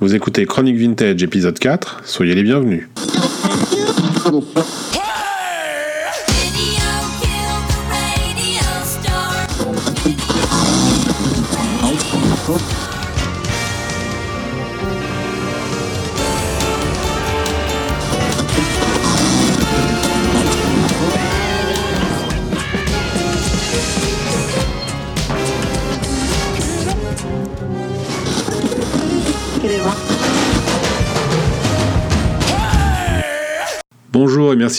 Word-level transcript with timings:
Vous 0.00 0.14
écoutez 0.14 0.46
Chronique 0.46 0.78
Vintage 0.78 1.22
épisode 1.22 1.58
4, 1.58 2.00
soyez 2.06 2.34
les 2.34 2.42
bienvenus. 2.42 2.88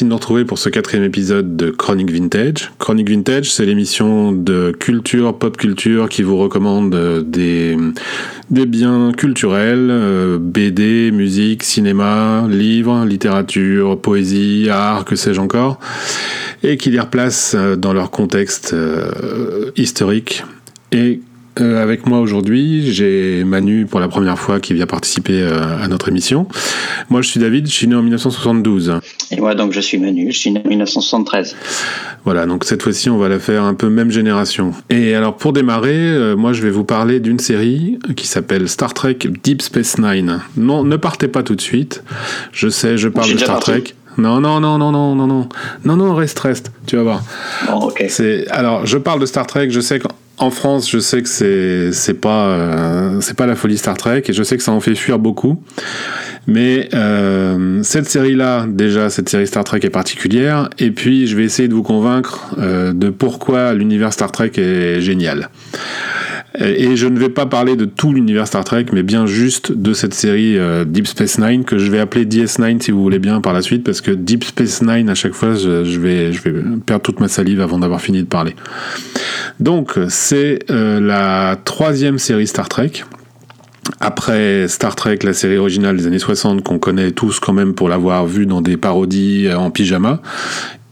De 0.02 0.16
retrouver 0.16 0.46
pour 0.46 0.58
ce 0.58 0.70
quatrième 0.70 1.04
épisode 1.04 1.56
de 1.56 1.70
Chronique 1.70 2.10
Vintage. 2.10 2.72
Chronique 2.80 3.08
Vintage, 3.08 3.52
c'est 3.52 3.68
l'émission 3.68 4.32
de 4.32 4.72
culture, 4.72 5.38
pop 5.38 5.56
culture 5.58 6.10
qui 6.10 6.24
vous 6.24 6.38
recommande 6.38 6.96
euh, 6.96 7.22
des, 7.22 7.78
des 8.50 8.66
biens 8.66 9.12
culturels, 9.12 9.90
euh, 9.92 10.40
BD, 10.40 11.12
musique, 11.12 11.62
cinéma, 11.62 12.48
livres, 12.50 13.06
littérature, 13.06 14.02
poésie, 14.02 14.70
art, 14.72 15.06
que 15.06 15.16
sais-je 15.16 15.40
encore, 15.40 15.80
et 16.64 16.78
qui 16.78 16.90
les 16.90 17.00
replace 17.00 17.54
euh, 17.56 17.76
dans 17.76 17.94
leur 17.94 18.10
contexte 18.10 18.76
historique 19.78 20.44
et 20.92 21.22
euh, 21.62 21.82
avec 21.82 22.08
moi 22.08 22.20
aujourd'hui, 22.20 22.92
j'ai 22.92 23.44
Manu 23.44 23.86
pour 23.86 24.00
la 24.00 24.08
première 24.08 24.38
fois 24.40 24.60
qui 24.60 24.74
vient 24.74 24.86
participer 24.86 25.42
euh, 25.42 25.84
à 25.84 25.88
notre 25.88 26.10
émission. 26.10 26.48
Moi, 27.10 27.22
je 27.22 27.30
suis 27.30 27.40
David, 27.40 27.68
je 27.68 27.72
suis 27.72 27.88
né 27.88 27.96
en 27.96 28.02
1972. 28.02 29.00
Et 29.32 29.40
moi, 29.40 29.56
donc, 29.56 29.72
je 29.72 29.80
suis 29.80 29.98
Manu, 29.98 30.32
je 30.32 30.38
suis 30.38 30.52
né 30.52 30.62
en 30.64 30.68
1973. 30.68 31.56
Voilà, 32.26 32.46
donc 32.46 32.66
cette 32.66 32.84
fois-ci, 32.84 33.10
on 33.10 33.18
va 33.18 33.30
la 33.30 33.40
faire 33.40 33.64
un 33.64 33.74
peu 33.74 33.90
même 33.90 34.12
génération. 34.12 34.72
Et 34.90 35.16
alors, 35.16 35.38
pour 35.38 35.54
démarrer, 35.54 35.96
euh, 35.96 36.36
moi, 36.36 36.54
je 36.54 36.62
vais 36.62 36.70
vous 36.70 36.84
parler 36.84 37.20
d'une 37.20 37.40
série 37.40 38.00
qui 38.16 38.28
s'appelle 38.28 38.68
Star 38.68 38.94
Trek 38.94 39.18
Deep 39.44 39.62
Space 39.62 39.98
Nine. 39.98 40.42
Non, 40.58 40.84
ne 40.84 40.98
partez 40.98 41.28
pas 41.28 41.44
tout 41.44 41.56
de 41.56 41.62
suite. 41.62 42.04
Je 42.52 42.70
sais, 42.70 42.98
je 42.98 43.08
parle 43.08 43.34
de 43.34 43.38
Star 43.38 43.60
Trek. 43.60 43.84
Non, 44.18 44.42
non, 44.42 44.60
non, 44.60 44.78
non, 44.78 44.92
non, 44.92 45.16
non, 45.16 45.28
non, 45.28 45.50
non, 45.86 45.96
non, 45.96 46.14
reste, 46.14 46.40
reste, 46.40 46.72
tu 46.86 46.98
vas 46.98 47.04
voir. 47.04 47.24
Bon, 47.68 47.88
ok. 47.88 48.06
C'est 48.10 48.48
alors, 48.50 48.86
je 48.86 48.98
parle 48.98 49.22
de 49.22 49.26
Star 49.26 49.48
Trek. 49.48 49.70
Je 49.70 49.80
sais 49.80 50.00
qu'en 50.00 50.10
en 50.38 50.50
France, 50.50 50.90
je 50.90 51.00
sais 51.00 51.22
que 51.22 51.30
c'est 51.30 51.92
euh, 52.26 53.22
c'est 53.22 53.36
pas 53.36 53.46
la 53.46 53.56
folie 53.56 53.78
Star 53.78 53.98
Trek 53.98 54.24
et 54.28 54.34
je 54.34 54.44
sais 54.44 54.58
que 54.58 54.64
ça 54.64 54.72
en 54.72 54.80
fait 54.80 54.96
fuir 54.96 55.20
beaucoup. 55.20 55.62
Mais 56.48 56.90
euh, 56.94 57.84
cette 57.84 58.10
série-là, 58.10 58.66
déjà, 58.68 59.10
cette 59.12 59.30
série 59.30 59.46
Star 59.46 59.64
Trek 59.64 59.82
est 59.84 59.92
particulière. 59.92 60.70
Et 60.80 60.90
puis, 60.92 61.28
je 61.28 61.38
vais 61.38 61.44
essayer 61.44 61.68
de 61.68 61.74
vous 61.74 61.84
convaincre 61.84 62.56
euh, 62.58 62.94
de 62.94 63.10
pourquoi 63.10 63.74
l'univers 63.74 64.12
Star 64.12 64.32
Trek 64.32 64.52
est 64.58 65.02
génial. 65.02 65.50
Et 66.60 66.98
je 66.98 67.08
ne 67.08 67.18
vais 67.18 67.30
pas 67.30 67.46
parler 67.46 67.78
de 67.78 67.86
tout 67.86 68.12
l'univers 68.12 68.46
Star 68.46 68.66
Trek, 68.66 68.88
mais 68.92 69.04
bien 69.04 69.26
juste 69.26 69.72
de 69.72 69.94
cette 69.94 70.14
série 70.14 70.58
euh, 70.58 70.84
Deep 70.84 71.08
Space 71.08 71.40
Nine 71.40 71.64
que 71.64 71.78
je 71.78 71.90
vais 71.90 72.00
appeler 72.00 72.26
DS9 72.26 72.82
si 72.82 72.92
vous 72.92 73.02
voulez 73.02 73.20
bien 73.20 73.40
par 73.40 73.54
la 73.54 73.62
suite, 73.62 73.86
parce 73.86 74.02
que 74.02 74.12
Deep 74.12 74.44
Space 74.44 74.82
Nine 74.82 75.10
à 75.10 75.16
chaque 75.16 75.34
fois, 75.34 75.54
je, 75.56 76.00
vais, 76.00 76.32
perdre 76.86 77.04
toute 77.04 77.22
ma 77.22 77.30
salive 77.30 77.62
avant 77.62 77.80
d'avoir 77.80 78.02
fini 78.02 78.20
de 78.20 78.28
parler. 78.28 78.56
Donc 79.62 79.98
c'est 80.10 80.60
euh, 80.70 81.00
la 81.00 81.58
troisième 81.64 82.20
série 82.20 82.48
Star 82.48 82.68
Trek. 82.68 82.92
Après 84.02 84.68
Star 84.68 84.96
Trek, 84.96 85.20
la 85.24 85.34
série 85.34 85.58
originale 85.58 85.96
des 85.96 86.06
années 86.06 86.20
60 86.20 86.64
qu'on 86.64 86.80
connaît 86.80 87.12
tous 87.12 87.40
quand 87.40 87.54
même 87.54 87.74
pour 87.76 87.88
l'avoir 87.88 88.26
vu 88.26 88.46
dans 88.46 88.62
des 88.62 88.76
parodies 88.76 89.48
en 89.56 89.72
pyjama, 89.72 90.22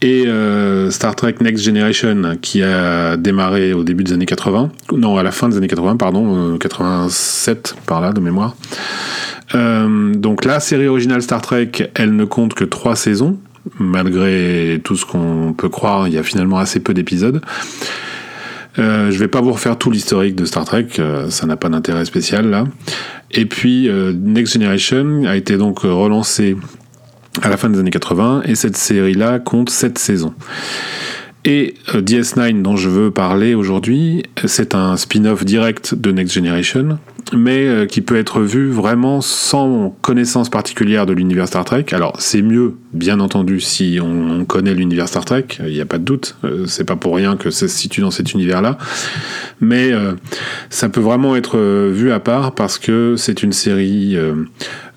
et 0.02 0.26
euh, 0.26 0.90
Star 0.90 1.14
Trek 1.14 1.36
Next 1.40 1.64
Generation 1.64 2.36
qui 2.40 2.62
a 2.62 3.16
démarré 3.16 3.74
au 3.74 3.84
début 3.84 4.04
des 4.04 4.12
années 4.12 4.26
80, 4.26 4.70
non 4.92 5.18
à 5.18 5.22
la 5.22 5.30
fin 5.30 5.48
des 5.48 5.56
années 5.56 5.68
80 5.68 5.96
pardon, 5.96 6.56
87 6.58 7.74
euh, 7.76 7.80
par 7.86 8.00
là 8.00 8.12
de 8.12 8.20
mémoire. 8.20 8.56
Euh, 9.54 10.14
donc 10.14 10.44
la 10.44 10.60
série 10.60 10.86
originale 10.86 11.22
Star 11.22 11.42
Trek, 11.42 11.70
elle 11.94 12.16
ne 12.16 12.24
compte 12.24 12.54
que 12.54 12.64
trois 12.64 12.96
saisons, 12.96 13.38
malgré 13.78 14.80
tout 14.82 14.96
ce 14.96 15.04
qu'on 15.04 15.54
peut 15.56 15.68
croire, 15.68 16.08
il 16.08 16.14
y 16.14 16.18
a 16.18 16.22
finalement 16.22 16.58
assez 16.58 16.80
peu 16.80 16.94
d'épisodes. 16.94 17.42
Euh, 18.78 19.10
je 19.10 19.18
vais 19.18 19.28
pas 19.28 19.40
vous 19.40 19.52
refaire 19.52 19.76
tout 19.76 19.90
l'historique 19.90 20.36
de 20.36 20.46
Star 20.46 20.64
Trek, 20.64 20.86
ça 21.28 21.46
n'a 21.46 21.56
pas 21.56 21.68
d'intérêt 21.68 22.06
spécial 22.06 22.48
là. 22.48 22.64
Et 23.32 23.44
puis 23.44 23.90
Next 23.90 24.54
Generation 24.54 25.24
a 25.26 25.36
été 25.36 25.58
donc 25.58 25.80
relancé 25.80 26.56
à 27.42 27.48
la 27.48 27.56
fin 27.56 27.70
des 27.70 27.78
années 27.78 27.90
80, 27.90 28.42
et 28.44 28.54
cette 28.54 28.76
série-là 28.76 29.38
compte 29.38 29.70
7 29.70 29.98
saisons. 29.98 30.34
Et 31.44 31.74
euh, 31.94 32.02
DS9 32.02 32.60
dont 32.60 32.76
je 32.76 32.90
veux 32.90 33.10
parler 33.10 33.54
aujourd'hui, 33.54 34.24
c'est 34.44 34.74
un 34.74 34.96
spin-off 34.98 35.44
direct 35.44 35.94
de 35.94 36.12
Next 36.12 36.34
Generation, 36.34 36.98
mais 37.32 37.66
euh, 37.66 37.86
qui 37.86 38.02
peut 38.02 38.16
être 38.16 38.42
vu 38.42 38.68
vraiment 38.68 39.22
sans 39.22 39.96
connaissance 40.02 40.50
particulière 40.50 41.06
de 41.06 41.14
l'univers 41.14 41.48
Star 41.48 41.64
Trek. 41.64 41.86
Alors 41.92 42.14
c'est 42.18 42.42
mieux, 42.42 42.74
bien 42.92 43.20
entendu, 43.20 43.60
si 43.60 43.98
on, 44.02 44.44
connaît 44.44 44.74
l'univers 44.74 45.08
Star 45.08 45.24
Trek, 45.24 45.46
il 45.60 45.72
n'y 45.72 45.80
a 45.80 45.86
pas 45.86 45.96
de 45.96 46.04
doute, 46.04 46.36
euh, 46.44 46.66
c'est 46.66 46.84
pas 46.84 46.96
pour 46.96 47.16
rien 47.16 47.36
que 47.36 47.50
ça 47.50 47.68
se 47.68 47.74
situe 47.74 48.02
dans 48.02 48.10
cet 48.10 48.34
univers-là, 48.34 48.76
mais 49.60 49.92
ça 50.68 50.88
peut 50.88 51.00
vraiment 51.00 51.36
être 51.36 51.58
vu 51.90 52.12
à 52.12 52.20
part 52.20 52.54
parce 52.54 52.78
que 52.78 53.14
c'est 53.16 53.42
une 53.42 53.52
série 53.52 54.16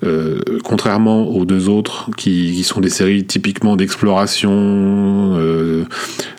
euh, 0.04 0.42
contrairement 0.64 1.28
aux 1.30 1.46
deux 1.46 1.70
autres, 1.70 2.10
qui, 2.18 2.64
sont 2.64 2.82
des 2.82 2.90
séries 2.90 3.26
typiquement 3.26 3.76
d'exploration 3.76 4.52
euh, 4.54 5.86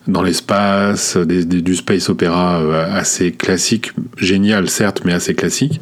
dans 0.07 0.23
l'espace, 0.23 1.17
du 1.17 1.75
space 1.75 2.09
opéra 2.11 2.61
euh, 2.61 2.87
assez 2.93 3.33
classique, 3.33 3.93
génial 4.19 4.69
certes, 4.69 5.03
mais 5.05 5.13
assez 5.13 5.35
classique. 5.35 5.81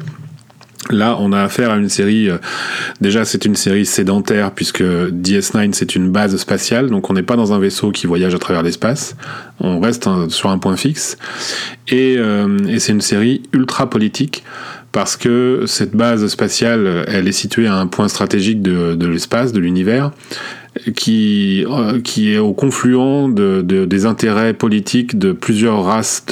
Là, 0.89 1.17
on 1.19 1.31
a 1.31 1.41
affaire 1.41 1.71
à 1.71 1.77
une 1.77 1.87
série. 1.87 2.29
déjà, 2.99 3.23
c'est 3.23 3.45
une 3.45 3.55
série 3.55 3.85
sédentaire 3.85 4.51
puisque 4.51 4.81
DS9 4.81 5.71
c'est 5.71 5.95
une 5.95 6.09
base 6.09 6.35
spatiale, 6.35 6.89
donc 6.89 7.09
on 7.09 7.13
n'est 7.13 7.23
pas 7.23 7.37
dans 7.37 7.53
un 7.53 7.59
vaisseau 7.59 7.91
qui 7.91 8.05
voyage 8.05 8.35
à 8.35 8.37
travers 8.37 8.63
l'espace. 8.63 9.15
On 9.61 9.79
reste 9.79 10.09
sur 10.27 10.49
un 10.49 10.57
point 10.57 10.75
fixe, 10.75 11.17
et 11.87 12.17
c'est 12.79 12.91
une 12.91 12.99
série 12.99 13.43
ultra 13.53 13.89
politique 13.89 14.43
parce 14.93 15.17
que 15.17 15.63
cette 15.65 15.95
base 15.95 16.25
spatiale, 16.27 17.03
elle 17.07 17.27
est 17.27 17.33
située 17.33 17.67
à 17.67 17.75
un 17.75 17.87
point 17.87 18.07
stratégique 18.07 18.61
de, 18.61 19.05
l'espace, 19.05 19.51
de 19.51 19.59
l'univers, 19.59 20.11
qui, 20.95 21.65
euh, 21.69 22.01
qui 22.01 22.33
est 22.33 22.39
au 22.39 22.53
confluent 22.53 23.31
de, 23.31 23.61
de, 23.61 23.85
des 23.85 24.05
intérêts 24.05 24.53
politiques 24.53 25.19
de 25.19 25.31
plusieurs 25.31 25.83
races 25.83 26.25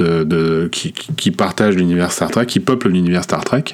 qui, 0.72 0.94
qui, 0.94 1.32
partagent 1.32 1.76
l'univers 1.76 2.12
Star 2.12 2.32
Trek, 2.32 2.48
qui 2.48 2.60
peuplent 2.60 2.90
l'univers 2.90 3.24
Star 3.24 3.44
Trek. 3.44 3.66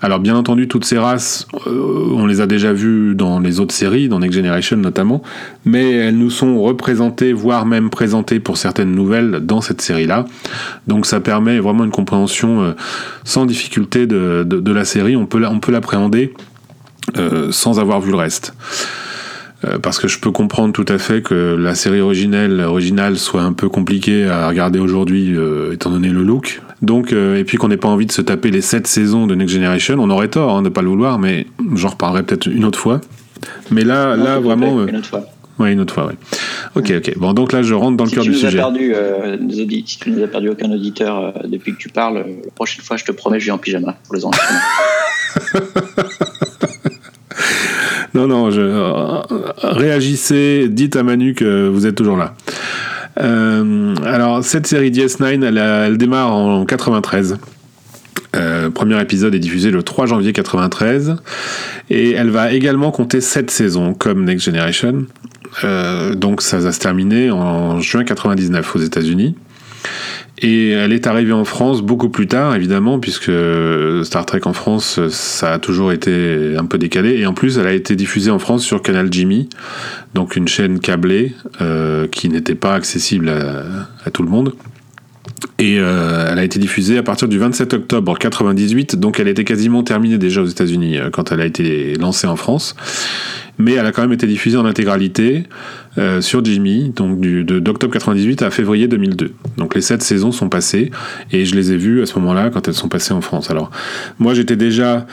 Alors 0.00 0.20
bien 0.20 0.36
entendu, 0.36 0.68
toutes 0.68 0.84
ces 0.84 0.98
races, 0.98 1.48
euh, 1.66 2.10
on 2.12 2.26
les 2.26 2.40
a 2.40 2.46
déjà 2.46 2.72
vues 2.72 3.14
dans 3.14 3.40
les 3.40 3.60
autres 3.60 3.74
séries, 3.74 4.08
dans 4.08 4.18
Next 4.18 4.36
Generation 4.36 4.76
notamment, 4.76 5.22
mais 5.64 5.90
elles 5.90 6.18
nous 6.18 6.30
sont 6.30 6.60
représentées, 6.60 7.32
voire 7.32 7.64
même 7.64 7.88
présentées 7.88 8.40
pour 8.40 8.58
certaines 8.58 8.92
nouvelles 8.92 9.40
dans 9.42 9.62
cette 9.62 9.80
série-là. 9.80 10.26
Donc 10.86 11.06
ça 11.06 11.20
permet 11.20 11.58
vraiment 11.58 11.84
une 11.84 11.90
compréhension 11.90 12.62
euh, 12.62 12.72
sans 13.24 13.46
difficulté 13.46 14.06
de, 14.06 14.44
de, 14.44 14.72
la 14.72 14.84
série. 14.84 15.16
On 15.16 15.26
peut, 15.26 15.44
on 15.46 15.60
peut 15.60 15.72
l'appréhender 15.72 16.34
sans 17.50 17.80
avoir 17.80 18.02
vu 18.02 18.10
le 18.10 18.18
reste. 18.18 18.52
Euh, 19.64 19.78
parce 19.78 19.98
que 19.98 20.06
je 20.06 20.20
peux 20.20 20.30
comprendre 20.30 20.72
tout 20.72 20.84
à 20.86 20.98
fait 20.98 21.20
que 21.20 21.56
la 21.58 21.74
série 21.74 22.00
originelle, 22.00 22.60
originale 22.60 23.18
soit 23.18 23.42
un 23.42 23.52
peu 23.52 23.68
compliquée 23.68 24.26
à 24.26 24.48
regarder 24.48 24.78
aujourd'hui 24.78 25.34
euh, 25.36 25.72
étant 25.72 25.90
donné 25.90 26.10
le 26.10 26.22
look. 26.22 26.62
Donc, 26.80 27.12
euh, 27.12 27.36
et 27.36 27.42
puis 27.42 27.56
qu'on 27.56 27.66
n'ait 27.66 27.76
pas 27.76 27.88
envie 27.88 28.06
de 28.06 28.12
se 28.12 28.22
taper 28.22 28.52
les 28.52 28.60
7 28.60 28.86
saisons 28.86 29.26
de 29.26 29.34
Next 29.34 29.52
Generation, 29.52 29.96
on 29.98 30.10
aurait 30.10 30.28
tort 30.28 30.56
hein, 30.56 30.62
de 30.62 30.68
ne 30.68 30.72
pas 30.72 30.82
le 30.82 30.88
vouloir, 30.88 31.18
mais 31.18 31.46
j'en 31.74 31.88
reparlerai 31.88 32.22
peut-être 32.22 32.46
une 32.46 32.64
autre 32.64 32.78
fois. 32.78 33.00
Mais 33.72 33.82
là, 33.82 34.14
là 34.14 34.38
vraiment. 34.38 34.86
une 34.86 34.96
autre 34.96 35.08
fois. 35.08 35.26
Oui, 35.58 35.72
une 35.72 35.80
autre 35.80 35.92
fois, 35.92 36.08
oui. 36.08 36.14
Ok, 36.76 36.92
ok. 36.96 37.18
Bon, 37.18 37.32
donc 37.32 37.50
là, 37.52 37.62
je 37.62 37.74
rentre 37.74 37.96
dans 37.96 38.04
le 38.04 38.10
cœur 38.10 38.22
du 38.22 38.32
sujet. 38.32 38.58
Perdu, 38.58 38.94
si 39.50 39.98
tu 39.98 40.10
nous 40.12 40.22
as 40.22 40.28
perdu 40.28 40.50
aucun 40.50 40.70
auditeur 40.70 41.34
depuis 41.44 41.72
que 41.72 41.78
tu 41.78 41.88
parles, 41.88 42.18
la 42.44 42.50
prochaine 42.54 42.84
fois, 42.84 42.96
je 42.96 43.04
te 43.04 43.10
promets, 43.10 43.40
je 43.40 43.46
vais 43.46 43.50
en 43.50 43.58
pyjama 43.58 43.96
pour 44.04 44.14
les 44.14 44.24
enregistrements. 44.24 44.60
Non, 48.14 48.26
non, 48.26 48.50
euh, 48.52 49.22
réagissez, 49.62 50.68
dites 50.68 50.96
à 50.96 51.02
Manu 51.02 51.34
que 51.34 51.68
vous 51.68 51.86
êtes 51.86 51.94
toujours 51.94 52.16
là. 52.16 52.34
Euh, 53.20 53.94
alors, 54.04 54.42
cette 54.42 54.66
série 54.66 54.90
DS9, 54.90 55.44
elle, 55.44 55.58
elle 55.58 55.98
démarre 55.98 56.32
en 56.32 56.64
93. 56.64 57.38
Euh, 58.36 58.70
premier 58.70 59.00
épisode 59.00 59.34
est 59.34 59.38
diffusé 59.38 59.70
le 59.70 59.82
3 59.82 60.06
janvier 60.06 60.32
93 60.32 61.16
et 61.88 62.12
elle 62.12 62.28
va 62.28 62.52
également 62.52 62.90
compter 62.90 63.20
7 63.20 63.50
saisons 63.50 63.94
comme 63.94 64.24
Next 64.24 64.44
Generation. 64.44 65.06
donc 66.14 66.42
ça 66.42 66.58
va 66.58 66.72
se 66.72 66.78
terminer 66.78 67.30
en 67.30 67.80
juin 67.80 68.04
99 68.04 68.76
aux 68.76 68.80
États-Unis. 68.80 69.34
Et 70.40 70.70
elle 70.70 70.92
est 70.92 71.06
arrivée 71.06 71.32
en 71.32 71.44
France 71.44 71.82
beaucoup 71.82 72.10
plus 72.10 72.28
tard, 72.28 72.54
évidemment, 72.54 73.00
puisque 73.00 73.30
Star 74.04 74.24
Trek 74.24 74.42
en 74.44 74.52
France, 74.52 75.00
ça 75.08 75.54
a 75.54 75.58
toujours 75.58 75.92
été 75.92 76.54
un 76.56 76.64
peu 76.64 76.78
décalé. 76.78 77.18
Et 77.18 77.26
en 77.26 77.34
plus, 77.34 77.58
elle 77.58 77.66
a 77.66 77.72
été 77.72 77.96
diffusée 77.96 78.30
en 78.30 78.38
France 78.38 78.64
sur 78.64 78.82
Canal 78.82 79.08
Jimmy, 79.10 79.48
donc 80.14 80.36
une 80.36 80.48
chaîne 80.48 80.78
câblée 80.78 81.34
euh, 81.60 82.06
qui 82.06 82.28
n'était 82.28 82.54
pas 82.54 82.74
accessible 82.74 83.28
à, 83.28 84.10
tout 84.10 84.22
le 84.22 84.28
monde. 84.28 84.54
Et 85.58 85.78
euh, 85.78 86.28
elle 86.30 86.38
a 86.38 86.44
été 86.44 86.58
diffusée 86.58 86.98
à 86.98 87.02
partir 87.02 87.28
du 87.28 87.38
27 87.38 87.74
octobre 87.74 88.16
98, 88.18 88.96
donc 88.96 89.20
elle 89.20 89.28
était 89.28 89.44
quasiment 89.44 89.82
terminée 89.82 90.18
déjà 90.18 90.42
aux 90.42 90.46
États-Unis 90.46 90.98
euh, 90.98 91.10
quand 91.10 91.32
elle 91.32 91.40
a 91.40 91.46
été 91.46 91.94
lancée 91.94 92.26
en 92.26 92.36
France 92.36 92.74
mais 93.58 93.72
elle 93.72 93.86
a 93.86 93.92
quand 93.92 94.02
même 94.02 94.12
été 94.12 94.26
diffusée 94.26 94.56
en 94.56 94.64
intégralité 94.64 95.44
euh, 95.98 96.20
sur 96.20 96.44
Jimmy, 96.44 96.92
donc 96.94 97.20
d'octobre 97.20 97.92
98 97.92 98.42
à 98.42 98.50
février 98.50 98.86
2002. 98.86 99.32
Donc 99.56 99.74
les 99.74 99.80
sept 99.80 100.00
saisons 100.02 100.30
sont 100.30 100.48
passées 100.48 100.92
et 101.32 101.44
je 101.44 101.54
les 101.56 101.72
ai 101.72 101.76
vues 101.76 102.02
à 102.02 102.06
ce 102.06 102.18
moment-là 102.20 102.50
quand 102.50 102.68
elles 102.68 102.74
sont 102.74 102.88
passées 102.88 103.12
en 103.12 103.20
France. 103.20 103.50
Alors 103.50 103.70
moi 104.18 104.32
j'étais 104.32 104.56
déjà 104.56 105.06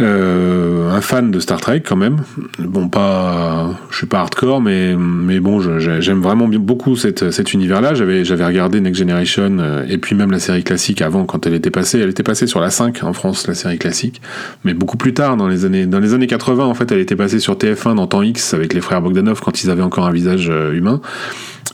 euh, 0.00 0.90
un 0.90 1.00
fan 1.00 1.30
de 1.30 1.40
Star 1.40 1.60
Trek 1.60 1.82
quand 1.84 1.96
même. 1.96 2.18
Bon, 2.58 2.88
pas, 2.88 3.70
je 3.90 3.96
suis 3.96 4.06
pas 4.06 4.20
hardcore, 4.20 4.60
mais 4.60 4.94
mais 4.96 5.40
bon, 5.40 5.60
j'aime 5.60 6.20
vraiment 6.20 6.46
beaucoup 6.48 6.96
cet 6.96 7.52
univers-là. 7.52 7.94
J'avais 7.94 8.44
regardé 8.44 8.80
Next 8.80 9.00
Generation 9.00 9.58
euh, 9.58 9.84
et 9.88 9.98
puis 9.98 10.14
même 10.14 10.30
la 10.30 10.38
série 10.38 10.62
classique 10.62 11.02
avant 11.02 11.24
quand 11.24 11.46
elle 11.46 11.54
était 11.54 11.70
passée. 11.70 11.98
Elle 11.98 12.10
était 12.10 12.22
passée 12.22 12.46
sur 12.46 12.60
la 12.60 12.70
5 12.70 13.02
en 13.02 13.12
France, 13.12 13.46
la 13.48 13.54
série 13.54 13.78
classique, 13.78 14.22
mais 14.64 14.72
beaucoup 14.74 14.96
plus 14.96 15.14
tard 15.14 15.36
dans 15.36 15.48
les 15.48 15.64
années 15.64 15.86
dans 15.86 16.00
les 16.00 16.14
années 16.14 16.28
80 16.28 16.64
en 16.64 16.74
fait, 16.74 16.90
elle 16.92 17.00
était 17.00 17.16
passée 17.16 17.40
sur 17.40 17.54
TF1 17.54 17.96
dans 17.96 18.06
Temps 18.06 18.22
X 18.22 18.54
avec 18.54 18.74
les 18.74 18.80
frères 18.80 19.02
Bogdanov 19.02 19.40
quand 19.40 19.62
ils 19.62 19.70
avaient 19.70 19.82
encore 19.82 20.06
un 20.06 20.12
visage 20.12 20.48
euh, 20.50 20.72
humain. 20.72 21.00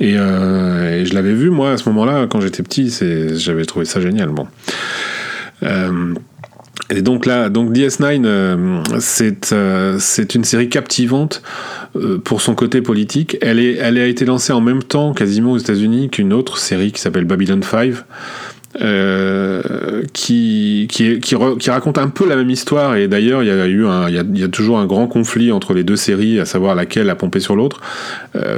Et, 0.00 0.15
et 0.15 1.05
je 1.05 1.15
l'avais 1.15 1.35
vu 1.35 1.50
moi 1.50 1.70
à 1.70 1.77
ce 1.77 1.88
moment-là 1.88 2.27
quand 2.29 2.41
j'étais 2.41 2.65
petit. 2.65 2.93
J'avais 3.37 3.65
trouvé 3.65 3.85
ça 3.85 4.00
génial. 4.00 4.31
Bon. 4.31 4.49
Euh, 5.62 6.15
et 6.91 7.03
donc 7.03 7.25
là, 7.25 7.49
donc 7.49 7.73
DS9, 7.73 8.23
euh, 8.25 8.82
c'est 8.99 9.53
euh, 9.53 9.97
c'est 9.99 10.35
une 10.35 10.44
série 10.44 10.69
captivante 10.69 11.43
euh, 11.97 12.19
pour 12.19 12.43
son 12.43 12.55
côté 12.55 12.82
politique. 12.82 13.38
Elle, 13.41 13.59
est, 13.59 13.75
elle 13.75 13.97
a 13.97 14.06
été 14.06 14.25
lancée 14.25 14.53
en 14.53 14.61
même 14.61 14.82
temps, 14.82 15.15
quasiment 15.15 15.53
aux 15.53 15.59
États-Unis, 15.59 16.11
qu'une 16.11 16.32
autre 16.32 16.59
série 16.59 16.93
qui 16.93 17.00
s'appelle 17.00 17.25
Babylon 17.25 17.62
5. 17.62 17.94
qui, 20.12 20.88
qui, 20.91 21.71
raconte 21.71 21.99
un 21.99 22.09
peu 22.09 22.29
la 22.29 22.37
même 22.37 22.50
histoire 22.50 22.97
et 22.97 23.06
d'ailleurs 23.06 23.44
il 23.44 23.47
y 23.47 23.50
a 23.53 23.67
eu 23.69 23.87
y 24.11 24.43
a, 24.43 24.49
toujours 24.49 24.79
un 24.79 24.87
grand 24.87 25.06
conflit 25.06 25.53
entre 25.53 25.75
les 25.75 25.85
deux 25.85 25.94
séries 25.94 26.41
à 26.41 26.44
savoir 26.44 26.75
laquelle 26.75 27.09
a 27.09 27.15
pompé 27.15 27.38
sur 27.38 27.55
l'autre 27.55 27.81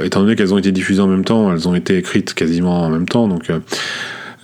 étant 0.03 0.21
donné 0.21 0.35
qu'elles 0.35 0.55
ont 0.55 0.57
été 0.57 0.71
diffusées 0.71 1.01
en 1.01 1.07
même 1.07 1.23
temps 1.23 1.53
elles 1.53 1.67
ont 1.67 1.75
été 1.75 1.97
écrites 1.97 2.33
quasiment 2.33 2.81
en 2.81 2.89
même 2.89 3.07
temps 3.07 3.27
donc 3.27 3.51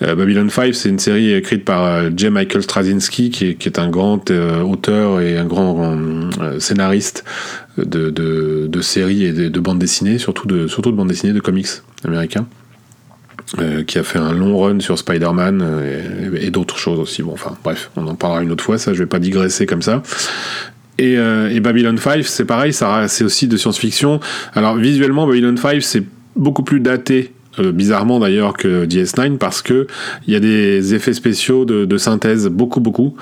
Babylon 0.01 0.49
5, 0.49 0.73
c'est 0.73 0.89
une 0.89 0.99
série 0.99 1.33
écrite 1.33 1.63
par 1.63 1.85
euh, 1.85 2.09
J. 2.15 2.29
Michael 2.29 2.63
Straczynski, 2.63 3.29
qui 3.29 3.45
est, 3.45 3.79
un 3.79 3.89
grand 3.89 4.31
euh, 4.31 4.61
auteur 4.61 5.21
et 5.21 5.37
un 5.37 5.45
grand 5.45 6.29
scénariste 6.59 7.23
de, 7.77 8.81
séries 8.81 9.25
et 9.25 9.31
de, 9.31 9.59
bandes 9.59 9.79
dessinées, 9.79 10.17
surtout 10.17 10.47
de, 10.47 10.67
surtout 10.67 10.91
de 10.91 10.97
bandes 10.97 11.07
dessinées 11.07 11.33
de 11.33 11.39
comics 11.39 11.67
américains. 12.03 12.47
qui 13.87 13.99
a 13.99 14.03
fait 14.03 14.19
un 14.19 14.33
long 14.33 14.57
run 14.59 14.79
sur 14.79 14.97
Spider-Man 14.97 15.63
et, 16.39 16.49
d'autres 16.49 16.77
choses 16.77 16.99
aussi. 16.99 17.21
Bon, 17.21 17.33
enfin, 17.33 17.55
bref, 17.63 17.91
on 17.95 18.07
en 18.07 18.15
parlera 18.15 18.43
une 18.43 18.51
autre 18.51 18.63
fois, 18.63 18.77
ça, 18.77 18.93
je 18.93 18.99
vais 18.99 19.09
pas 19.09 19.19
digresser 19.19 19.65
comme 19.65 19.81
ça. 19.81 20.01
Et, 20.97 21.13
et 21.13 21.59
Babylon 21.59 21.97
5, 21.97 22.25
c'est 22.25 22.45
pareil, 22.45 22.73
c'est 22.73 23.23
aussi 23.23 23.47
de 23.47 23.57
science-fiction. 23.57 24.19
Alors, 24.53 24.75
visuellement, 24.75 25.27
Babylon 25.27 25.55
5, 25.55 25.81
c'est 25.81 26.03
beaucoup 26.35 26.63
plus 26.63 26.79
daté 26.79 27.31
euh, 27.59 27.71
bizarrement 27.71 28.19
d'ailleurs 28.19 28.53
que 28.53 28.85
DS9 28.85 29.37
parce 29.37 29.61
que 29.61 29.85
il 30.27 30.33
y 30.33 30.35
a 30.35 30.39
des 30.39 30.95
effets 30.95 31.13
spéciaux 31.13 31.65
de, 31.65 31.97
synthèse 31.97 32.47
beaucoup 32.47 32.79
beaucoup. 32.79 33.15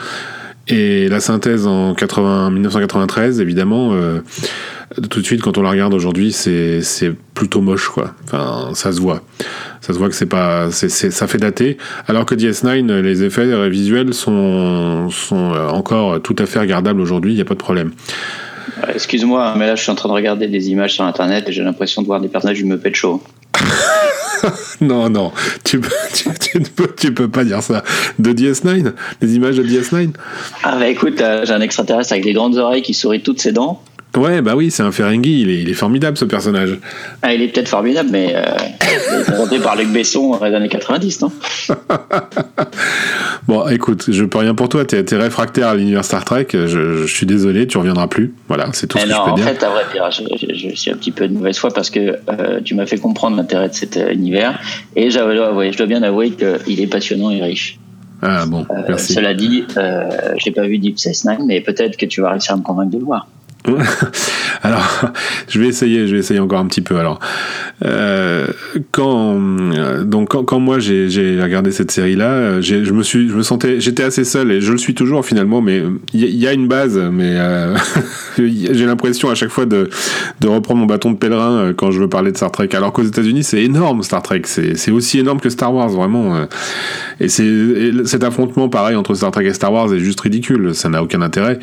Et 0.67 1.09
la 1.09 1.19
synthèse 1.19 1.67
en 1.67 1.93
80, 1.95 2.51
1993 2.51 3.41
évidemment 3.41 3.93
euh, 3.93 4.19
tout 5.09 5.19
de 5.19 5.25
suite 5.25 5.41
quand 5.41 5.57
on 5.57 5.63
la 5.63 5.71
regarde 5.71 5.93
aujourd'hui 5.93 6.31
c'est 6.31 6.81
plutôt 7.33 7.61
moche 7.61 7.89
quoi. 7.89 8.13
Enfin 8.23 8.69
ça 8.73 8.93
se 8.93 9.01
voit. 9.01 9.21
Ça 9.81 9.93
se 9.93 9.97
voit 9.97 10.07
que 10.07 10.15
c'est 10.15 10.27
pas 10.27 10.71
c'est 10.71 10.89
ça 10.89 11.27
fait 11.27 11.37
dater. 11.37 11.77
Alors 12.07 12.25
que 12.25 12.35
DS9 12.35 13.01
les 13.01 13.23
effets 13.23 13.69
visuels 13.69 14.13
sont 14.13 15.09
sont 15.09 15.53
euh, 15.53 15.67
encore 15.67 16.21
tout 16.21 16.35
à 16.39 16.45
fait 16.45 16.59
regardables 16.59 17.01
aujourd'hui 17.01 17.33
il 17.33 17.35
n'y 17.35 17.41
a 17.41 17.45
pas 17.45 17.55
de 17.55 17.59
problème. 17.59 17.91
Excuse-moi, 18.93 19.55
mais 19.57 19.67
là 19.67 19.75
je 19.75 19.81
suis 19.81 19.91
en 19.91 19.95
train 19.95 20.09
de 20.09 20.13
regarder 20.13 20.47
des 20.47 20.69
images 20.69 20.93
sur 20.93 21.03
internet 21.03 21.49
et 21.49 21.51
j'ai 21.51 21.63
l'impression 21.63 22.01
de 22.01 22.07
voir 22.07 22.21
des 22.21 22.29
personnages 22.29 22.57
du 22.57 22.65
Muppet 22.65 22.93
Show. 22.93 23.21
non, 24.81 25.09
non, 25.09 25.31
tu 25.63 25.79
peux, 25.79 25.89
tu, 26.13 26.59
peux, 26.61 26.93
tu 26.95 27.13
peux 27.13 27.27
pas 27.27 27.43
dire 27.43 27.61
ça. 27.61 27.83
De 28.19 28.33
DS9 28.33 28.93
Des 29.21 29.35
images 29.35 29.55
de 29.55 29.63
DS9 29.63 30.11
Ah 30.63 30.77
bah 30.77 30.87
écoute, 30.87 31.21
euh, 31.21 31.45
j'ai 31.45 31.53
un 31.53 31.61
extraterrestre 31.61 32.13
avec 32.13 32.23
des 32.23 32.33
grandes 32.33 32.57
oreilles 32.57 32.81
qui 32.81 32.93
sourit 32.93 33.21
toutes 33.21 33.41
ses 33.41 33.51
dents. 33.51 33.83
Ouais, 34.17 34.41
bah 34.41 34.55
oui, 34.55 34.71
c'est 34.71 34.83
un 34.83 34.91
Ferengi, 34.91 35.41
il 35.41 35.49
est, 35.49 35.61
il 35.61 35.69
est, 35.69 35.73
formidable 35.73 36.17
ce 36.17 36.25
personnage. 36.25 36.77
Ah, 37.21 37.33
il 37.33 37.41
est 37.41 37.47
peut-être 37.47 37.69
formidable, 37.69 38.09
mais 38.11 38.33
euh, 38.35 38.43
est 39.51 39.59
par 39.63 39.77
Luc 39.77 39.87
Besson 39.89 40.31
dans 40.31 40.45
les 40.45 40.53
années 40.53 40.69
90, 40.69 41.21
non? 41.21 41.31
Bon, 43.47 43.67
écoute, 43.67 44.05
je 44.09 44.23
peux 44.23 44.37
rien 44.37 44.53
pour 44.53 44.69
toi, 44.69 44.85
t'es 44.85 45.03
es 45.03 45.15
réfractaire 45.15 45.69
à 45.69 45.75
l'univers 45.75 46.05
Star 46.05 46.23
Trek, 46.25 46.47
je, 46.53 46.67
je, 46.67 47.05
suis 47.05 47.25
désolé, 47.25 47.67
tu 47.67 47.77
reviendras 47.77 48.07
plus. 48.07 48.33
Voilà, 48.47 48.67
c'est 48.73 48.87
tout 48.87 48.97
ce 48.97 49.03
que 49.03 49.09
je 49.09 49.15
peux 49.15 49.19
en 49.19 49.33
dire. 49.33 49.45
En 49.45 49.49
fait, 49.49 49.63
à 49.63 49.69
vrai 49.69 49.83
dire, 49.91 50.09
je, 50.11 50.55
je, 50.69 50.75
suis 50.75 50.91
un 50.91 50.95
petit 50.95 51.11
peu 51.11 51.27
de 51.27 51.33
mauvaise 51.33 51.57
foi 51.57 51.71
parce 51.71 51.89
que 51.89 52.17
euh, 52.29 52.59
tu 52.63 52.75
m'as 52.75 52.85
fait 52.85 52.97
comprendre 52.97 53.37
l'intérêt 53.37 53.69
de 53.69 53.73
cet 53.73 53.97
euh, 53.97 54.11
univers 54.11 54.59
et 54.95 55.09
je 55.09 55.77
dois 55.77 55.87
bien 55.87 56.03
avouer 56.03 56.31
qu'il 56.31 56.81
est 56.81 56.87
passionnant 56.87 57.31
et 57.31 57.41
riche. 57.41 57.79
Ah 58.21 58.45
bon, 58.45 58.65
euh, 58.69 58.83
merci. 58.87 59.13
cela 59.13 59.33
dit, 59.33 59.63
euh, 59.77 60.33
j'ai 60.37 60.51
pas 60.51 60.67
vu 60.67 60.77
Deep 60.77 60.99
Space 60.99 61.25
Nine, 61.25 61.43
mais 61.47 61.59
peut-être 61.59 61.97
que 61.97 62.05
tu 62.05 62.21
vas 62.21 62.31
réussir 62.31 62.53
à 62.53 62.57
me 62.57 62.61
convaincre 62.61 62.91
de 62.91 62.99
le 62.99 63.05
voir. 63.05 63.27
alors, 64.63 65.05
je 65.47 65.59
vais 65.59 65.67
essayer, 65.67 66.07
je 66.07 66.13
vais 66.13 66.19
essayer 66.19 66.39
encore 66.39 66.59
un 66.59 66.67
petit 66.67 66.81
peu. 66.81 66.97
Alors, 66.97 67.19
euh, 67.85 68.20
quand 68.91 69.39
euh, 69.39 70.03
donc 70.03 70.29
quand, 70.29 70.43
quand 70.43 70.59
moi 70.59 70.79
j'ai 70.79 71.39
regardé 71.41 71.71
cette 71.71 71.91
série-là, 71.91 72.29
euh, 72.31 72.61
je 72.61 72.91
me 72.91 73.03
suis, 73.03 73.29
je 73.29 73.35
me 73.35 73.43
sentais, 73.43 73.79
j'étais 73.79 74.03
assez 74.03 74.23
seul 74.23 74.51
et 74.51 74.61
je 74.61 74.71
le 74.71 74.77
suis 74.77 74.93
toujours 74.93 75.25
finalement, 75.25 75.61
mais 75.61 75.83
il 76.13 76.23
y, 76.23 76.47
a 76.47 76.53
une 76.53 76.67
base, 76.67 76.97
mais 77.11 77.33
euh, 77.35 77.75
j'ai 78.37 78.85
l'impression 78.85 79.29
à 79.29 79.35
chaque 79.35 79.49
fois 79.49 79.65
de, 79.65 79.89
de 80.39 80.47
reprendre 80.47 80.79
mon 80.79 80.85
bâton 80.85 81.11
de 81.11 81.17
pèlerin 81.17 81.57
euh, 81.57 81.73
quand 81.73 81.91
je 81.91 81.99
veux 81.99 82.09
parler 82.09 82.31
de 82.31 82.37
Star 82.37 82.51
Trek. 82.51 82.69
Alors 82.73 82.93
qu'aux 82.93 83.03
États-Unis, 83.03 83.43
c'est 83.43 83.61
énorme 83.61 84.03
Star 84.03 84.21
Trek, 84.21 84.43
c'est 84.45 84.91
aussi 84.91 85.19
énorme 85.19 85.39
que 85.39 85.49
Star 85.49 85.73
Wars 85.73 85.89
vraiment. 85.89 86.45
Et 87.19 87.27
c'est 87.27 87.49
cet 88.05 88.23
affrontement 88.23 88.69
pareil 88.69 88.95
entre 88.95 89.13
Star 89.13 89.31
Trek 89.31 89.45
et 89.45 89.53
Star 89.53 89.73
Wars 89.73 89.93
est 89.93 89.99
juste 89.99 90.21
ridicule, 90.21 90.73
ça 90.73 90.89
n'a 90.89 91.03
aucun 91.03 91.21
intérêt. 91.21 91.59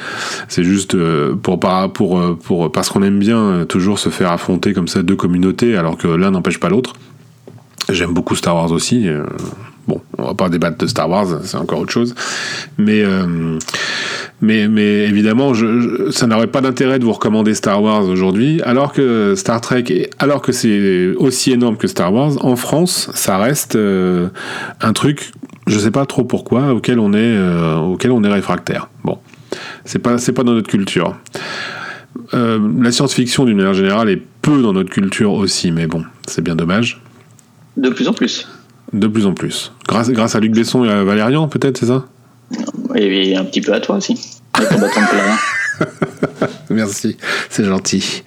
C'est 0.49 0.65
juste 0.65 0.97
pour 1.43 1.61
pour 1.95 2.37
pour 2.37 2.73
parce 2.73 2.89
qu'on 2.91 3.03
aime 3.03 3.19
bien 3.19 3.65
toujours 3.69 3.99
se 3.99 4.09
faire 4.09 4.33
affronter 4.33 4.73
comme 4.73 4.89
ça 4.89 5.03
deux 5.03 5.17
communautés 5.17 5.77
alors 5.77 5.97
que 5.97 6.09
l'un 6.09 6.31
n'empêche 6.31 6.61
pas 6.61 6.69
l'autre. 6.69 6.95
J'aime 7.89 8.13
beaucoup 8.13 8.37
Star 8.37 8.55
Wars 8.55 8.71
aussi. 8.73 9.09
Euh, 9.09 9.25
bon, 9.87 10.01
on 10.19 10.27
va 10.27 10.35
pas 10.35 10.49
débattre 10.49 10.79
de 10.79 10.87
Star 10.87 11.09
Wars, 11.09 11.27
c'est 11.45 11.57
encore 11.57 11.81
autre 11.81 11.93
chose. 11.93 12.15
Mais, 12.77 13.03
euh, 13.03 13.59
mais, 14.43 14.69
mais 14.69 15.05
évidemment, 15.05 15.53
ça 16.11 16.27
n'aurait 16.27 16.49
pas 16.49 16.61
d'intérêt 16.61 16.99
de 16.99 17.05
vous 17.05 17.13
recommander 17.13 17.55
Star 17.55 17.83
Wars 17.83 18.05
aujourd'hui, 18.05 18.61
alors 18.63 18.93
que 18.93 19.35
Star 19.37 19.61
Trek, 19.61 20.11
alors 20.19 20.43
que 20.43 20.53
c'est 20.53 21.15
aussi 21.17 21.53
énorme 21.53 21.77
que 21.77 21.89
Star 21.89 22.13
Wars, 22.13 22.45
en 22.45 22.57
France, 22.57 23.11
ça 23.15 23.39
reste 23.39 23.77
euh, 23.77 24.29
un 24.83 24.93
truc, 24.93 25.33
je 25.67 25.79
sais 25.79 25.91
pas 25.91 26.05
trop 26.05 26.25
pourquoi, 26.25 26.75
auquel 26.75 26.99
on 26.99 27.15
est, 27.15 27.39
auquel 27.79 28.11
on 28.11 28.23
est 28.23 28.33
réfractaire. 28.33 28.91
Bon, 29.05 29.19
c'est 29.85 29.99
pas, 29.99 30.19
c'est 30.19 30.33
pas 30.33 30.45
dans 30.45 30.53
notre 30.53 30.69
culture. 30.69 31.17
La 32.33 32.91
science-fiction, 32.91 33.47
d'une 33.47 33.57
manière 33.57 33.75
générale, 33.75 34.11
est 34.11 34.23
peu 34.43 34.61
dans 34.61 34.75
notre 34.75 34.91
culture 34.91 35.33
aussi, 35.33 35.73
mais 35.73 35.87
bon, 35.87 36.05
c'est 36.27 36.43
bien 36.43 36.57
dommage. 36.57 37.01
De 37.79 37.91
plus 37.91 38.09
en 38.09 38.13
plus. 38.13 38.49
De 38.93 39.07
plus 39.07 39.27
en 39.27 39.35
plus. 39.35 39.73
Grâce, 39.87 40.11
grâce 40.11 40.35
à 40.35 40.41
Luc 40.41 40.53
Besson 40.53 40.85
et 40.85 40.91
à 40.91 41.05
Valérian, 41.05 41.49
peut-être, 41.49 41.79
c'est 41.79 41.87
ça? 41.87 42.07
Et 42.97 43.37
un 43.37 43.45
petit 43.45 43.61
peu 43.61 43.73
à 43.73 43.81
toi 43.81 43.97
aussi. 43.97 44.41
Merci, 46.71 47.17
c'est 47.49 47.65
gentil. 47.65 48.25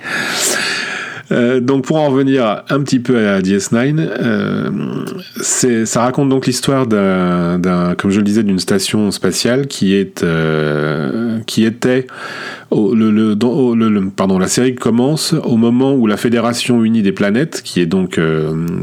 Euh, 1.32 1.62
donc 1.62 1.86
pour 1.86 1.98
en 1.98 2.10
revenir 2.10 2.64
un 2.70 2.82
petit 2.82 3.00
peu 3.00 3.30
à 3.30 3.42
DS9, 3.42 3.96
euh, 4.00 5.86
ça 5.86 6.02
raconte 6.02 6.30
donc 6.30 6.46
l'histoire 6.46 6.88
d'un, 6.88 7.96
comme 7.98 8.12
je 8.12 8.18
le 8.18 8.24
disais, 8.24 8.44
d'une 8.44 8.60
station 8.60 9.12
spatiale 9.12 9.68
qui 9.68 9.96
est, 9.96 10.24
euh, 10.24 11.40
qui 11.46 11.64
était, 11.64 12.08
la 12.72 14.48
série 14.48 14.76
commence 14.76 15.34
au 15.34 15.58
moment 15.58 15.94
où 15.94 16.08
la 16.08 16.18
Fédération 16.18 16.84
unie 16.84 17.02
des 17.02 17.12
planètes, 17.12 17.62
qui 17.64 17.82
est 17.82 17.86
donc, 17.86 18.20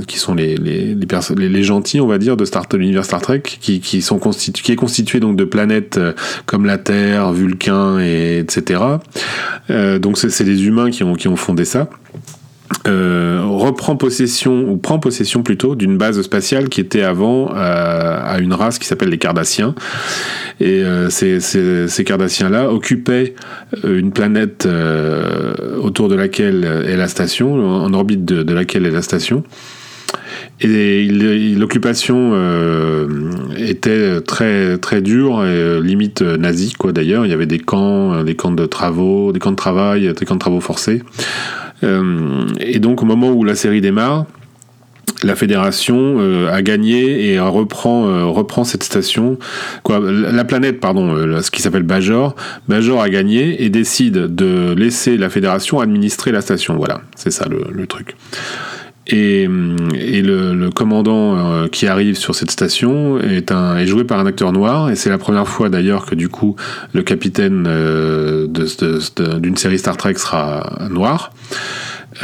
qui 0.06 0.18
sont 0.18 0.34
les 0.34 0.56
les, 0.56 0.94
les, 0.94 1.62
gentils, 1.62 2.00
on 2.00 2.06
va 2.06 2.18
dire, 2.18 2.36
de 2.36 2.44
Star, 2.44 2.66
l'univers 2.72 3.04
Star 3.04 3.22
Trek, 3.22 3.42
qui, 3.42 3.80
qui 3.80 4.02
sont 4.02 4.18
qui 4.18 4.72
est 4.72 4.76
constitué 4.76 5.20
donc 5.20 5.36
de 5.36 5.44
planètes 5.44 5.98
comme 6.46 6.66
la 6.66 6.78
Terre, 6.78 7.32
Vulcain 7.32 7.98
et 8.00 8.38
etc. 8.38 8.82
donc 9.68 10.18
c'est, 10.18 10.30
c'est 10.30 10.44
les 10.44 10.66
humains 10.66 10.90
qui 10.90 11.02
ont 11.02 11.14
qui 11.14 11.28
ont 11.28 11.36
fondé 11.36 11.64
ça. 11.64 11.88
Reprend 12.86 13.96
possession, 13.96 14.68
ou 14.68 14.76
prend 14.76 14.98
possession 14.98 15.42
plutôt, 15.42 15.74
d'une 15.74 15.96
base 15.98 16.20
spatiale 16.22 16.68
qui 16.68 16.80
était 16.80 17.02
avant 17.02 17.50
à 17.54 18.38
une 18.40 18.54
race 18.54 18.78
qui 18.78 18.86
s'appelle 18.86 19.10
les 19.10 19.18
Cardassiens. 19.18 19.74
Et 20.60 20.82
ces, 21.10 21.40
ces, 21.40 22.04
Cardassiens-là 22.04 22.70
occupaient 22.70 23.34
une 23.84 24.12
planète 24.12 24.68
autour 25.80 26.08
de 26.08 26.14
laquelle 26.14 26.64
est 26.64 26.96
la 26.96 27.08
station, 27.08 27.54
en 27.54 27.92
orbite 27.92 28.24
de 28.24 28.52
laquelle 28.52 28.86
est 28.86 28.90
la 28.90 29.02
station. 29.02 29.44
Et 30.60 31.06
l'occupation 31.56 32.32
euh, 32.34 33.06
était 33.56 34.20
très 34.20 34.76
très 34.78 35.00
dure 35.00 35.44
et 35.44 35.48
euh, 35.48 35.80
limite 35.80 36.22
nazie 36.22 36.72
quoi 36.72 36.92
d'ailleurs. 36.92 37.24
Il 37.24 37.30
y 37.30 37.34
avait 37.34 37.46
des 37.46 37.60
camps, 37.60 38.12
euh, 38.12 38.24
des 38.24 38.34
camps 38.34 38.50
de 38.50 38.66
travaux, 38.66 39.32
des 39.32 39.38
camps 39.38 39.52
de 39.52 39.56
travail, 39.56 40.12
des 40.12 40.26
camps 40.26 40.34
de 40.34 40.40
travaux 40.40 40.60
forcés. 40.60 41.02
Et 41.82 42.78
donc 42.78 43.02
au 43.02 43.06
moment 43.06 43.30
où 43.30 43.44
la 43.44 43.54
série 43.54 43.80
démarre, 43.80 44.26
la 45.22 45.34
fédération 45.34 46.18
a 46.48 46.62
gagné 46.62 47.32
et 47.32 47.40
reprend 47.40 48.32
reprend 48.32 48.64
cette 48.64 48.84
station. 48.84 49.38
La 49.88 50.44
planète 50.44 50.80
pardon 50.80 51.40
ce 51.40 51.50
qui 51.50 51.62
s'appelle 51.62 51.82
Bajor. 51.82 52.36
Bajor 52.68 53.02
a 53.02 53.08
gagné 53.08 53.64
et 53.64 53.68
décide 53.68 54.34
de 54.34 54.74
laisser 54.76 55.16
la 55.16 55.28
fédération 55.28 55.80
administrer 55.80 56.30
la 56.30 56.40
station. 56.40 56.76
Voilà 56.76 57.00
c'est 57.16 57.30
ça 57.30 57.46
le, 57.48 57.86
truc. 57.86 58.16
Et, 59.08 59.46
le, 59.48 60.68
commandant 60.70 61.36
euh, 61.36 61.66
qui 61.66 61.86
arrive 61.86 62.16
sur 62.16 62.34
cette 62.34 62.50
station 62.50 63.18
est, 63.18 63.86
joué 63.86 64.04
par 64.04 64.20
un 64.20 64.26
acteur 64.26 64.52
noir, 64.52 64.90
et 64.90 64.96
c'est 64.96 65.10
la 65.10 65.18
première 65.18 65.48
fois 65.48 65.68
d'ailleurs 65.68 66.06
que 66.06 66.14
du 66.14 66.28
coup 66.28 66.56
le 66.92 67.02
capitaine 67.02 67.64
euh, 67.66 68.46
d'une 68.46 69.56
série 69.56 69.78
Star 69.78 69.96
Trek 69.96 70.14
sera 70.14 70.88
noir. 70.90 71.32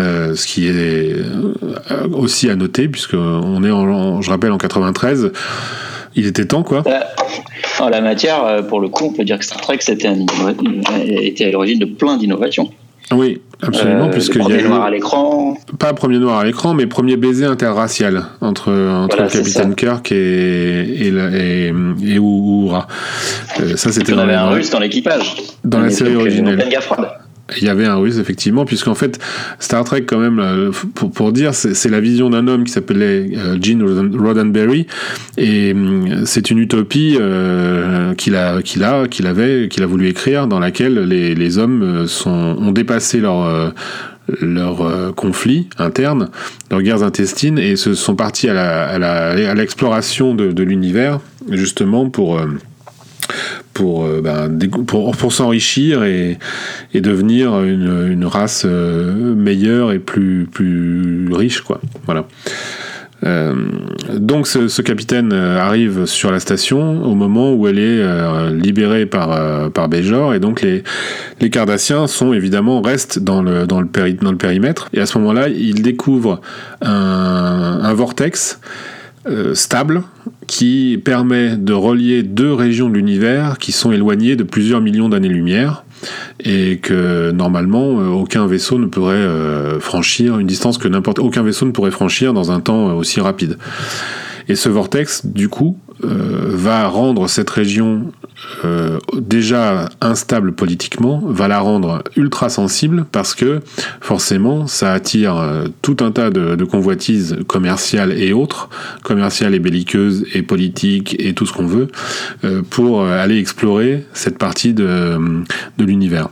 Euh, 0.01 0.35
ce 0.35 0.47
qui 0.47 0.67
est 0.67 0.73
euh, 0.73 2.09
aussi 2.13 2.51
à 2.51 2.57
noter, 2.57 2.89
puisque 2.89 3.15
on 3.15 3.63
est 3.63 3.71
en, 3.71 4.21
je 4.21 4.31
rappelle 4.31 4.53
en 4.53 4.59
93, 4.59 5.31
il 6.17 6.27
était 6.27 6.47
temps 6.47 6.63
quoi. 6.63 6.83
En 7.81 7.89
la 7.89 8.01
matière, 8.01 8.65
pour 8.69 8.81
le 8.81 8.89
coup, 8.89 9.07
on 9.07 9.13
peut 9.13 9.25
dire 9.25 9.39
que 9.39 9.45
Star 9.45 9.61
Trek 9.61 9.79
c'était 9.81 10.09
un, 10.09 10.17
était 11.07 11.47
à 11.47 11.51
l'origine 11.51 11.79
de 11.79 11.87
plein 11.87 12.17
d'innovations. 12.17 12.71
Oui, 13.13 13.41
absolument, 13.63 14.07
euh, 14.07 14.11
puisque 14.11 14.39
premier 14.39 14.57
y 14.57 14.65
a 14.65 14.69
noir 14.69 14.83
à 14.85 14.91
l'écran. 14.91 15.57
Pas 15.79 15.93
premier 15.93 16.19
noir 16.19 16.39
à 16.39 16.45
l'écran, 16.45 16.73
mais 16.73 16.87
premier 16.87 17.17
baiser 17.17 17.45
interracial 17.45 18.25
entre 18.41 18.73
entre 18.73 19.23
le 19.23 19.29
capitaine 19.29 19.75
Kirk 19.75 20.11
et 20.11 20.17
et, 20.17 21.09
et, 21.09 21.67
et 21.69 22.17
Uhura. 22.17 22.89
Euh, 23.61 23.77
ça 23.77 23.93
c'était. 23.93 24.15
On 24.15 24.19
avait 24.19 24.35
un 24.35 24.49
russe 24.49 24.71
dans 24.71 24.81
l'équipage. 24.81 25.37
Dans 25.65 25.81
la 25.81 25.91
série 25.91 26.17
originale. 26.17 26.67
Il 27.59 27.65
y 27.65 27.69
avait 27.69 27.85
un 27.85 27.97
russe, 27.97 28.19
effectivement, 28.19 28.65
puisqu'en 28.65 28.95
fait, 28.95 29.21
Star 29.59 29.85
Trek, 29.85 30.05
quand 30.07 30.19
même, 30.19 30.39
euh, 30.39 30.71
pour, 30.95 31.11
pour 31.11 31.31
dire, 31.31 31.55
c'est 31.55 31.91
la 31.91 32.01
vision 32.01 32.31
d'un 32.31 32.49
homme 32.49 32.65
qui 32.65 32.73
s'appelait 32.73 33.31
euh, 33.37 33.59
Gene 33.61 33.83
Roddenberry, 34.17 34.87
et 35.37 35.73
hum, 35.73 36.25
c'est 36.25 36.51
une 36.51 36.59
utopie 36.59 37.19
euh, 37.21 38.15
qu'il 38.15 38.35
a, 38.35 38.63
qu'il 38.63 38.83
a, 38.83 39.07
qu'il 39.09 39.27
avait, 39.27 39.69
qu'il 39.69 39.83
a 39.83 39.87
voulu 39.87 40.09
écrire, 40.09 40.47
dans 40.47 40.59
laquelle 40.59 40.95
les, 41.01 41.35
les 41.35 41.59
hommes 41.59 42.07
sont, 42.07 42.31
ont 42.31 42.73
dépassé 42.73 43.21
leur 43.21 43.75
leurs 44.41 45.15
conflits 45.15 45.69
internes, 45.77 46.31
leurs 46.71 46.81
guerres 46.81 47.03
intestines, 47.03 47.59
et 47.59 47.77
se 47.77 47.93
sont 47.93 48.17
partis 48.17 48.49
à 48.49 49.55
l'exploration 49.55 50.35
la, 50.35 50.43
à 50.43 50.47
de, 50.47 50.53
de 50.53 50.63
l'univers, 50.63 51.21
justement 51.51 52.09
pour 52.09 52.41
pour, 53.75 54.04
euh, 54.04 54.21
ben, 54.23 54.59
pour, 54.87 55.14
pour 55.16 55.33
s'enrichir 55.33 56.04
et, 56.04 56.38
devenir 56.95 57.62
une, 57.62 58.09
une 58.11 58.25
race 58.25 58.62
euh, 58.64 59.35
meilleure 59.35 59.93
et 59.93 59.99
plus, 59.99 60.47
plus 60.50 61.28
riche. 61.33 61.61
Quoi. 61.61 61.81
Voilà. 62.07 62.26
Euh, 63.25 63.54
donc 64.12 64.47
ce, 64.47 64.83
capitaine 64.83 65.33
arrive 65.33 66.04
sur 66.04 66.31
la 66.31 66.40
station 66.40 67.02
au 67.04 67.14
moment 67.14 67.54
où 67.54 67.66
elle 67.66 67.78
est 67.78 68.50
libérée 68.50 69.07
par, 69.07 69.71
par 69.71 69.88
Bejor 69.88 70.35
et 70.35 70.40
donc 70.40 70.61
les, 70.61 70.83
les 71.40 71.49
Cardassiens 71.49 72.07
sont 72.07 72.35
évidemment 72.35 72.83
restent 72.83 73.19
dans 73.19 73.40
le, 73.40 73.66
dans 73.66 73.81
le, 73.81 73.87
péri, 73.87 74.14
dans 74.14 74.33
le 74.33 74.37
périmètre 74.37 74.90
et 74.93 75.00
à 75.00 75.07
ce 75.07 75.16
moment-là 75.19 75.49
ils 75.49 75.81
découvrent 75.81 76.43
un 76.83 77.95
vortex 77.95 78.61
euh, 79.26 79.54
stable 79.54 80.02
qui 80.47 81.00
permet 81.02 81.57
de 81.57 81.73
relier 81.73 82.23
deux 82.23 82.52
régions 82.52 82.90
de 82.90 82.95
l'univers 82.95 83.57
qui 83.57 83.73
sont 83.73 83.90
éloignées 83.90 84.37
de 84.37 84.43
plusieurs 84.43 84.83
millions 84.83 85.09
d'années-lumière 85.09 85.85
et 86.40 86.76
que 86.76 87.31
normalement 87.31 88.00
euh, 88.00 88.09
aucun 88.09 88.47
vaisseau 88.47 88.78
ne 88.78 88.85
pourrait 88.85 89.14
euh, 89.14 89.81
franchir 89.81 90.38
une 90.38 90.47
distance 90.47 90.76
que 90.76 90.88
n'importe 90.88 91.21
aucun 91.21 91.43
vaisseau 91.43 91.64
ne 91.64 91.71
pourrait 91.71 91.90
franchir 91.90 92.35
dans 92.35 92.52
un 92.52 92.61
temps 92.61 92.95
aussi 92.97 93.19
rapide. 93.21 93.57
Et 94.49 94.57
ce 94.57 94.69
vortex, 94.69 95.25
du 95.25 95.49
coup, 95.49 95.78
va 96.02 96.87
rendre 96.87 97.28
cette 97.28 97.49
région 97.49 98.12
euh, 98.64 98.99
déjà 99.17 99.88
instable 100.00 100.53
politiquement, 100.53 101.23
va 101.25 101.49
la 101.49 101.61
rendre 101.61 102.03
ultra 102.17 102.49
sensible 102.49 103.07
parce 103.11 103.35
que 103.35 103.61
forcément 104.00 104.67
ça 104.67 104.93
attire 104.93 105.37
euh, 105.37 105.67
tout 105.83 105.97
un 106.00 106.11
tas 106.11 106.31
de, 106.31 106.64
convoitises 106.64 107.38
commerciales 107.47 108.12
et 108.12 108.33
autres, 108.33 108.69
commerciales 109.03 109.55
et 109.55 109.59
belliqueuses 109.59 110.25
et 110.35 110.43
politiques 110.43 111.17
et 111.19 111.35
tout 111.35 111.47
ce 111.47 111.53
qu'on 111.53 111.67
veut, 111.67 111.88
pour 112.71 113.05
aller 113.05 113.38
explorer 113.38 114.07
cette 114.14 114.38
partie 114.38 114.73
de, 114.73 115.19
l'univers. 115.79 116.29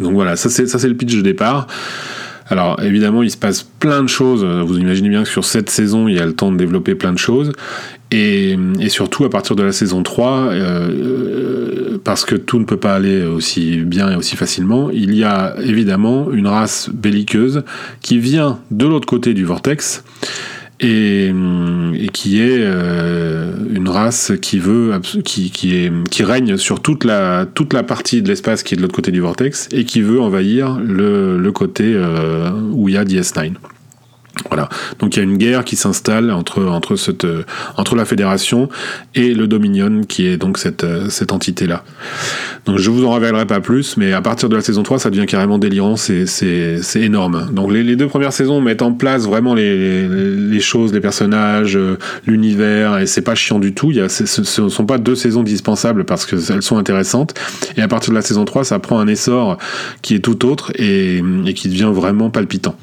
Donc 0.00 0.14
voilà, 0.14 0.36
ça 0.36 0.48
c'est 0.50 0.88
le 0.88 0.96
pitch 0.96 1.16
de 1.16 1.22
départ. 1.22 1.66
Alors 2.50 2.82
évidemment, 2.82 3.22
il 3.22 3.30
se 3.30 3.36
passe 3.36 3.62
plein 3.62 4.02
de 4.02 4.08
choses. 4.08 4.44
Vous 4.44 4.78
imaginez 4.78 5.08
bien 5.08 5.22
que 5.22 5.28
sur 5.28 5.44
cette 5.44 5.70
saison, 5.70 6.08
il 6.08 6.16
y 6.16 6.18
a 6.18 6.26
le 6.26 6.34
temps 6.34 6.50
de 6.50 6.56
développer 6.56 6.94
plein 6.94 7.12
de 7.12 7.18
choses. 7.18 7.52
Et, 8.10 8.56
surtout 8.88 9.24
à 9.24 9.30
partir 9.30 9.54
de 9.54 9.62
la 9.62 9.72
saison 9.72 10.02
3, 10.02 10.30
euh, 10.30 10.88
euh, 10.90 12.00
parce 12.02 12.24
que 12.24 12.34
tout 12.34 12.58
ne 12.58 12.64
peut 12.64 12.78
pas 12.78 12.94
aller 12.94 13.22
aussi 13.24 13.78
bien 13.78 14.10
et 14.10 14.16
aussi 14.16 14.34
facilement, 14.36 14.88
il 14.90 15.14
y 15.14 15.24
a 15.24 15.54
évidemment 15.62 16.32
une 16.32 16.46
race 16.46 16.88
belliqueuse 16.92 17.64
qui 18.00 18.18
vient 18.18 18.60
de 18.70 18.86
l'autre 18.86 19.06
côté 19.06 19.34
du 19.34 19.44
vortex 19.44 20.04
et, 20.80 21.32
et 21.94 22.08
qui 22.08 22.40
est 22.40 22.60
euh, 22.60 23.52
une 23.70 23.88
race 23.88 24.32
qui 24.40 24.58
veut 24.58 25.00
qui, 25.24 25.50
qui, 25.50 25.76
est, 25.76 25.92
qui 26.10 26.22
règne 26.22 26.56
sur 26.56 26.80
toute 26.80 27.04
la, 27.04 27.46
toute 27.46 27.72
la 27.72 27.82
partie 27.82 28.22
de 28.22 28.28
l'espace 28.28 28.62
qui 28.62 28.74
est 28.74 28.76
de 28.76 28.82
l'autre 28.82 28.94
côté 28.94 29.10
du 29.10 29.20
vortex 29.20 29.68
et 29.72 29.84
qui 29.84 30.00
veut 30.00 30.20
envahir 30.20 30.78
le, 30.78 31.38
le 31.38 31.52
côté 31.52 31.92
euh, 31.94 32.50
où 32.72 32.88
il 32.88 32.94
y 32.94 32.98
a 32.98 33.04
DS9. 33.04 33.52
Voilà. 34.48 34.68
Donc 34.98 35.16
il 35.16 35.18
y 35.18 35.20
a 35.20 35.24
une 35.24 35.36
guerre 35.36 35.64
qui 35.64 35.76
s'installe 35.76 36.30
entre, 36.30 36.64
entre, 36.64 36.96
cette, 36.96 37.26
entre 37.76 37.96
la 37.96 38.04
fédération 38.04 38.68
et 39.14 39.34
le 39.34 39.46
Dominion, 39.46 40.02
qui 40.02 40.26
est 40.26 40.36
donc 40.36 40.58
cette, 40.58 40.86
cette 41.10 41.32
entité-là. 41.32 41.84
Donc 42.66 42.78
je 42.78 42.90
vous 42.90 43.04
en 43.04 43.12
révélerai 43.12 43.46
pas 43.46 43.60
plus, 43.60 43.96
mais 43.96 44.12
à 44.12 44.22
partir 44.22 44.48
de 44.48 44.56
la 44.56 44.62
saison 44.62 44.82
3, 44.82 44.98
ça 44.98 45.10
devient 45.10 45.26
carrément 45.26 45.58
délirant, 45.58 45.96
c'est, 45.96 46.26
c'est, 46.26 46.82
c'est 46.82 47.00
énorme. 47.00 47.48
Donc 47.52 47.72
les, 47.72 47.96
deux 47.96 48.06
premières 48.06 48.32
saisons 48.32 48.60
mettent 48.60 48.82
en 48.82 48.92
place 48.92 49.24
vraiment 49.24 49.54
les, 49.54 50.06
les 50.06 50.60
choses, 50.60 50.92
les 50.92 51.00
personnages, 51.00 51.76
euh, 51.76 51.98
l'univers, 52.26 52.98
et 52.98 53.06
c'est 53.06 53.22
pas 53.22 53.34
chiant 53.34 53.58
du 53.58 53.74
tout. 53.74 53.90
Il 53.90 53.96
y 53.96 54.00
a, 54.00 54.08
ce 54.08 54.62
ne 54.62 54.68
sont 54.68 54.86
pas 54.86 54.98
deux 54.98 55.14
saisons 55.14 55.42
dispensables 55.42 56.04
parce 56.04 56.26
qu'elles 56.26 56.62
sont 56.62 56.78
intéressantes. 56.78 57.34
Et 57.76 57.82
à 57.82 57.88
partir 57.88 58.10
de 58.10 58.16
la 58.16 58.22
saison 58.22 58.44
3, 58.44 58.64
ça 58.64 58.78
prend 58.78 58.98
un 59.00 59.06
essor 59.06 59.58
qui 60.02 60.14
est 60.14 60.20
tout 60.20 60.46
autre 60.46 60.72
et, 60.74 61.22
et 61.46 61.54
qui 61.54 61.68
devient 61.68 61.90
vraiment 61.92 62.30
palpitant. 62.30 62.76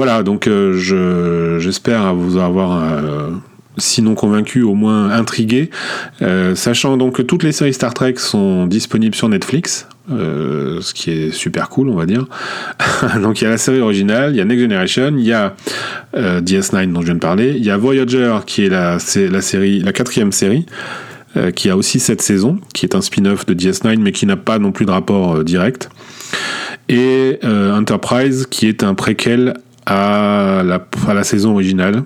Voilà, 0.00 0.22
donc 0.22 0.46
euh, 0.46 1.58
j'espère 1.58 2.14
vous 2.14 2.38
avoir 2.38 2.82
euh, 2.82 3.32
sinon 3.76 4.14
convaincu, 4.14 4.62
au 4.62 4.72
moins 4.72 5.10
intrigué. 5.10 5.68
Euh, 6.22 6.54
sachant 6.54 6.96
donc 6.96 7.16
que 7.16 7.22
toutes 7.22 7.42
les 7.42 7.52
séries 7.52 7.74
Star 7.74 7.92
Trek 7.92 8.14
sont 8.16 8.66
disponibles 8.66 9.14
sur 9.14 9.28
Netflix, 9.28 9.88
ce 10.08 10.94
qui 10.94 11.10
est 11.10 11.32
super 11.32 11.68
cool, 11.68 11.90
on 11.90 11.96
va 11.96 12.06
dire. 12.06 12.24
donc 13.22 13.42
il 13.42 13.44
y 13.44 13.46
a 13.46 13.50
la 13.50 13.58
série 13.58 13.80
originale, 13.80 14.30
il 14.32 14.38
y 14.38 14.40
a 14.40 14.46
Next 14.46 14.62
Generation, 14.62 15.14
il 15.18 15.26
y 15.26 15.34
a 15.34 15.54
euh, 16.16 16.40
DS9 16.40 16.90
dont 16.90 17.02
je 17.02 17.04
viens 17.04 17.16
de 17.16 17.20
parler, 17.20 17.52
il 17.54 17.62
y 17.62 17.70
a 17.70 17.76
Voyager 17.76 18.38
qui 18.46 18.64
est 18.64 18.70
la, 18.70 18.96
la 18.96 19.92
quatrième 19.92 20.32
série. 20.32 20.64
qui 21.54 21.68
a 21.68 21.76
aussi 21.76 22.00
cette 22.00 22.22
saison, 22.22 22.58
qui 22.72 22.86
est 22.86 22.94
un 22.94 23.02
spin-off 23.02 23.44
de 23.44 23.52
DS9, 23.52 23.98
mais 23.98 24.12
qui 24.12 24.24
n'a 24.24 24.38
pas 24.38 24.58
non 24.58 24.72
plus 24.72 24.86
de 24.86 24.92
rapport 24.92 25.44
direct. 25.44 25.90
Et 26.88 27.38
Enterprise, 27.44 28.46
qui 28.50 28.66
est 28.66 28.82
un 28.82 28.94
préquel 28.94 29.52
à 29.90 30.62
la, 30.64 30.86
à 31.08 31.14
la 31.14 31.24
saison 31.24 31.52
originale, 31.52 32.04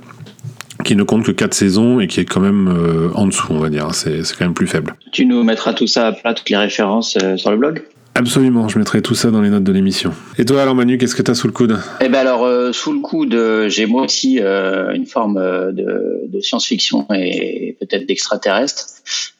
qui 0.84 0.96
ne 0.96 1.02
compte 1.02 1.24
que 1.24 1.32
4 1.32 1.54
saisons 1.54 2.00
et 2.00 2.06
qui 2.06 2.20
est 2.20 2.24
quand 2.24 2.40
même 2.40 2.68
euh, 2.68 3.10
en 3.14 3.26
dessous, 3.26 3.48
on 3.50 3.58
va 3.58 3.70
dire. 3.70 3.94
C'est 3.94 4.22
quand 4.38 4.44
même 4.44 4.54
plus 4.54 4.66
faible. 4.66 4.94
Tu 5.12 5.26
nous 5.26 5.42
mettras 5.42 5.74
tout 5.74 5.86
ça 5.86 6.06
à 6.08 6.12
plat, 6.12 6.34
toutes 6.34 6.50
les 6.50 6.56
références 6.56 7.16
euh, 7.22 7.36
sur 7.36 7.50
le 7.50 7.56
blog? 7.56 7.82
Absolument, 8.16 8.68
je 8.68 8.78
mettrai 8.78 9.02
tout 9.02 9.16
ça 9.16 9.32
dans 9.32 9.40
les 9.40 9.50
notes 9.50 9.64
de 9.64 9.72
l'émission. 9.72 10.12
Et 10.38 10.44
toi 10.44 10.62
alors 10.62 10.76
Manu, 10.76 10.98
qu'est-ce 10.98 11.16
que 11.16 11.22
tu 11.22 11.32
as 11.32 11.34
sous 11.34 11.48
le 11.48 11.52
coude? 11.52 11.80
Eh 12.00 12.08
ben 12.08 12.20
alors 12.20 12.44
euh, 12.44 12.72
sous 12.72 12.92
le 12.92 13.00
coude, 13.00 13.34
euh, 13.34 13.68
j'ai 13.68 13.86
moi 13.86 14.02
aussi 14.02 14.38
euh, 14.40 14.92
une 14.94 15.04
forme 15.04 15.34
de, 15.34 16.20
de 16.28 16.40
science-fiction 16.40 17.08
et 17.12 17.76
peut-être 17.80 18.06
d'extraterrestre. 18.06 18.86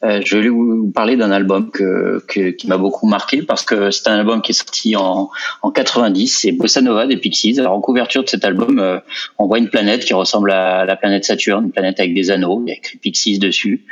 je 0.03 0.37
vais 0.37 0.49
vous 0.49 0.91
parler 0.93 1.15
d'un 1.15 1.31
album 1.31 1.71
que, 1.71 2.21
que, 2.27 2.49
qui 2.49 2.67
m'a 2.67 2.77
beaucoup 2.77 3.07
marqué 3.07 3.43
parce 3.43 3.63
que 3.63 3.91
c'est 3.91 4.09
un 4.09 4.17
album 4.19 4.41
qui 4.41 4.51
est 4.51 4.55
sorti 4.55 4.97
en, 4.97 5.29
en 5.61 5.71
90, 5.71 6.27
c'est 6.27 6.51
Bossa 6.51 6.81
Nova 6.81 7.07
des 7.07 7.15
Pixies. 7.17 7.57
Alors 7.57 7.73
en 7.73 7.79
couverture 7.79 8.25
de 8.25 8.29
cet 8.29 8.43
album, 8.43 9.01
on 9.37 9.47
voit 9.47 9.59
une 9.59 9.69
planète 9.69 10.03
qui 10.03 10.13
ressemble 10.13 10.51
à 10.51 10.83
la 10.83 10.97
planète 10.97 11.23
Saturne, 11.23 11.65
une 11.65 11.71
planète 11.71 12.01
avec 12.01 12.13
des 12.13 12.29
anneaux, 12.29 12.61
il 12.65 12.71
y 12.71 12.73
a 12.73 12.75
écrit 12.75 12.97
Pixies 12.97 13.39
dessus. 13.39 13.85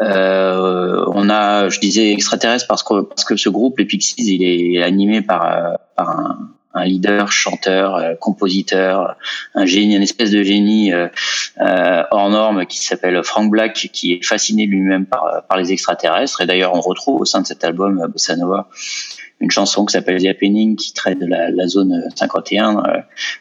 Euh, 0.00 1.04
on 1.08 1.30
a, 1.30 1.68
je 1.68 1.80
disais 1.80 2.12
extraterrestre 2.12 2.66
parce 2.68 2.82
que 2.82 3.02
parce 3.02 3.24
que 3.24 3.36
ce 3.36 3.48
groupe, 3.48 3.78
les 3.78 3.86
Pixies, 3.86 4.14
il 4.18 4.42
est 4.76 4.82
animé 4.82 5.22
par, 5.22 5.44
euh, 5.44 5.74
par 5.96 6.10
un, 6.10 6.50
un 6.74 6.84
leader, 6.84 7.32
chanteur, 7.32 7.96
euh, 7.96 8.14
compositeur, 8.14 9.16
un 9.54 9.64
génie, 9.64 9.96
une 9.96 10.02
espèce 10.02 10.30
de 10.30 10.42
génie 10.42 10.92
euh, 10.92 11.08
hors 12.10 12.28
norme 12.28 12.66
qui 12.66 12.78
s'appelle 12.78 13.22
Frank 13.24 13.50
Black, 13.50 13.88
qui 13.92 14.12
est 14.12 14.24
fasciné 14.24 14.66
lui-même 14.66 15.06
par, 15.06 15.44
par 15.48 15.56
les 15.56 15.72
extraterrestres. 15.72 16.42
Et 16.42 16.46
d'ailleurs, 16.46 16.74
on 16.74 16.80
retrouve 16.80 17.20
au 17.20 17.24
sein 17.24 17.40
de 17.40 17.46
cet 17.46 17.64
album 17.64 18.06
Bossa 18.12 18.36
Nova 18.36 18.68
une 19.40 19.50
chanson 19.50 19.84
qui 19.84 19.92
s'appelle 19.92 20.22
The 20.22 20.26
Happening, 20.26 20.76
qui 20.76 20.92
traite 20.92 21.18
de 21.18 21.26
la, 21.26 21.50
la 21.50 21.66
zone 21.66 22.08
51 22.14 22.82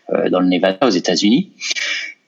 euh, 0.10 0.30
dans 0.30 0.40
le 0.40 0.48
Nevada 0.48 0.86
aux 0.86 0.90
États-Unis. 0.90 1.54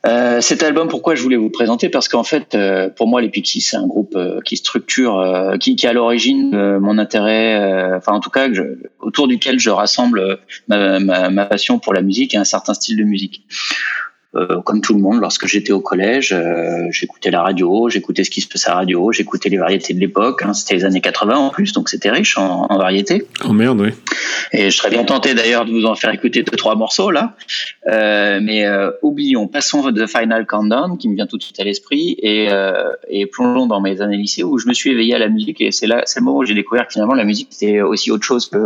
Euh, 0.06 0.42
cet 0.42 0.63
album, 0.63 0.88
pourquoi 0.88 1.16
je 1.16 1.24
voulais 1.24 1.38
vous 1.38 1.50
présenter? 1.50 1.89
Parce 1.89 2.08
qu'en 2.08 2.24
fait, 2.24 2.56
euh, 2.56 2.89
pour 2.89 3.08
moi, 3.08 3.22
les 3.22 3.30
Pixies, 3.30 3.62
c'est 3.62 3.77
un 3.77 3.88
groupe 3.88 4.16
euh, 4.16 4.39
qui 4.42 4.56
structure, 4.56 5.56
qui, 5.60 5.75
qui, 5.75 5.86
est 5.86 5.89
à 5.89 5.94
l'origine 5.94 6.77
mon 6.80 6.98
intérêt, 6.98 7.94
enfin 7.96 8.13
en 8.13 8.20
tout 8.20 8.30
cas, 8.30 8.48
autour 9.00 9.27
duquel 9.27 9.60
je 9.60 9.70
rassemble 9.70 10.39
ma, 10.68 11.46
passion 11.46 11.80
pour 11.80 11.94
la 11.94 12.01
musique 12.01 12.34
et 12.36 12.38
un 12.38 12.44
certain 12.44 12.74
style 12.74 12.98
de 12.98 13.04
musique. 13.04 13.44
Euh, 14.38 14.62
comme 14.62 14.82
tout 14.82 14.94
le 14.94 15.00
monde, 15.00 15.20
lorsque 15.20 15.48
j'étais 15.48 15.72
au 15.72 15.82
collège, 15.82 16.32
euh, 16.32 16.88
j'écoutais 16.91 17.32
la 17.32 17.41
radio, 17.41 17.89
j'écoutais 17.89 18.24
ce 18.24 18.29
qui 18.29 18.41
se 18.41 18.48
passait 18.48 18.70
à 18.70 18.74
la 18.74 18.77
radio, 18.77 19.12
j'écoutais 19.12 19.50
les 19.50 19.58
variétés 19.58 19.94
de 19.94 20.00
l'époque. 20.00 20.44
Hein, 20.44 20.53
c'était 20.53 20.75
les 20.75 20.86
années 20.86 21.01
80 21.01 21.36
en 21.36 21.50
plus, 21.50 21.74
donc 21.74 21.89
c'était 21.89 22.12
riche 22.12 22.38
en, 22.38 22.67
en 22.70 22.77
variétés. 22.77 23.25
Oh 23.46 23.53
merde, 23.53 23.82
oui. 23.82 23.89
Et 24.53 24.70
je 24.70 24.77
serais 24.77 24.89
bien 24.89 25.03
tenté 25.03 25.34
d'ailleurs 25.34 25.65
de 25.65 25.72
vous 25.72 25.86
en 25.86 25.96
faire 25.96 26.13
écouter 26.13 26.44
deux 26.44 26.56
trois 26.56 26.75
morceaux 26.75 27.10
là. 27.10 27.36
Euh, 27.88 28.39
mais 28.41 28.65
oublions, 29.01 29.48
passons 29.48 29.91
The 29.91 30.06
Final 30.08 30.46
Countdown 30.46 30.98
qui 30.98 31.10
me 31.10 31.15
vient 31.15 31.27
tout 31.27 31.38
de 31.38 31.44
suite 31.44 31.60
à 31.60 31.63
l'esprit 31.63 32.15
et, 32.20 32.50
et 33.10 33.25
plongeons 33.25 33.65
dans 33.65 33.82
mes 33.82 34.01
années 34.01 34.17
lycée 34.17 34.44
où 34.44 34.58
je 34.58 34.67
me 34.67 34.74
suis 34.74 34.91
éveillé 34.91 35.15
à 35.15 35.20
la 35.20 35.29
musique 35.29 35.62
et 35.62 35.72
c'est 35.72 35.88
là, 35.88 36.03
c'est 36.06 36.20
le 36.20 36.25
moment 36.25 36.39
où 36.39 36.46
j'ai 36.46 36.53
découvert 36.53 36.88
que 36.88 36.94
finalement 36.94 37.13
la 37.13 37.25
musique 37.25 37.50
c'était 37.51 37.82
aussi 37.82 38.12
autre 38.12 38.24
chose 38.24 38.50
que 38.50 38.58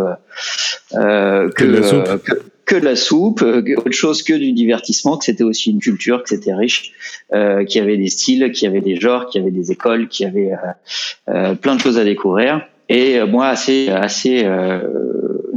que, 0.92 2.18
que, 2.18 2.42
que 2.72 2.78
de 2.78 2.86
la 2.86 2.96
soupe, 2.96 3.42
euh, 3.42 3.62
autre 3.76 3.92
chose 3.92 4.24
que 4.24 4.34
du 4.34 4.54
divertissement, 4.54 5.18
que 5.18 5.26
c'était 5.26 5.44
aussi 5.44 5.72
une 5.72 5.80
culture, 5.80 6.24
que 6.24 6.30
c'était 6.30 6.54
riche, 6.54 6.94
euh, 7.34 7.66
qu'il 7.66 7.82
y 7.82 7.84
avait 7.84 7.98
des 7.98 8.08
styles, 8.08 8.50
qu'il 8.54 8.66
y 8.66 8.72
avait 8.72 8.80
des 8.80 8.96
genres, 8.96 9.26
qu'il 9.28 9.42
y 9.42 9.44
avait 9.44 9.52
des 9.52 9.74
écoles, 9.74 10.08
qu'il 10.08 10.26
y 10.26 10.30
avait 10.30 10.54
euh, 10.54 11.34
euh 11.52 11.56
plein 11.56 11.76
de 11.76 11.82
choses 11.82 11.98
à 11.98 12.06
découvrir. 12.06 12.62
Et 12.88 13.20
euh, 13.20 13.28
moi, 13.28 13.48
assez, 13.48 13.90
assez 13.90 14.46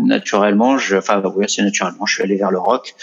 naturellement, 0.07 0.79
je, 0.79 0.97
enfin 0.97 1.23
oui, 1.37 1.47
naturellement, 1.59 2.07
je 2.07 2.15
suis 2.15 2.23
allé 2.23 2.37
vers 2.37 2.51
le 2.51 2.59
rock. 2.59 2.95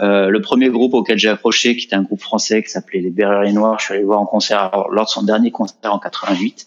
Euh, 0.00 0.28
le 0.28 0.40
premier 0.40 0.68
groupe 0.70 0.94
auquel 0.94 1.18
j'ai 1.18 1.28
approché, 1.28 1.76
qui 1.76 1.86
était 1.86 1.96
un 1.96 2.02
groupe 2.02 2.20
français 2.20 2.62
qui 2.62 2.70
s'appelait 2.70 3.00
les 3.00 3.10
Berreriers 3.10 3.52
Noirs, 3.52 3.78
je 3.78 3.86
suis 3.86 3.94
allé 3.94 4.04
voir 4.04 4.20
en 4.20 4.26
concert 4.26 4.70
lors 4.90 5.04
de 5.06 5.10
son 5.10 5.22
dernier 5.22 5.50
concert 5.50 5.92
en 5.92 5.98
88. 5.98 6.66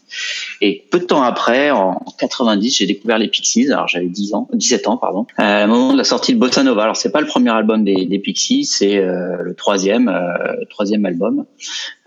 Et 0.61 0.85
peu 0.91 0.99
de 0.99 1.05
temps 1.05 1.23
après, 1.23 1.71
en 1.71 1.99
90, 2.19 2.77
j'ai 2.77 2.85
découvert 2.85 3.17
les 3.17 3.27
Pixies. 3.27 3.71
Alors 3.71 3.87
j'avais 3.87 4.07
10 4.07 4.33
ans, 4.33 4.47
17 4.53 4.87
ans 4.87 4.97
pardon. 4.97 5.25
À 5.37 5.67
moment 5.67 5.93
de 5.93 5.97
la 5.97 6.03
sortie 6.03 6.33
de 6.33 6.39
Bossa 6.39 6.63
Nova. 6.63 6.83
Alors 6.83 6.97
c'est 6.97 7.11
pas 7.11 7.21
le 7.21 7.27
premier 7.27 7.51
album 7.51 7.83
des, 7.83 8.19
Pixies, 8.19 8.65
c'est 8.65 8.97
euh, 8.97 9.41
le 9.41 9.53
troisième, 9.55 10.07
euh, 10.07 11.05
album. 11.05 11.45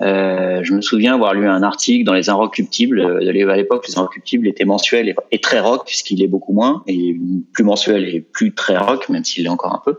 Euh, 0.01 0.61
je 0.63 0.75
me 0.75 0.81
souviens 0.81 1.15
avoir 1.15 1.35
lu 1.35 1.49
un 1.49 1.63
article 1.63 2.05
dans 2.05 2.15
les 2.15 2.29
Inrecuptibles. 2.31 3.01
Euh, 3.01 3.51
à 3.51 3.57
l'époque, 3.57 3.87
les 3.89 3.99
Inrecuptibles 3.99 4.47
étaient 4.49 4.65
mensuels 4.65 5.15
et, 5.31 5.39
très 5.39 5.61
rock, 5.61 5.85
puisqu'il 5.87 6.23
est 6.23 6.29
beaucoup 6.29 6.53
moins 6.53 6.83
et 6.87 7.17
mensuel 7.67 8.05
et 8.05 8.21
plus 8.21 8.55
très 8.55 8.77
rock, 8.77 9.09
même 9.09 9.25
s'il 9.25 9.45
l'est 9.45 9.51
encore 9.51 9.75
un 9.75 9.83
peu. 9.85 9.99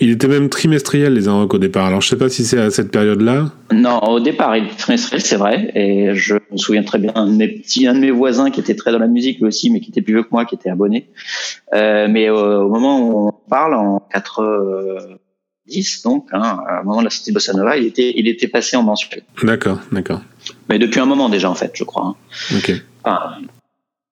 Il 0.00 0.10
était 0.10 0.26
même 0.26 0.48
trimestriel, 0.48 1.14
les 1.14 1.28
Inrock, 1.28 1.54
au 1.54 1.58
départ. 1.58 1.86
Alors, 1.86 2.00
je 2.00 2.08
sais 2.08 2.18
pas 2.18 2.28
si 2.28 2.44
c'est 2.44 2.58
à 2.58 2.70
cette 2.70 2.90
période-là. 2.90 3.52
Non, 3.72 3.98
au 4.00 4.18
départ, 4.20 4.56
il 4.56 4.64
était 4.64 4.76
trimestriel, 4.76 5.22
c'est 5.22 5.36
vrai. 5.36 5.70
Et 5.74 6.14
je 6.14 6.34
me 6.50 6.56
souviens 6.56 6.82
très 6.82 6.98
bien 6.98 7.12
d'un 7.12 7.26
de 7.26 7.32
mes 7.32 7.48
petits, 7.48 7.86
un 7.86 7.94
de 7.94 8.00
mes 8.00 8.10
voisins 8.10 8.50
qui 8.50 8.60
était 8.60 8.74
très 8.74 8.90
dans 8.90 8.98
la 8.98 9.06
musique, 9.06 9.38
lui 9.38 9.46
aussi, 9.46 9.70
mais 9.70 9.80
qui 9.80 9.90
était 9.90 10.02
plus 10.02 10.14
vieux 10.14 10.22
que 10.22 10.30
moi, 10.32 10.44
qui 10.44 10.56
était 10.56 10.70
abonné. 10.70 11.08
Euh, 11.74 12.08
mais 12.10 12.28
au 12.30 12.68
moment 12.68 13.00
où 13.00 13.28
on 13.28 13.32
parle, 13.48 13.74
en 13.74 14.02
90, 14.12 16.02
donc, 16.02 16.26
hein, 16.32 16.58
au 16.82 16.86
moment 16.86 17.00
de 17.00 17.04
la 17.04 17.10
sortie 17.10 17.30
de 17.30 17.34
Bossa 17.34 17.52
Nova, 17.52 17.76
il 17.76 17.86
était, 17.86 18.12
il 18.16 18.26
était 18.26 18.48
passé 18.48 18.76
en 18.76 18.82
mensuel. 18.82 19.22
D'accord, 19.42 19.78
d'accord. 19.92 20.20
Mais 20.68 20.78
depuis 20.78 21.00
un 21.00 21.06
moment 21.06 21.28
déjà, 21.28 21.50
en 21.50 21.54
fait, 21.54 21.72
je 21.74 21.84
crois. 21.84 22.06
Hein. 22.06 22.56
Ok. 22.56 22.72
Enfin, 23.04 23.36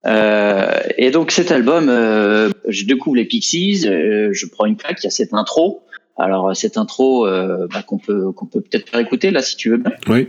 euh, 0.07 0.81
et 0.97 1.11
donc 1.11 1.31
cet 1.31 1.51
album, 1.51 1.89
euh, 1.89 2.51
je 2.69 2.85
découvre 2.85 3.17
les 3.17 3.25
Pixies, 3.25 3.87
euh, 3.87 4.31
je 4.33 4.47
prends 4.47 4.67
une 4.67 4.77
claque, 4.77 4.99
il 5.03 5.05
y 5.05 5.09
a 5.09 5.11
cette 5.11 5.35
intro. 5.35 5.83
Alors 6.17 6.57
cette 6.57 6.77
intro 6.77 7.27
euh, 7.27 7.69
bah, 7.73 7.83
qu'on 7.83 7.99
peut 7.99 8.33
qu'on 8.33 8.47
peut 8.47 8.61
peut-être 8.61 8.89
faire 8.89 9.01
écouter 9.01 9.31
là 9.31 9.41
si 9.41 9.57
tu 9.57 9.71
veux 9.71 9.77
bien. 9.77 9.93
Oui. 10.09 10.29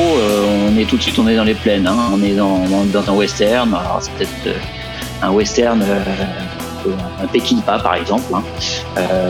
Euh, 0.00 0.70
on 0.70 0.76
est 0.78 0.84
tout 0.84 0.96
de 0.96 1.02
suite, 1.02 1.18
on 1.18 1.28
est 1.28 1.36
dans 1.36 1.44
les 1.44 1.54
plaines. 1.54 1.86
Hein. 1.86 2.10
On 2.12 2.22
est 2.22 2.34
dans, 2.34 2.60
dans, 2.86 3.10
un 3.10 3.14
western. 3.14 3.68
Alors 3.74 3.98
c'est 4.00 4.12
peut-être 4.12 4.30
euh, 4.46 4.54
un 5.22 5.30
western, 5.30 5.82
euh, 5.82 6.02
un 7.22 7.26
Peckinpah 7.26 7.78
par 7.78 7.94
exemple. 7.94 8.32
Hein. 8.34 8.42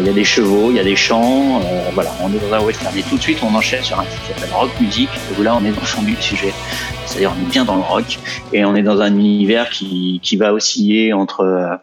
Il 0.00 0.06
y 0.06 0.10
a 0.10 0.12
des 0.12 0.24
chevaux, 0.24 0.70
il 0.70 0.76
y 0.76 0.80
a 0.80 0.84
des 0.84 0.96
champs. 0.96 1.60
voilà, 1.94 2.10
on 2.22 2.28
est 2.32 2.38
dans 2.48 2.56
un 2.56 2.60
western. 2.60 2.96
Et 2.96 3.02
tout 3.02 3.16
de 3.16 3.22
suite, 3.22 3.38
on 3.42 3.54
enchaîne 3.54 3.82
sur 3.82 3.98
un 3.98 4.04
titre 4.04 4.22
qui 4.22 4.40
s'appelle 4.40 4.54
rock 4.54 4.70
music. 4.80 5.08
Où 5.38 5.42
là, 5.42 5.56
on 5.56 5.64
est 5.64 5.70
dans 5.70 5.80
le 5.80 5.86
fond 5.86 6.02
du 6.02 6.16
sujet. 6.20 6.52
C'est-à-dire, 7.06 7.32
on 7.36 7.42
est 7.42 7.50
bien 7.50 7.64
dans 7.64 7.76
le 7.76 7.82
rock 7.82 8.18
et 8.52 8.64
on 8.64 8.74
est 8.74 8.82
dans 8.82 9.00
un 9.00 9.14
univers 9.14 9.68
qui, 9.68 10.20
qui 10.22 10.36
va 10.36 10.54
osciller 10.54 11.12
entre 11.12 11.80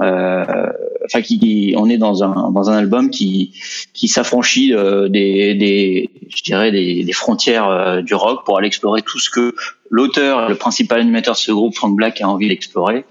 euh, 0.00 0.66
enfin 1.08 1.22
qui, 1.22 1.74
on 1.76 1.88
est 1.88 1.98
dans 1.98 2.22
un 2.22 2.50
dans 2.50 2.70
un 2.70 2.76
album 2.76 3.10
qui 3.10 3.52
qui 3.94 4.08
s'affranchit 4.08 4.72
euh, 4.74 5.08
des, 5.08 5.54
des 5.54 6.10
je 6.28 6.42
dirais 6.42 6.70
des, 6.70 7.04
des 7.04 7.12
frontières 7.12 7.68
euh, 7.68 8.02
du 8.02 8.14
rock 8.14 8.44
pour 8.44 8.58
aller 8.58 8.66
explorer 8.66 9.02
tout 9.02 9.18
ce 9.18 9.30
que 9.30 9.54
l'auteur, 9.90 10.48
le 10.48 10.54
principal 10.54 11.00
animateur 11.00 11.34
de 11.34 11.38
ce 11.38 11.50
groupe, 11.50 11.74
Frank 11.74 11.96
Black, 11.96 12.20
a 12.20 12.28
envie 12.28 12.48
d'explorer 12.48 13.04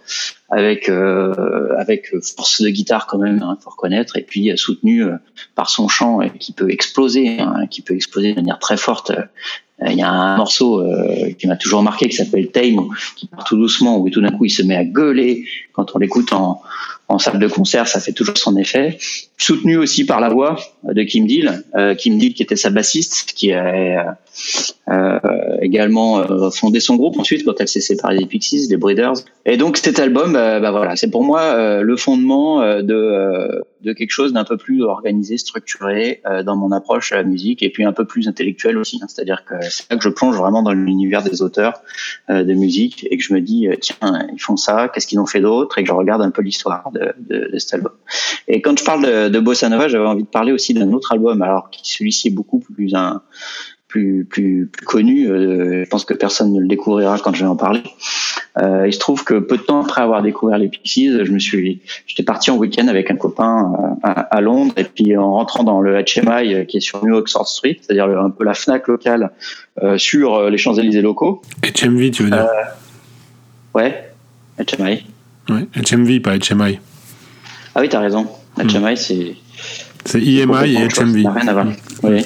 avec 0.50 0.90
euh, 0.90 1.76
avec 1.78 2.14
force 2.36 2.62
de 2.62 2.70
guitare 2.70 3.08
quand 3.08 3.18
même, 3.18 3.42
hein, 3.44 3.58
faut 3.62 3.72
reconnaître, 3.72 4.18
et 4.18 4.22
puis 4.22 4.52
soutenu 4.58 5.06
par 5.56 5.70
son 5.70 5.88
chant 5.88 6.20
qui 6.40 6.54
peut 6.54 6.72
exploser, 6.72 7.40
hein, 7.40 7.66
qui 7.70 7.82
peut 7.82 7.96
exploser 7.96 8.32
de 8.32 8.36
manière 8.36 8.60
très 8.60 8.78
forte. 8.78 9.12
Il 9.86 9.94
y 9.94 10.02
a 10.02 10.10
un 10.10 10.38
morceau 10.38 10.82
euh, 10.82 11.34
qui 11.38 11.46
m'a 11.46 11.56
toujours 11.56 11.84
marqué 11.84 12.10
qui 12.10 12.16
s'appelle 12.16 12.50
Tame, 12.50 12.88
qui 13.16 13.28
part 13.28 13.44
tout 13.44 13.58
doucement, 13.58 14.00
où 14.00 14.10
tout 14.10 14.22
d'un 14.22 14.32
coup 14.32 14.46
il 14.46 14.50
se 14.50 14.64
met 14.64 14.76
à 14.76 14.84
gueuler 14.84 15.46
quand 15.74 15.96
on 15.96 16.00
l'écoute 16.00 16.34
en, 16.34 16.62
en 17.08 17.20
salle 17.20 17.40
de 17.40 17.48
concert, 17.48 17.88
ça 17.88 18.00
fait 18.00 18.14
toujours 18.14 18.38
son 18.38 18.58
effet. 18.58 18.98
Soutenu 19.38 19.78
aussi 19.78 20.06
par 20.06 20.20
la 20.20 20.30
voix 20.30 20.60
de 20.94 21.04
Kim 21.04 21.28
Deal, 21.28 21.64
euh, 21.76 21.96
Kim 21.96 22.18
Deal 22.18 22.34
qui 22.34 22.44
était 22.44 22.56
sa 22.56 22.70
bassiste, 22.70 23.34
qui 23.36 23.52
a 23.52 23.66
euh, 23.66 24.04
euh 24.90 25.20
également 25.62 26.20
euh, 26.20 26.50
fondé 26.52 26.80
son 26.80 26.96
groupe 26.96 27.18
ensuite 27.20 27.44
quand 27.44 27.60
elle 27.60 27.68
s'est 27.68 27.82
séparée 27.82 28.18
des 28.18 28.26
Pixies, 28.26 28.68
des 28.68 28.78
Breeders. 28.78 29.16
Et 29.46 29.58
donc 29.58 29.78
cet 29.78 30.00
album, 30.00 30.34
bah 30.34 30.72
voilà, 30.72 30.96
c'est 30.96 31.10
pour 31.10 31.24
moi 31.24 31.82
le 31.82 31.98
fondement 31.98 32.62
de, 32.82 33.64
de 33.82 33.94
quelque 33.94 34.12
chose 34.12 34.34
d'un 34.34 34.44
peu 34.44 34.58
plus 34.58 34.84
organisé, 34.84 35.38
structuré 35.38 36.22
dans 36.46 36.56
mon 36.56 36.72
approche 36.72 37.12
à 37.12 37.16
la 37.16 37.24
musique 37.24 37.64
et 37.64 37.70
puis 37.70 37.86
un 37.86 37.94
peu 37.94 38.06
plus 38.06 38.28
intellectuel 38.28 38.78
aussi. 38.78 39.00
Hein. 39.02 39.08
C'est-à-dire 39.08 39.46
que 39.46 39.56
c'est 39.62 39.90
là 39.90 39.98
que 39.98 40.04
je 40.04 40.10
plonge 40.10 40.36
vraiment 40.36 40.64
dans 40.64 40.74
l'univers 40.74 41.24
des 41.24 41.42
auteurs 41.42 41.82
de 42.30 42.54
musique 42.54 43.08
et 43.10 43.18
que 43.18 43.24
je 43.24 43.34
me 43.34 43.42
dis 43.42 43.68
tiens 43.80 44.28
ils 44.34 44.42
font 44.42 44.58
ça, 44.58 44.90
qu'est-ce 44.94 45.08
qu'ils 45.08 45.20
ont 45.20 45.26
fait 45.26 45.42
d'autre? 45.42 45.78
Et 45.78 45.84
que 45.84 45.88
je 45.88 45.94
regarde 45.94 46.22
un 46.22 46.32
peu 46.32 46.42
l'histoire 46.42 46.92
de, 46.92 47.58
cet 47.58 47.74
album. 47.74 47.94
Et 48.48 48.62
quand 48.62 48.78
je 48.78 48.84
parle 48.84 49.06
de, 49.06 49.30
de 49.30 49.40
Bossa 49.40 49.70
Nova, 49.70 49.88
j'avais 49.88 50.06
envie 50.06 50.24
de 50.24 50.28
parler 50.28 50.52
aussi 50.52 50.74
d'un 50.78 50.92
autre 50.94 51.12
album, 51.12 51.42
alors 51.42 51.70
qui 51.70 51.82
celui-ci 51.84 52.28
est 52.28 52.32
beaucoup 52.32 52.60
plus 52.60 52.94
un 52.96 53.22
plus 53.88 54.26
plus, 54.26 54.68
plus 54.68 54.86
connu. 54.86 55.30
Euh, 55.30 55.86
je 55.86 55.90
pense 55.90 56.04
que 56.04 56.14
personne 56.14 56.54
ne 56.54 56.60
le 56.60 56.68
découvrira 56.68 57.18
quand 57.20 57.34
je 57.34 57.44
vais 57.44 57.50
en 57.50 57.56
parler. 57.56 57.84
il 58.60 58.94
se 58.94 59.00
trouve 59.00 59.24
que 59.24 59.36
peu 59.36 59.58
de 59.58 59.62
temps 59.62 59.82
après 59.82 60.02
avoir 60.02 60.22
découvert 60.22 60.58
les 60.58 60.68
Pixies, 60.68 61.12
je 61.24 61.32
me 61.32 61.40
suis, 61.40 61.82
j'étais 62.06 62.24
parti 62.24 62.52
en 62.52 62.58
week-end 62.58 62.88
avec 62.88 63.12
un 63.12 63.16
copain 63.16 63.72
à, 64.04 64.42
Londres 64.42 64.74
et 64.78 64.84
puis 64.84 65.16
en 65.16 65.32
rentrant 65.34 65.64
dans 65.64 65.80
le 65.80 66.04
HMI 66.04 66.66
qui 66.68 66.78
est 66.78 66.82
sur 66.82 67.06
New 67.06 67.16
Oxford 67.16 67.48
Street, 67.48 67.78
c'est-à-dire 67.82 68.10
un 68.20 68.30
peu 68.30 68.44
la 68.44 68.54
Fnac 68.54 68.88
locale 68.88 69.32
sur 69.98 70.50
les 70.50 70.58
Champs-Élysées 70.58 71.02
locaux. 71.02 71.42
HMV, 71.64 72.12
tu 72.12 72.24
veux 72.24 72.32
dire? 72.32 72.48
Ouais, 73.74 74.12
HMI. 74.58 75.06
Ouais, 75.50 75.68
HMV, 75.76 76.20
pas 76.20 76.38
HMI. 76.38 76.80
Ah 77.76 77.82
oui, 77.82 77.90
t'as 77.90 78.00
raison. 78.00 78.28
HMI, 78.58 78.98
c'est. 78.98 79.36
C'est 80.08 80.22
IMI 80.22 80.74
et 80.74 80.88
HMV. 80.88 81.24
Ça 81.24 81.30
n'a 81.30 81.34
rien 81.34 81.48
à 81.50 81.54
voir. 81.54 81.68
Oui. 82.04 82.26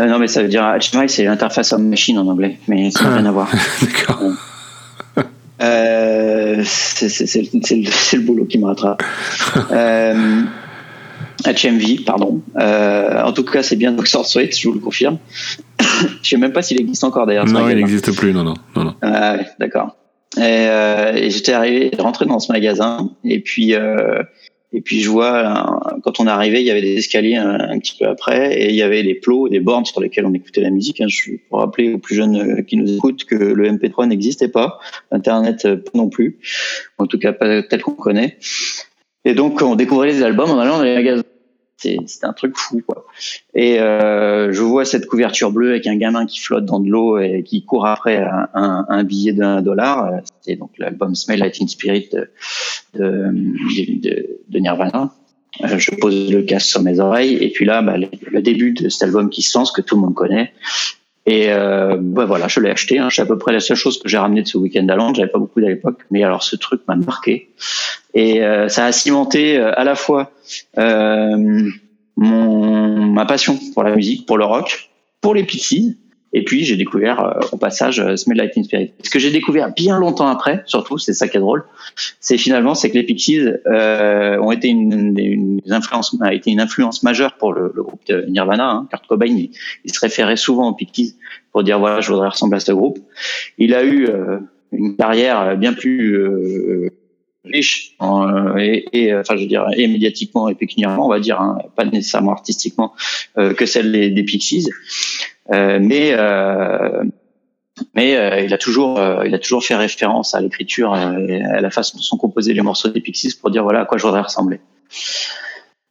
Euh, 0.00 0.06
non, 0.06 0.18
mais 0.18 0.26
ça 0.26 0.42
veut 0.42 0.48
dire 0.48 0.64
HMI, 0.64 1.08
c'est 1.08 1.24
l'interface 1.24 1.72
homme-machine 1.72 2.18
en 2.18 2.26
anglais, 2.26 2.58
mais 2.66 2.90
ça 2.90 3.04
n'a 3.04 3.16
rien 3.16 3.26
à 3.26 3.30
voir. 3.30 3.48
D'accord. 3.80 4.22
Euh, 5.60 6.62
c'est 6.64 8.16
le, 8.16 8.20
boulot 8.20 8.46
qui 8.46 8.58
me 8.58 8.66
rattrape. 8.66 9.02
euh, 9.70 10.42
HMV, 11.46 12.04
pardon. 12.04 12.42
Euh, 12.58 13.22
en 13.22 13.32
tout 13.32 13.44
cas, 13.44 13.62
c'est 13.62 13.76
bien 13.76 13.96
Oxford 13.96 14.26
Street, 14.26 14.50
je 14.50 14.68
vous 14.68 14.74
le 14.74 14.80
confirme. 14.80 15.18
je 16.22 16.28
sais 16.28 16.36
même 16.36 16.52
pas 16.52 16.62
s'il 16.62 16.80
existe 16.80 17.04
encore 17.04 17.26
d'ailleurs. 17.26 17.46
Non, 17.46 17.68
il 17.68 17.76
n'existe 17.76 18.12
plus, 18.16 18.32
non, 18.32 18.42
non. 18.42 18.54
non, 18.74 18.84
non. 18.84 18.94
Ah, 19.02 19.36
d'accord. 19.60 19.96
Et, 20.36 20.40
euh, 20.42 21.14
et 21.14 21.30
j'étais 21.30 21.52
arrivé, 21.52 21.90
rentré 21.98 22.26
dans 22.26 22.38
ce 22.38 22.52
magasin, 22.52 23.10
et 23.24 23.40
puis 23.40 23.74
euh, 23.74 24.22
et 24.72 24.82
puis 24.82 25.00
je 25.00 25.08
vois, 25.08 25.80
quand 26.02 26.20
on 26.20 26.26
est 26.26 26.30
arrivé, 26.30 26.60
il 26.60 26.66
y 26.66 26.70
avait 26.70 26.82
des 26.82 26.96
escaliers 26.98 27.36
un, 27.36 27.78
petit 27.78 27.96
peu 27.98 28.06
après, 28.06 28.54
et 28.60 28.68
il 28.68 28.74
y 28.74 28.82
avait 28.82 29.02
des 29.02 29.14
plots, 29.14 29.48
des 29.48 29.60
bornes 29.60 29.86
sur 29.86 30.00
lesquelles 30.00 30.26
on 30.26 30.34
écoutait 30.34 30.60
la 30.60 30.70
musique. 30.70 31.00
Hein. 31.00 31.06
Je 31.08 31.32
pour 31.48 31.60
rappeler 31.60 31.94
aux 31.94 31.98
plus 31.98 32.14
jeunes 32.14 32.36
euh, 32.36 32.62
qui 32.62 32.76
nous 32.76 32.94
écoutent 32.94 33.24
que 33.24 33.34
le 33.34 33.70
MP3 33.70 34.06
n'existait 34.06 34.48
pas, 34.48 34.78
Internet 35.10 35.64
euh, 35.64 35.78
non 35.94 36.10
plus, 36.10 36.38
en 36.98 37.06
tout 37.06 37.18
cas 37.18 37.32
pas 37.32 37.62
tel 37.62 37.80
qu'on 37.80 37.92
connaît. 37.92 38.36
Et 39.24 39.34
donc 39.34 39.62
on 39.62 39.74
découvrait 39.74 40.08
les 40.08 40.22
albums 40.22 40.50
en 40.50 40.58
allant 40.58 40.78
dans 40.78 40.84
les 40.84 40.94
magasins 40.94 41.22
c'était 41.78 42.26
un 42.26 42.32
truc 42.32 42.56
fou 42.56 42.82
quoi. 42.86 43.06
Et 43.54 43.80
euh, 43.80 44.52
je 44.52 44.62
vois 44.62 44.84
cette 44.84 45.06
couverture 45.06 45.52
bleue 45.52 45.70
avec 45.70 45.86
un 45.86 45.96
gamin 45.96 46.26
qui 46.26 46.40
flotte 46.40 46.64
dans 46.64 46.80
de 46.80 46.90
l'eau 46.90 47.18
et 47.18 47.42
qui 47.44 47.64
court 47.64 47.86
après 47.86 48.16
un, 48.16 48.86
un, 48.88 49.04
billet 49.04 49.32
d'un 49.32 49.62
dollar. 49.62 50.20
C'était 50.40 50.56
donc 50.56 50.72
l'album 50.78 51.14
Smell 51.14 51.38
Like 51.38 51.54
Teen 51.54 51.68
Spirit 51.68 52.08
de, 52.12 52.30
de, 52.94 54.38
de, 54.48 54.58
Nirvana. 54.58 55.12
Euh, 55.62 55.78
je 55.78 55.92
pose 55.92 56.30
le 56.30 56.42
casque 56.42 56.68
sur 56.68 56.82
mes 56.82 57.00
oreilles 57.00 57.34
et 57.34 57.50
puis 57.50 57.64
là, 57.64 57.80
bah, 57.80 57.96
le, 57.96 58.42
début 58.42 58.72
de 58.72 58.88
cet 58.88 59.04
album 59.04 59.30
qui 59.30 59.42
se 59.42 59.56
lance 59.56 59.70
que 59.70 59.80
tout 59.80 59.94
le 59.94 60.02
monde 60.02 60.14
connaît. 60.14 60.52
Et 61.28 61.52
euh, 61.52 61.98
bah 62.00 62.24
voilà, 62.24 62.48
je 62.48 62.58
l'ai 62.58 62.70
acheté. 62.70 62.98
Hein. 62.98 63.08
C'est 63.10 63.20
à 63.20 63.26
peu 63.26 63.36
près 63.36 63.52
la 63.52 63.60
seule 63.60 63.76
chose 63.76 63.98
que 63.98 64.08
j'ai 64.08 64.16
ramené 64.16 64.40
de 64.40 64.48
ce 64.48 64.56
week-end 64.56 64.88
à 64.88 64.96
Londres. 64.96 65.16
J'avais 65.16 65.28
pas 65.28 65.38
beaucoup 65.38 65.58
à 65.58 65.68
l'époque, 65.68 66.00
mais 66.10 66.24
alors 66.24 66.42
ce 66.42 66.56
truc 66.56 66.80
m'a 66.88 66.96
marqué. 66.96 67.50
Et 68.14 68.42
euh, 68.42 68.68
ça 68.68 68.86
a 68.86 68.92
cimenté 68.92 69.58
euh, 69.58 69.78
à 69.78 69.84
la 69.84 69.94
fois 69.94 70.32
euh, 70.78 71.68
mon, 72.16 73.12
ma 73.12 73.26
passion 73.26 73.58
pour 73.74 73.82
la 73.82 73.94
musique, 73.94 74.24
pour 74.24 74.38
le 74.38 74.46
rock, 74.46 74.88
pour 75.20 75.34
les 75.34 75.44
Pixies, 75.44 75.98
et 76.32 76.44
puis 76.44 76.64
j'ai 76.64 76.76
découvert 76.76 77.20
euh, 77.20 77.40
au 77.52 77.56
passage 77.56 78.00
euh, 78.00 78.16
Smell 78.16 78.50
Teen 78.52 78.64
Spirit. 78.64 78.92
Ce 79.02 79.10
que 79.10 79.18
j'ai 79.18 79.30
découvert 79.30 79.72
bien 79.72 79.98
longtemps 79.98 80.26
après, 80.26 80.62
surtout, 80.66 80.98
c'est 80.98 81.14
ça 81.14 81.26
qui 81.28 81.36
est 81.38 81.40
drôle, 81.40 81.64
c'est 82.20 82.36
finalement 82.36 82.74
c'est 82.74 82.90
que 82.90 82.94
les 82.94 83.02
Pixies 83.02 83.40
euh, 83.66 84.38
ont 84.38 84.52
été 84.52 84.68
une, 84.68 85.18
une, 85.18 85.72
influence, 85.72 86.16
a 86.20 86.34
été 86.34 86.50
une 86.50 86.60
influence 86.60 87.02
majeure 87.02 87.34
pour 87.34 87.52
le, 87.52 87.72
le 87.74 87.82
groupe 87.82 88.04
de 88.06 88.26
Nirvana. 88.28 88.70
Hein. 88.70 88.88
Kurt 88.90 89.06
Cobain, 89.06 89.26
il, 89.26 89.50
se 89.92 90.00
référait 90.00 90.36
souvent 90.36 90.68
aux 90.68 90.74
Pixies 90.74 91.16
pour 91.52 91.64
dire 91.64 91.78
voilà, 91.78 92.00
je 92.00 92.12
voudrais 92.12 92.28
ressembler 92.28 92.56
à 92.56 92.60
ce 92.60 92.72
groupe. 92.72 92.98
Il 93.56 93.74
a 93.74 93.82
eu 93.82 94.06
euh, 94.06 94.38
une 94.72 94.96
carrière 94.96 95.56
bien 95.56 95.72
plus 95.72 96.14
euh, 96.14 96.90
riche 97.44 97.96
et, 98.58 98.84
et, 98.92 99.14
enfin 99.14 99.36
je 99.36 99.42
veux 99.42 99.48
dire 99.48 99.66
et 99.74 99.86
médiatiquement 99.86 100.48
et 100.50 100.54
pécuniairement 100.54 101.06
on 101.06 101.08
va 101.08 101.18
dire 101.20 101.40
hein, 101.40 101.56
pas 101.76 101.86
nécessairement 101.86 102.32
artistiquement 102.32 102.92
que 103.36 103.64
celle 103.64 103.90
des, 103.90 104.10
des 104.10 104.22
Pixies 104.22 104.66
euh, 104.66 105.37
mais 105.50 106.12
euh, 106.12 107.04
mais 107.94 108.16
euh, 108.16 108.40
il 108.40 108.52
a 108.52 108.58
toujours 108.58 109.00
il 109.24 109.34
a 109.34 109.38
toujours 109.38 109.64
fait 109.64 109.76
référence 109.76 110.34
à 110.34 110.40
l'écriture 110.40 110.96
et 110.96 111.42
à 111.42 111.60
la 111.60 111.70
façon 111.70 111.98
dont 111.98 112.02
sont 112.02 112.16
composés 112.16 112.54
les 112.54 112.62
morceaux 112.62 112.88
des 112.88 113.00
Pixies 113.00 113.36
pour 113.40 113.50
dire 113.50 113.62
voilà 113.62 113.80
à 113.80 113.84
quoi 113.84 113.98
je 113.98 114.04
voudrais 114.04 114.22
ressembler. 114.22 114.60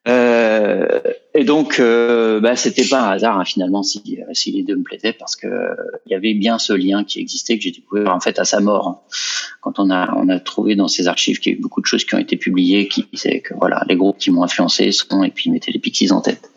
Euh, 0.07 0.99
et 1.33 1.43
donc, 1.43 1.79
euh, 1.79 2.39
bah, 2.39 2.55
c'était 2.55 2.85
pas 2.85 3.01
un 3.01 3.11
hasard 3.11 3.37
hein, 3.37 3.45
finalement 3.45 3.83
si, 3.83 4.19
si 4.31 4.51
les 4.51 4.63
deux 4.63 4.75
me 4.75 4.83
plaisaient 4.83 5.13
parce 5.13 5.35
que 5.35 5.47
il 6.05 6.11
y 6.11 6.15
avait 6.15 6.33
bien 6.33 6.57
ce 6.57 6.73
lien 6.73 7.03
qui 7.03 7.19
existait 7.19 7.57
que 7.57 7.63
j'ai 7.63 7.71
découvert 7.71 8.13
en 8.13 8.19
fait 8.19 8.39
à 8.39 8.45
sa 8.45 8.59
mort. 8.59 8.87
Hein. 8.87 8.99
Quand 9.61 9.77
on 9.77 9.91
a 9.91 10.15
on 10.15 10.29
a 10.29 10.39
trouvé 10.39 10.75
dans 10.75 10.87
ses 10.87 11.07
archives 11.07 11.39
qu'il 11.39 11.51
y 11.51 11.55
a 11.55 11.59
eu 11.59 11.61
beaucoup 11.61 11.81
de 11.81 11.85
choses 11.85 12.05
qui 12.05 12.15
ont 12.15 12.19
été 12.19 12.37
publiées 12.37 12.87
qui 12.87 13.05
disaient 13.11 13.41
que 13.41 13.53
voilà 13.53 13.83
les 13.87 13.95
groupes 13.95 14.17
qui 14.17 14.31
m'ont 14.31 14.43
influencé 14.43 14.91
sont 14.91 15.23
et 15.23 15.29
puis 15.29 15.51
mettaient 15.51 15.71
les 15.71 15.79
Pixies 15.79 16.11
en 16.11 16.21
tête. 16.21 16.49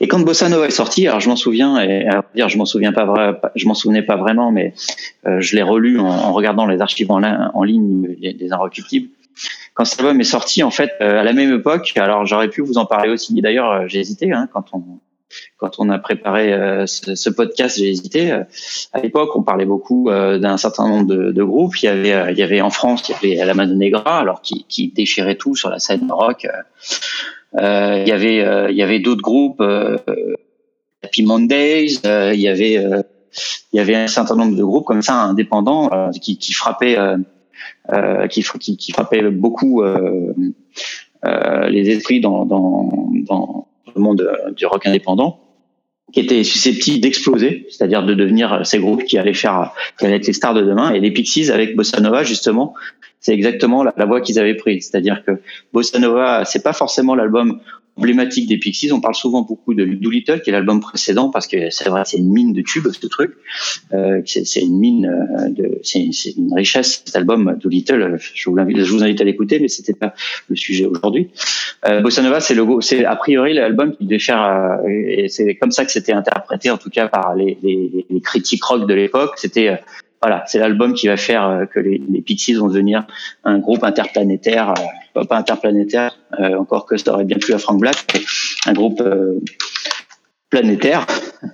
Et 0.00 0.08
quand 0.08 0.18
Bossa 0.18 0.48
Nova 0.48 0.66
est 0.66 0.70
sorti, 0.70 1.06
alors 1.06 1.20
je 1.20 1.28
m'en 1.28 1.36
souviens 1.36 1.78
et 1.80 2.08
à 2.08 2.24
dire 2.34 2.48
je 2.48 2.58
m'en 2.58 2.64
souviens 2.64 2.92
pas 2.92 3.04
vrai, 3.04 3.40
je 3.54 3.66
m'en 3.68 3.74
souvenais 3.74 4.02
pas 4.02 4.16
vraiment, 4.16 4.50
mais 4.50 4.74
euh, 5.26 5.40
je 5.40 5.54
l'ai 5.54 5.62
relu 5.62 6.00
en, 6.00 6.06
en, 6.06 6.32
regardant 6.32 6.66
les 6.66 6.80
archives 6.80 7.10
en, 7.10 7.62
ligne 7.62 8.16
des, 8.20 8.32
des 8.32 8.52
quand 9.76 9.84
cet 9.84 10.00
album 10.00 10.20
est 10.20 10.24
sorti, 10.24 10.62
en 10.62 10.70
fait, 10.70 10.92
euh, 11.00 11.20
à 11.20 11.22
la 11.22 11.32
même 11.32 11.52
époque, 11.52 11.92
alors 11.96 12.24
j'aurais 12.24 12.48
pu 12.48 12.62
vous 12.62 12.78
en 12.78 12.86
parler 12.86 13.10
aussi. 13.10 13.40
D'ailleurs, 13.40 13.70
euh, 13.70 13.84
j'ai 13.86 14.00
hésité 14.00 14.32
hein, 14.32 14.48
quand 14.52 14.66
on 14.72 14.82
quand 15.58 15.80
on 15.80 15.90
a 15.90 15.98
préparé 15.98 16.52
euh, 16.52 16.86
ce, 16.86 17.28
podcast, 17.28 17.76
j'ai 17.78 17.90
hésité. 17.90 18.30
À 18.92 19.00
l'époque, 19.02 19.34
on 19.34 19.42
parlait 19.42 19.66
beaucoup 19.66 20.08
d'un 20.08 20.56
certain 20.56 20.88
nombre 20.88 21.06
de, 21.12 21.42
groupes. 21.42 21.76
Il 21.82 21.86
y 21.86 21.88
avait, 21.88 22.32
il 22.32 22.38
y 22.38 22.42
avait 22.42 22.60
en 22.60 22.70
France, 22.70 23.06
il 23.08 23.34
y 23.34 23.40
avait 23.40 23.52
la 23.52 23.66
Negra, 23.66 24.20
alors 24.20 24.40
qui, 24.40 24.92
déchirait 24.94 25.34
tout 25.34 25.56
sur 25.56 25.68
la 25.68 25.80
scène 25.80 26.10
rock. 26.10 26.46
Il 27.54 27.58
y 28.06 28.12
avait, 28.12 28.70
il 28.70 28.76
y 28.76 28.82
avait 28.82 29.00
d'autres 29.00 29.20
groupes, 29.20 29.60
Happy 31.02 31.22
Mondays. 31.24 31.98
il 32.04 32.40
y 32.40 32.48
avait, 32.48 32.74
il 33.72 33.76
y 33.76 33.80
avait 33.80 33.96
un 33.96 34.06
certain 34.06 34.36
nombre 34.36 34.56
de 34.56 34.62
groupes 34.62 34.86
comme 34.86 35.02
ça 35.02 35.14
indépendants 35.22 35.90
qui, 36.22 36.52
frappaient 36.52 36.96
qui, 38.28 38.42
qui, 38.60 38.76
qui, 38.76 38.92
frappait 38.92 39.22
beaucoup 39.30 39.82
euh, 39.82 40.32
euh, 41.24 41.68
les 41.68 41.90
esprits 41.90 42.20
dans, 42.20 42.44
dans, 42.44 43.12
dans 43.26 43.68
le 43.94 44.00
monde 44.00 44.28
du 44.56 44.66
rock 44.66 44.86
indépendant 44.86 45.40
qui 46.12 46.20
étaient 46.20 46.44
susceptibles 46.44 47.00
d'exploser, 47.00 47.66
c'est-à-dire 47.68 48.04
de 48.04 48.14
devenir 48.14 48.64
ces 48.64 48.78
groupes 48.78 49.04
qui 49.04 49.18
allaient 49.18 49.34
faire, 49.34 49.72
qui 49.98 50.06
allaient 50.06 50.16
être 50.16 50.26
les 50.26 50.32
stars 50.32 50.54
de 50.54 50.62
demain. 50.62 50.92
Et 50.92 51.00
les 51.00 51.10
Pixies 51.10 51.50
avec 51.50 51.74
Bossa 51.74 52.00
Nova, 52.00 52.22
justement, 52.22 52.74
c'est 53.18 53.34
exactement 53.34 53.82
la, 53.82 53.92
la 53.96 54.04
voie 54.06 54.20
qu'ils 54.20 54.38
avaient 54.38 54.54
prise. 54.54 54.88
C'est-à-dire 54.88 55.24
que 55.24 55.40
Bossa 55.72 55.98
Nova, 55.98 56.44
c'est 56.44 56.62
pas 56.62 56.72
forcément 56.72 57.14
l'album 57.14 57.60
emblématique 57.96 58.48
des 58.48 58.58
Pixies. 58.58 58.92
On 58.92 59.00
parle 59.00 59.14
souvent 59.14 59.42
beaucoup 59.42 59.74
de 59.74 59.84
Doolittle, 59.84 60.40
qui 60.42 60.50
est 60.50 60.52
l'album 60.52 60.80
précédent, 60.80 61.30
parce 61.30 61.46
que 61.46 61.70
c'est 61.70 61.88
vrai, 61.88 62.02
c'est 62.04 62.18
une 62.18 62.32
mine 62.32 62.52
de 62.52 62.62
tubes, 62.62 62.88
ce 62.92 63.06
truc. 63.06 63.32
Euh, 63.92 64.20
c'est 64.24 64.60
une 64.60 64.78
mine 64.78 65.06
euh, 65.06 65.48
de, 65.48 65.80
c'est 65.82 66.00
une 66.36 66.52
richesse, 66.54 67.02
cet 67.04 67.16
album 67.16 67.56
Doolittle. 67.60 68.18
Je 68.34 68.50
vous 68.50 68.58
invite, 68.58 68.84
je 68.84 68.92
vous 68.92 69.02
invite 69.02 69.20
à 69.20 69.24
l'écouter, 69.24 69.58
mais 69.58 69.68
c'était 69.68 69.94
pas 69.94 70.14
le 70.48 70.56
sujet 70.56 70.84
aujourd'hui. 70.86 71.30
Euh, 71.88 72.00
Bossa 72.00 72.22
Nova, 72.22 72.40
c'est 72.40 72.54
le, 72.54 72.64
c'est 72.80 73.04
a 73.04 73.16
priori 73.16 73.54
l'album 73.54 73.96
qui 73.96 74.04
devait 74.04 74.18
faire, 74.18 74.42
euh, 74.42 74.88
et 74.88 75.28
c'est 75.28 75.54
comme 75.56 75.70
ça 75.70 75.84
que 75.84 75.92
c'était 75.92 76.12
interprété, 76.12 76.70
en 76.70 76.78
tout 76.78 76.90
cas 76.90 77.08
par 77.08 77.34
les, 77.34 77.58
les, 77.62 78.06
les 78.08 78.20
critiques 78.20 78.64
rock 78.64 78.86
de 78.86 78.94
l'époque. 78.94 79.32
C'était 79.36 79.68
euh, 79.68 79.76
voilà, 80.22 80.44
c'est 80.46 80.58
l'album 80.58 80.94
qui 80.94 81.08
va 81.08 81.16
faire 81.16 81.46
euh, 81.46 81.66
que 81.66 81.78
les, 81.78 82.00
les, 82.08 82.22
Pixies 82.22 82.54
vont 82.54 82.68
devenir 82.68 83.06
un 83.44 83.58
groupe 83.58 83.84
interplanétaire, 83.84 84.74
euh, 85.16 85.24
pas 85.24 85.36
interplanétaire, 85.36 86.16
euh, 86.40 86.56
encore 86.56 86.86
que 86.86 86.96
ça 86.96 87.12
aurait 87.12 87.24
bien 87.24 87.38
plu 87.38 87.54
à 87.54 87.58
Frank 87.58 87.78
Black, 87.78 88.18
un 88.66 88.72
groupe 88.72 89.02
planétaire, 90.50 91.06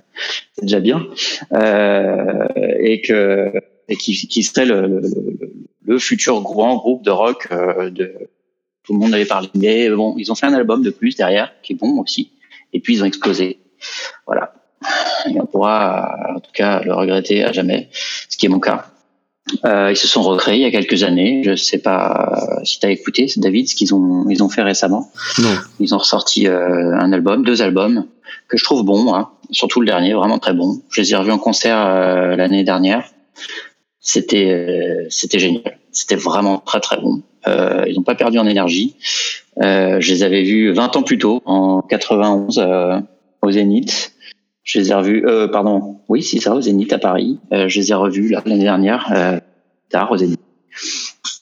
c'est 0.53 0.63
déjà 0.63 0.79
bien, 0.79 1.05
et 1.51 3.01
que 3.01 3.51
et 3.89 3.97
qui, 3.97 4.13
qui 4.27 4.43
serait 4.43 4.65
le, 4.65 4.87
le, 4.87 5.01
le, 5.85 5.99
futur 5.99 6.41
grand 6.41 6.77
groupe 6.77 7.03
de 7.03 7.11
rock 7.11 7.49
de 7.51 8.13
tout 8.83 8.93
le 8.93 8.99
monde 8.99 9.13
avait 9.13 9.25
parlé. 9.25 9.49
Mais 9.55 9.89
bon, 9.89 10.15
ils 10.17 10.31
ont 10.31 10.35
fait 10.35 10.45
un 10.45 10.53
album 10.53 10.81
de 10.83 10.89
plus 10.89 11.15
derrière 11.17 11.51
qui 11.63 11.73
est 11.73 11.75
bon 11.75 11.99
aussi, 11.99 12.31
et 12.71 12.79
puis 12.79 12.95
ils 12.95 13.03
ont 13.03 13.05
explosé. 13.05 13.59
Voilà 14.25 14.53
et 15.29 15.39
on 15.39 15.45
pourra 15.45 16.15
en 16.35 16.39
tout 16.39 16.51
cas 16.53 16.81
le 16.83 16.93
regretter 16.93 17.43
à 17.43 17.51
jamais, 17.51 17.89
ce 18.29 18.37
qui 18.37 18.45
est 18.45 18.49
mon 18.49 18.59
cas. 18.59 18.87
Euh, 19.65 19.91
ils 19.91 19.97
se 19.97 20.07
sont 20.07 20.21
recréés 20.21 20.55
il 20.55 20.61
y 20.61 20.65
a 20.65 20.71
quelques 20.71 21.03
années. 21.03 21.43
Je 21.43 21.55
sais 21.55 21.77
pas 21.77 22.59
si 22.63 22.79
tu 22.79 22.85
as 22.85 22.91
écouté, 22.91 23.27
David, 23.37 23.67
ce 23.67 23.75
qu'ils 23.75 23.93
ont 23.93 24.25
ils 24.29 24.41
ont 24.41 24.49
fait 24.49 24.61
récemment. 24.61 25.11
Non. 25.37 25.55
Ils 25.79 25.93
ont 25.93 25.97
ressorti 25.97 26.47
euh, 26.47 26.97
un 26.97 27.11
album, 27.11 27.43
deux 27.43 27.61
albums 27.61 28.05
que 28.47 28.57
je 28.57 28.63
trouve 28.63 28.83
bons, 28.83 29.13
hein. 29.13 29.29
surtout 29.51 29.79
le 29.79 29.87
dernier, 29.87 30.13
vraiment 30.13 30.39
très 30.39 30.53
bon. 30.53 30.81
Je 30.89 31.01
les 31.01 31.11
ai 31.11 31.15
revus 31.15 31.31
en 31.31 31.39
concert 31.39 31.77
euh, 31.79 32.35
l'année 32.35 32.63
dernière. 32.63 33.09
C'était 33.99 34.51
euh, 34.51 35.07
c'était 35.09 35.39
génial. 35.39 35.79
C'était 35.91 36.15
vraiment 36.15 36.59
très 36.59 36.79
très 36.79 36.97
bon. 36.97 37.21
Euh, 37.47 37.85
ils 37.87 37.95
n'ont 37.95 38.03
pas 38.03 38.15
perdu 38.15 38.39
en 38.39 38.47
énergie. 38.47 38.95
je 39.59 40.07
les 40.07 40.23
avais 40.23 40.43
vus 40.43 40.71
20 40.71 40.95
ans 40.97 41.03
plus 41.03 41.17
tôt, 41.17 41.41
en 41.45 41.81
91, 41.81 42.65
au 43.41 43.51
Zénith. 43.51 44.12
Je 44.63 44.79
les 44.79 44.91
ai 44.91 44.93
revus, 44.93 45.25
euh, 45.25 45.47
pardon, 45.47 45.97
oui, 46.07 46.23
c'est 46.23 46.39
ça, 46.39 46.55
au 46.55 46.61
Zénith 46.61 46.93
à 46.93 46.97
Paris. 46.97 47.39
Euh, 47.51 47.67
je 47.67 47.79
les 47.79 47.91
ai 47.91 47.93
revus 47.93 48.29
l'année 48.29 48.63
dernière. 48.63 49.11
Euh, 49.13 49.39
tard 49.89 50.13
éditions. 50.15 50.37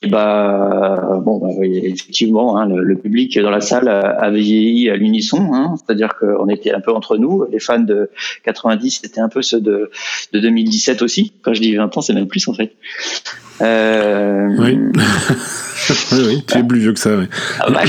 Et 0.03 0.09
bah, 0.09 1.21
bon, 1.23 1.37
bah, 1.37 1.49
effectivement, 1.63 2.57
hein, 2.57 2.67
le, 2.67 2.97
public 2.97 3.37
dans 3.39 3.51
la 3.51 3.61
salle 3.61 3.87
avait 3.87 4.41
vieilli 4.41 4.89
à 4.89 4.95
l'unisson, 4.95 5.53
hein, 5.53 5.75
c'est-à-dire 5.77 6.15
qu'on 6.19 6.49
était 6.49 6.71
un 6.73 6.79
peu 6.79 6.91
entre 6.91 7.17
nous. 7.17 7.45
Les 7.51 7.59
fans 7.59 7.77
de 7.77 8.09
90 8.43 9.01
c'était 9.03 9.21
un 9.21 9.29
peu 9.29 9.43
ceux 9.43 9.61
de, 9.61 9.91
de 10.33 10.39
2017 10.39 11.03
aussi. 11.03 11.33
Quand 11.43 11.53
je 11.53 11.61
dis 11.61 11.75
20 11.75 11.95
ans, 11.95 12.01
c'est 12.01 12.13
même 12.13 12.27
plus 12.27 12.47
en 12.47 12.53
fait. 12.53 12.73
Euh... 13.61 14.49
Oui. 14.59 14.77
oui, 16.13 16.43
tu 16.47 16.57
es 16.57 16.63
plus 16.63 16.79
vieux 16.79 16.93
que 16.93 16.99
ça. 16.99 17.17
Oui. 17.17 17.25
Ah, 17.59 17.83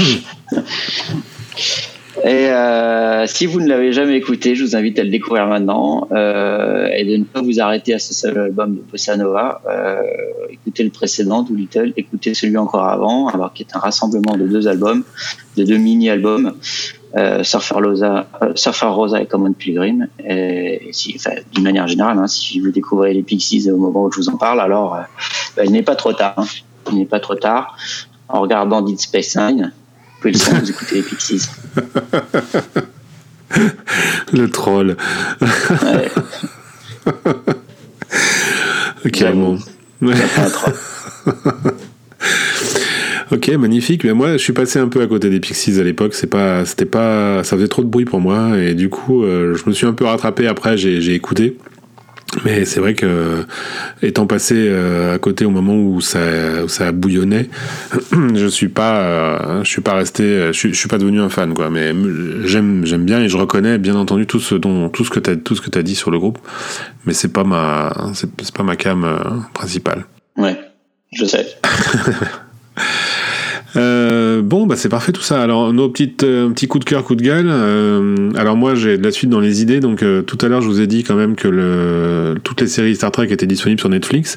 et 2.25 2.51
euh, 2.51 3.27
si 3.27 3.47
vous 3.47 3.61
ne 3.61 3.67
l'avez 3.67 3.93
jamais 3.93 4.17
écouté, 4.17 4.55
je 4.55 4.65
vous 4.65 4.77
invite 4.77 4.99
à 4.99 5.03
le 5.03 5.11
découvrir 5.11 5.47
maintenant 5.47 6.07
euh, 6.13 6.87
et 6.95 7.05
de 7.05 7.17
ne 7.17 7.25
pas 7.25 7.43
vous 7.43 7.61
arrêter 7.61 7.95
à 7.95 7.99
ce 7.99 8.15
seul 8.15 8.39
album 8.39 8.77
de 8.77 8.81
Bossa 8.81 9.17
Nova. 9.17 9.61
Euh, 9.69 10.03
écoutez 10.51 10.85
le 10.85 10.91
précédent, 10.91 11.43
Do 11.43 11.55
Little, 11.55 11.93
écoutez 11.97 12.35
celui 12.35 12.57
encore 12.57 12.87
avant, 12.87 13.27
alors 13.27 13.53
qui 13.53 13.65
est 13.65 13.75
un 13.75 13.81
rassemblement 13.81 14.37
de 14.37 14.47
deux 14.47 14.69
albums, 14.69 15.03
de 15.57 15.65
deux 15.65 15.79
mini-albums, 15.79 16.55
euh, 17.17 17.43
Surfer, 17.43 17.75
euh, 17.79 18.23
Surfer 18.55 18.87
Rosa 18.87 19.21
et 19.21 19.27
Common 19.27 19.53
Pilgrim. 19.53 20.07
Et, 20.25 20.91
si, 20.93 21.15
enfin, 21.17 21.33
d'une 21.53 21.65
manière 21.65 21.89
générale, 21.89 22.19
hein, 22.19 22.29
si 22.29 22.61
vous 22.61 22.71
découvrez 22.71 23.15
les 23.15 23.25
Pixies 23.25 23.69
au 23.69 23.79
moment 23.79 24.05
où 24.05 24.13
je 24.13 24.19
vous 24.19 24.29
en 24.29 24.37
parle, 24.37 24.61
alors 24.61 24.97
ben, 25.57 25.65
il 25.65 25.73
n'est 25.73 25.83
pas 25.83 25.97
trop 25.97 26.13
tard. 26.13 26.35
Hein. 26.37 26.45
Il 26.93 26.99
n'est 26.99 27.07
pas 27.07 27.21
trop 27.21 27.35
tard. 27.35 27.77
En 28.29 28.41
regardant 28.41 28.81
Dead 28.81 28.99
Space 28.99 29.37
Nine, 29.37 29.73
le 30.31 30.39
son, 30.39 30.55
vous 30.55 30.71
écoutez 30.71 30.97
les 30.97 31.03
Pixies. 31.03 31.49
le 34.33 34.49
troll. 34.49 34.97
Ouais. 40.01 40.15
ok, 43.33 43.49
magnifique. 43.51 44.05
Mais 44.05 44.13
moi, 44.13 44.33
je 44.33 44.39
suis 44.39 44.53
passé 44.53 44.79
un 44.79 44.89
peu 44.89 45.03
à 45.03 45.07
côté 45.07 45.31
des 45.31 45.41
Pixies 45.41 45.81
à 45.81 45.83
l'époque. 45.83 46.15
C'est 46.15 46.27
pas, 46.27 46.65
c'était 46.65 46.85
pas, 46.85 47.43
ça 47.45 47.57
faisait 47.57 47.69
trop 47.69 47.83
de 47.83 47.89
bruit 47.89 48.05
pour 48.05 48.21
moi. 48.21 48.59
Et 48.59 48.75
du 48.75 48.89
coup, 48.89 49.25
euh, 49.25 49.55
je 49.55 49.69
me 49.69 49.75
suis 49.75 49.87
un 49.87 49.93
peu 49.93 50.05
rattrapé. 50.05 50.47
Après, 50.47 50.77
j'ai 50.77 51.15
écouté. 51.15 51.57
Mais 52.45 52.65
c'est 52.65 52.81
vrai 52.81 52.95
que, 52.95 53.45
étant 54.03 54.27
passé 54.27 54.55
euh, 54.57 55.15
à 55.15 55.19
côté 55.19 55.45
au 55.45 55.51
moment 55.51 55.75
où 55.77 56.01
ça, 56.01 56.65
où 56.65 56.69
ça 56.69 56.91
bouillonnait, 56.93 57.49
je 58.35 58.47
suis 58.47 58.69
pas, 58.69 59.01
euh, 59.03 59.65
je 59.65 59.69
suis 59.69 59.83
pas 59.83 59.95
resté, 59.95 60.53
je, 60.53 60.73
suis 60.73 60.89
pas 60.89 60.99
devenu 60.99 61.21
un 61.21 61.29
fan 61.29 61.53
quoi. 61.55 61.69
Mais 61.71 61.93
j'aime, 62.45 62.87
j'aime 62.87 63.05
bien 63.05 63.21
et 63.21 63.29
je 63.29 63.37
reconnais 63.37 63.79
bien 63.79 63.97
entendu 63.97 64.27
tout 64.27 64.41
ce 64.41 64.55
dont, 64.55 64.89
tout 64.89 65.05
ce 65.05 65.11
que 65.11 65.21
t'as, 65.21 65.37
tout 65.37 65.55
ce 65.55 65.61
que 65.61 65.79
as 65.79 65.83
dit 65.83 65.95
sur 65.95 66.11
le 66.11 66.19
groupe. 66.19 66.39
Mais 67.05 67.13
c'est 67.13 67.33
pas 67.33 67.45
ma, 67.45 67.93
c'est, 68.15 68.53
pas 68.53 68.63
ma 68.63 68.77
cam 68.77 69.05
euh, 69.05 69.19
principale. 69.53 70.05
Ouais, 70.37 70.59
je 71.13 71.25
sais. 71.25 71.47
Euh, 73.77 74.43
bon, 74.43 74.67
bah 74.67 74.77
c'est 74.77 74.89
parfait 74.89 75.13
tout 75.13 75.23
ça. 75.23 75.41
Alors, 75.41 75.73
nos 75.73 75.89
petites, 75.89 76.25
euh, 76.25 76.49
petit 76.51 76.69
coup 76.69 76.79
de 76.79 76.85
cœur, 76.85 77.05
coup 77.05 77.15
de 77.15 77.23
gueule. 77.23 77.49
Euh, 77.49 78.31
alors 78.37 78.57
moi, 78.57 78.75
j'ai 78.75 78.99
de 78.99 79.03
la 79.03 79.11
suite 79.11 79.31
dans 79.31 79.41
les 79.41 79.63
idées. 79.63 79.81
Donc, 79.81 80.05
tout 80.27 80.39
à 80.41 80.49
l'heure, 80.49 80.61
je 80.61 80.69
vous 80.69 80.81
ai 80.81 80.87
dit 80.87 81.05
quand 81.05 81.15
même 81.15 81.35
que 81.35 81.49
le, 81.49 82.37
toutes 82.43 82.61
les 82.61 82.67
séries 82.67 82.95
Star 82.95 83.11
Trek 83.11 83.29
étaient 83.31 83.47
disponibles 83.47 83.81
sur 83.81 83.89
Netflix. 83.89 84.37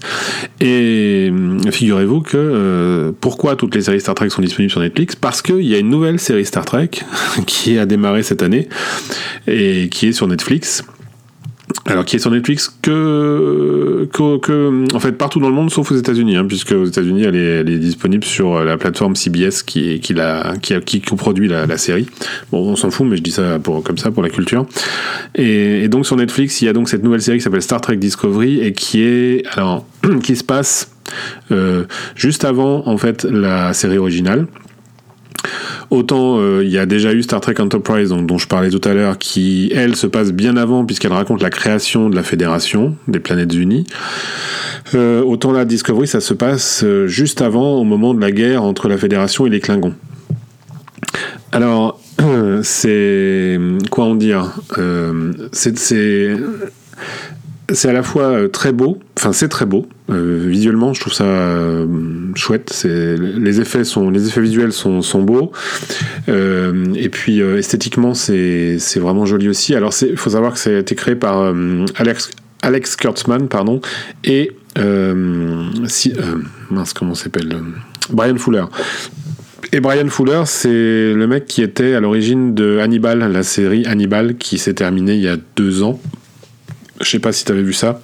Et 0.61 1.31
figurez-vous 1.71 2.21
que 2.21 3.13
pourquoi 3.21 3.55
toutes 3.55 3.75
les 3.75 3.81
séries 3.81 4.01
Star 4.01 4.15
Trek 4.15 4.29
sont 4.29 4.41
disponibles 4.41 4.71
sur 4.71 4.81
Netflix? 4.81 5.15
Parce 5.15 5.41
qu'il 5.41 5.65
y 5.65 5.75
a 5.75 5.77
une 5.77 5.89
nouvelle 5.89 6.19
série 6.19 6.45
Star 6.45 6.65
Trek 6.65 6.91
qui 7.45 7.77
a 7.77 7.85
démarré 7.85 8.23
cette 8.23 8.43
année 8.43 8.67
et 9.47 9.89
qui 9.89 10.07
est 10.07 10.13
sur 10.13 10.27
Netflix 10.27 10.83
alors 11.85 12.05
qui 12.05 12.15
est 12.15 12.19
sur 12.19 12.31
Netflix 12.31 12.75
que, 12.81 14.07
que, 14.11 14.95
en 14.95 14.99
fait 14.99 15.11
partout 15.11 15.39
dans 15.39 15.49
le 15.49 15.55
monde 15.55 15.69
sauf 15.69 15.91
aux 15.91 15.95
États-Unis 15.95 16.35
hein, 16.37 16.45
puisque 16.47 16.71
aux 16.71 16.85
États-Unis 16.85 17.23
elle, 17.23 17.35
elle 17.35 17.69
est, 17.69 17.77
disponible 17.77 18.23
sur 18.23 18.63
la 18.63 18.77
plateforme 18.77 19.15
CBS 19.15 19.63
qui 19.63 19.99
qui 19.99 20.13
la 20.13 20.55
qui, 20.61 20.73
a, 20.73 20.81
qui 20.81 21.01
coproduit 21.01 21.47
la, 21.47 21.65
la, 21.65 21.77
série. 21.77 22.07
Bon 22.51 22.59
on 22.59 22.75
s'en 22.75 22.89
fout 22.89 23.05
mais 23.07 23.17
je 23.17 23.21
dis 23.21 23.31
ça 23.31 23.59
pour 23.59 23.83
comme 23.83 23.97
ça 23.97 24.11
pour 24.11 24.23
la 24.23 24.29
culture. 24.29 24.65
Et, 25.35 25.83
et 25.83 25.87
donc 25.87 26.05
sur 26.05 26.15
Netflix 26.15 26.61
il 26.61 26.65
y 26.65 26.69
a 26.69 26.73
donc 26.73 26.89
cette 26.89 27.03
nouvelle 27.03 27.21
série 27.21 27.37
qui 27.37 27.43
s'appelle 27.43 27.61
Star 27.61 27.81
Trek 27.81 27.97
Discovery 27.97 28.61
et 28.61 28.73
qui 28.73 29.01
est 29.01 29.43
alors 29.51 29.85
qui 30.23 30.35
se 30.35 30.43
passe 30.43 30.91
euh, 31.51 31.85
juste 32.15 32.45
avant 32.45 32.87
en 32.87 32.97
fait 32.97 33.23
la 33.23 33.73
série 33.73 33.97
originale 33.97 34.47
Autant 35.89 36.39
euh, 36.39 36.63
il 36.63 36.71
y 36.71 36.77
a 36.77 36.85
déjà 36.85 37.13
eu 37.13 37.23
Star 37.23 37.41
Trek 37.41 37.55
Enterprise 37.59 38.09
dont, 38.09 38.37
je 38.37 38.47
parlais 38.47 38.69
tout 38.69 38.81
à 38.83 38.93
l'heure, 38.93 39.17
qui 39.17 39.71
elle 39.73 39.95
se 39.95 40.07
passe 40.07 40.31
bien 40.31 40.57
avant 40.57 40.85
puisqu'elle 40.85 41.13
raconte 41.13 41.41
la 41.41 41.49
création 41.49 42.09
de 42.09 42.15
la 42.15 42.23
Fédération 42.23 42.95
des 43.07 43.19
planètes 43.19 43.53
unies. 43.53 43.85
Euh, 44.93 45.21
autant 45.21 45.51
la 45.51 45.65
Discovery 45.65 46.07
ça 46.07 46.21
se 46.21 46.33
passe 46.33 46.83
euh, 46.83 47.07
juste 47.07 47.41
avant, 47.41 47.75
au 47.75 47.83
moment 47.83 48.13
de 48.13 48.21
la 48.21 48.31
guerre 48.31 48.63
entre 48.63 48.87
la 48.87 48.97
Fédération 48.97 49.45
et 49.45 49.49
les 49.49 49.59
Klingons. 49.59 49.93
Alors 51.51 51.99
c'est 52.63 53.59
quoi 53.89 54.05
en 54.05 54.15
dire? 54.15 54.51
C'est 55.51 56.33
c'est 57.71 57.89
à 57.89 57.93
la 57.93 58.03
fois 58.03 58.23
euh, 58.23 58.47
très 58.47 58.71
beau, 58.71 58.99
enfin 59.17 59.33
c'est 59.33 59.47
très 59.47 59.65
beau 59.65 59.87
euh, 60.11 60.45
visuellement, 60.47 60.93
je 60.93 61.01
trouve 61.01 61.13
ça 61.13 61.25
euh, 61.25 61.87
chouette. 62.35 62.85
Les 62.85 63.59
effets 63.59 63.83
sont, 63.83 64.09
les 64.09 64.27
effets 64.27 64.41
visuels 64.41 64.71
sont, 64.71 65.01
sont 65.01 65.23
beaux, 65.23 65.51
et 66.27 67.09
puis 67.09 67.39
esthétiquement 67.39 68.13
c'est 68.13 68.77
c'est 68.79 68.99
vraiment 68.99 69.25
joli 69.25 69.49
aussi. 69.49 69.75
Alors 69.75 69.93
il 70.01 70.17
faut 70.17 70.29
savoir 70.29 70.53
que 70.53 70.59
ça 70.59 70.69
a 70.69 70.73
été 70.73 70.95
créé 70.95 71.15
par 71.15 71.53
Alex 71.95 72.29
Alex 72.61 72.95
Kurtzman, 72.95 73.47
pardon, 73.47 73.81
et 74.23 74.51
si, 75.87 76.13
mince 76.69 76.93
comment 76.93 77.15
s'appelle 77.15 77.55
Brian 78.11 78.37
Fuller. 78.37 78.65
Et 79.71 79.79
Brian 79.79 80.07
Fuller, 80.09 80.43
c'est 80.45 81.13
le 81.13 81.25
mec 81.25 81.45
qui 81.45 81.63
était 81.63 81.95
à 81.95 81.99
l'origine 81.99 82.53
de 82.53 82.77
Hannibal, 82.79 83.19
la 83.19 83.43
série 83.43 83.85
Hannibal, 83.87 84.35
qui 84.35 84.59
s'est 84.59 84.75
terminée 84.75 85.15
il 85.15 85.21
y 85.21 85.27
a 85.27 85.37
deux 85.55 85.81
ans. 85.81 85.99
Je 87.01 87.09
sais 87.09 87.19
pas 87.19 87.31
si 87.31 87.45
tu 87.45 87.51
avais 87.51 87.61
vu 87.61 87.73
ça. 87.73 87.99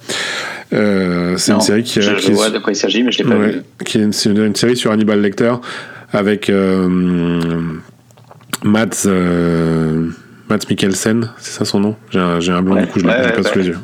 Euh, 0.72 1.36
c'est 1.36 1.52
une 1.52 1.60
série 1.60 1.82
qui. 1.82 2.00
Je, 2.00 2.12
qui 2.12 2.32
vois 2.32 2.50
de 2.50 2.58
quoi 2.58 2.72
il 2.72 2.76
s'agit, 2.76 3.02
mais 3.02 3.12
je 3.12 3.22
l'ai 3.22 3.28
pas 3.28 3.36
vu. 3.36 3.62
Qui 3.84 3.98
est 3.98 4.02
une, 4.02 4.54
série 4.54 4.76
sur 4.76 4.90
Hannibal 4.90 5.20
Lecter 5.20 5.54
avec 6.12 6.50
euh, 6.50 6.88
Matt, 8.62 9.04
euh, 9.06 10.08
Matt 10.48 10.68
Mikkelsen, 10.68 11.30
c'est 11.38 11.52
ça 11.52 11.64
son 11.64 11.80
nom? 11.80 11.96
J'ai 12.10 12.20
un, 12.20 12.62
blanc 12.62 12.76
du 12.76 12.86
coup, 12.86 13.00
je 13.00 13.06
l'ai 13.06 13.32
pas 13.32 13.42
sous 13.42 13.58
les 13.58 13.66
yeux. 13.68 13.78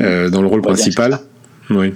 Euh, 0.00 0.28
dans 0.28 0.42
le 0.42 0.48
rôle 0.48 0.62
principal. 0.62 1.18
Oui. 1.70 1.92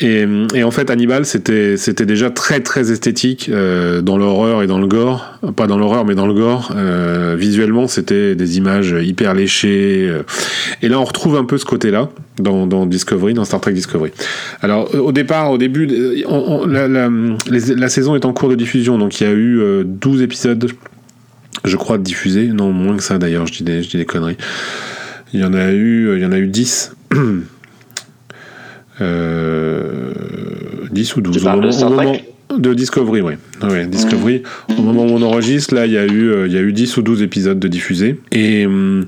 Et, 0.00 0.26
en 0.62 0.70
fait, 0.70 0.90
Hannibal, 0.90 1.24
c'était 1.24 2.06
déjà 2.06 2.30
très 2.30 2.60
très 2.60 2.90
esthétique 2.90 3.50
euh, 3.52 4.00
dans 4.00 4.18
l'horreur 4.18 4.62
et 4.62 4.66
dans 4.66 4.78
le 4.78 4.86
gore. 4.86 5.38
Pas 5.56 5.66
dans 5.66 5.78
l'horreur, 5.78 6.04
mais 6.04 6.14
dans 6.14 6.26
le 6.26 6.34
gore. 6.34 6.72
Euh, 6.76 7.36
visuellement, 7.38 7.86
c'était 7.86 8.34
des 8.34 8.58
images 8.58 8.94
hyper 9.00 9.34
léchées. 9.34 10.06
Euh. 10.08 10.22
Et 10.82 10.88
là, 10.88 11.00
on 11.00 11.04
retrouve 11.04 11.36
un 11.36 11.44
peu 11.44 11.58
ce 11.58 11.64
côté-là 11.64 12.08
dans, 12.38 12.86
Discovery, 12.86 13.34
dans 13.34 13.44
Star 13.44 13.60
Trek 13.60 13.72
Discovery. 13.72 14.10
Alors, 14.62 14.94
au 14.94 15.12
départ, 15.12 15.50
au 15.50 15.58
début, 15.58 15.86
la, 15.86 17.88
saison 17.88 18.16
est 18.16 18.24
en 18.24 18.32
cours 18.32 18.48
de 18.48 18.54
diffusion, 18.54 18.98
donc 18.98 19.20
il 19.20 19.26
y 19.26 19.30
a 19.30 19.32
eu 19.32 19.84
12 19.84 20.22
épisodes, 20.22 20.70
je 21.64 21.76
crois, 21.76 21.98
diffusés. 21.98 22.48
Non, 22.48 22.72
moins 22.72 22.96
que 22.96 23.02
ça 23.02 23.18
d'ailleurs, 23.18 23.46
je 23.46 23.54
dis 23.54 23.64
des, 23.64 23.82
je 23.82 23.90
dis 23.90 23.96
des 23.96 24.06
conneries. 24.06 24.36
Il 25.34 25.40
y 25.40 25.44
en 25.44 25.52
a 25.52 25.72
eu, 25.72 26.16
il 26.16 26.22
y 26.22 26.26
en 26.26 26.32
a 26.32 26.38
eu 26.38 26.46
10. 26.46 26.92
10 28.98 29.04
euh, 29.04 30.12
ou 31.16 31.20
12. 31.20 31.46
Au 31.46 31.88
moment, 31.88 32.12
de 32.56 32.74
Discovery, 32.74 33.20
oui. 33.20 33.34
Ouais, 33.62 33.86
Discovery. 33.86 34.42
Au 34.76 34.82
moment 34.82 35.04
où 35.04 35.10
on 35.10 35.22
enregistre, 35.22 35.74
là, 35.74 35.86
il 35.86 35.92
y, 35.92 35.98
a 35.98 36.06
eu, 36.06 36.30
euh, 36.30 36.46
il 36.46 36.52
y 36.52 36.58
a 36.58 36.60
eu 36.60 36.72
10 36.72 36.96
ou 36.96 37.02
12 37.02 37.22
épisodes 37.22 37.58
de 37.58 37.68
diffusés. 37.68 38.20
Et. 38.32 38.66
Hum, 38.66 39.04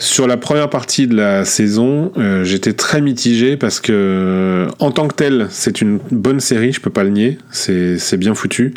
sur 0.00 0.28
la 0.28 0.36
première 0.36 0.70
partie 0.70 1.08
de 1.08 1.16
la 1.16 1.44
saison, 1.44 2.12
euh, 2.18 2.44
j'étais 2.44 2.72
très 2.72 3.00
mitigé 3.00 3.56
parce 3.56 3.80
que, 3.80 4.68
en 4.78 4.92
tant 4.92 5.08
que 5.08 5.14
tel, 5.14 5.48
c'est 5.50 5.80
une 5.80 5.98
bonne 6.12 6.38
série, 6.38 6.72
je 6.72 6.80
peux 6.80 6.90
pas 6.90 7.02
le 7.02 7.10
nier, 7.10 7.38
c'est 7.50 8.16
bien 8.16 8.34
foutu. 8.36 8.74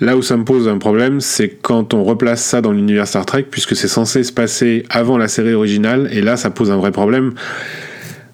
Là 0.00 0.16
où 0.16 0.22
ça 0.22 0.38
me 0.38 0.44
pose 0.44 0.66
un 0.66 0.78
problème, 0.78 1.20
c'est 1.20 1.50
quand 1.50 1.92
on 1.92 2.04
replace 2.04 2.42
ça 2.42 2.62
dans 2.62 2.72
l'univers 2.72 3.06
Star 3.06 3.26
Trek, 3.26 3.48
puisque 3.50 3.76
c'est 3.76 3.86
censé 3.86 4.24
se 4.24 4.32
passer 4.32 4.84
avant 4.88 5.18
la 5.18 5.28
série 5.28 5.52
originale, 5.52 6.08
et 6.10 6.22
là, 6.22 6.38
ça 6.38 6.48
pose 6.48 6.70
un 6.70 6.78
vrai 6.78 6.90
problème 6.90 7.34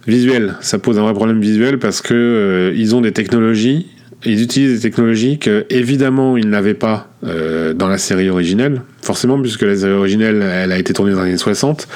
visuel. 0.07 0.57
Ça 0.61 0.79
pose 0.79 0.99
un 0.99 1.03
vrai 1.03 1.15
problème 1.15 1.41
visuel 1.41 1.79
parce 1.79 2.01
que 2.01 2.15
euh, 2.15 2.73
ils 2.77 2.95
ont 2.95 3.01
des 3.01 3.13
technologies, 3.13 3.87
ils 4.25 4.43
utilisent 4.43 4.81
des 4.81 4.91
technologies 4.91 5.39
que 5.39 5.67
évidemment 5.71 6.37
ils 6.37 6.49
n'avaient 6.49 6.75
pas 6.75 7.09
euh, 7.25 7.75
dans 7.75 7.89
la 7.89 7.99
série 7.99 8.31
originelle, 8.31 8.83
forcément 9.03 9.41
puisque 9.41 9.63
la 9.63 9.77
série 9.77 9.93
originelle 9.93 10.43
elle 10.43 10.73
a 10.73 10.79
été 10.79 10.93
tournée 10.93 11.13
dans 11.13 11.23
les 11.23 11.31
années 11.31 11.37
60 11.37 11.89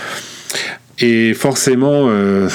et 1.01 1.35
forcément 1.35 2.07
euh, 2.09 2.49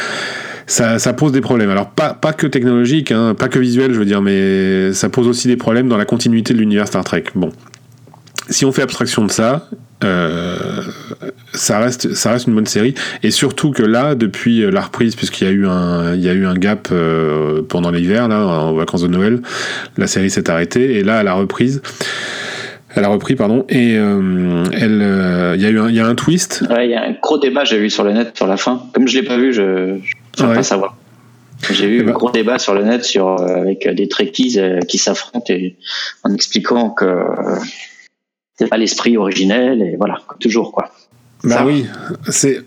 ça, 0.66 0.98
ça, 0.98 1.12
pose 1.12 1.32
des 1.32 1.40
problèmes. 1.40 1.70
Alors 1.70 1.90
pas, 1.90 2.14
pas 2.14 2.32
que 2.32 2.46
technologique, 2.46 3.12
hein, 3.12 3.34
pas 3.34 3.48
que 3.48 3.58
visuel 3.58 3.92
je 3.92 3.98
veux 3.98 4.04
dire, 4.04 4.22
mais 4.22 4.92
ça 4.92 5.08
pose 5.08 5.28
aussi 5.28 5.48
des 5.48 5.56
problèmes 5.56 5.88
dans 5.88 5.98
la 5.98 6.04
continuité 6.04 6.52
de 6.52 6.58
l'univers 6.58 6.88
Star 6.88 7.04
Trek. 7.04 7.24
Bon, 7.34 7.50
si 8.48 8.64
on 8.64 8.72
fait 8.72 8.82
abstraction 8.82 9.24
de 9.24 9.30
ça, 9.30 9.68
euh, 10.04 10.82
ça 11.52 11.78
reste, 11.78 12.14
ça 12.14 12.32
reste 12.32 12.46
une 12.46 12.54
bonne 12.54 12.66
série. 12.66 12.94
Et 13.22 13.30
surtout 13.30 13.70
que 13.70 13.82
là, 13.82 14.14
depuis 14.14 14.70
la 14.70 14.80
reprise, 14.80 15.16
puisqu'il 15.16 15.44
y 15.46 15.50
a 15.50 15.52
eu 15.52 15.66
un, 15.66 16.14
il 16.14 16.22
y 16.22 16.28
a 16.28 16.32
eu 16.32 16.46
un 16.46 16.54
gap 16.54 16.88
pendant 17.68 17.90
l'hiver, 17.90 18.28
là, 18.28 18.46
en 18.46 18.74
vacances 18.74 19.02
de 19.02 19.08
Noël, 19.08 19.40
la 19.96 20.06
série 20.06 20.30
s'est 20.30 20.50
arrêtée. 20.50 20.98
Et 20.98 21.02
là, 21.02 21.18
à 21.18 21.22
la 21.22 21.34
reprise, 21.34 21.82
elle 22.94 23.04
a 23.04 23.08
repris, 23.08 23.36
pardon, 23.36 23.64
et 23.68 23.96
euh, 23.96 24.64
elle, 24.72 25.00
euh, 25.02 25.54
il 25.56 25.62
y 25.62 25.66
a 25.66 25.70
eu, 25.70 25.78
un, 25.78 25.90
y 25.90 26.00
a 26.00 26.06
un 26.06 26.14
twist. 26.14 26.64
Ouais, 26.68 26.86
il 26.86 26.90
y 26.90 26.94
a 26.94 27.04
un 27.04 27.12
gros 27.12 27.38
débat, 27.38 27.64
j'ai 27.64 27.78
vu 27.78 27.88
sur 27.88 28.02
le 28.02 28.12
net 28.12 28.36
sur 28.36 28.46
la 28.46 28.56
fin. 28.56 28.82
Comme 28.92 29.06
je 29.06 29.18
l'ai 29.18 29.26
pas 29.26 29.36
vu, 29.36 29.52
je, 29.52 29.62
ne 29.62 30.00
peux 30.36 30.54
pas 30.54 30.62
savoir. 30.62 30.96
J'ai 31.70 31.86
eu 31.86 32.00
un 32.02 32.06
bah. 32.06 32.12
gros 32.12 32.30
débat 32.30 32.58
sur 32.58 32.74
le 32.74 32.82
net 32.82 33.04
sur 33.04 33.28
euh, 33.28 33.60
avec 33.60 33.88
des 33.88 34.08
trekkies 34.08 34.58
qui 34.88 34.98
s'affrontent 34.98 35.52
et 35.52 35.76
en 36.24 36.32
expliquant 36.34 36.90
que 36.90 37.04
c'est 38.60 38.68
pas 38.68 38.76
l'esprit 38.76 39.16
originel 39.16 39.80
et 39.80 39.96
voilà, 39.96 40.18
toujours 40.38 40.70
quoi. 40.70 40.90
Bah 41.42 41.62
oui, 41.64 41.86
c'est 42.28 42.62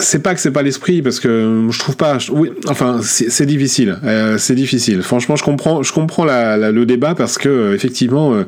c'est 0.00 0.22
pas 0.22 0.34
que 0.34 0.40
c'est 0.40 0.50
pas 0.50 0.62
l'esprit 0.62 1.00
parce 1.00 1.18
que 1.18 1.66
je 1.70 1.78
trouve 1.78 1.96
pas. 1.96 2.18
Oui, 2.30 2.50
enfin 2.68 3.00
c'est 3.02 3.46
difficile, 3.46 3.98
c'est 4.36 4.54
difficile. 4.54 5.02
Franchement, 5.02 5.36
je 5.36 5.42
comprends, 5.42 5.82
je 5.82 5.92
comprends 5.94 6.26
la, 6.26 6.70
le 6.70 6.84
débat 6.84 7.14
parce 7.14 7.38
que 7.38 7.74
effectivement. 7.74 8.44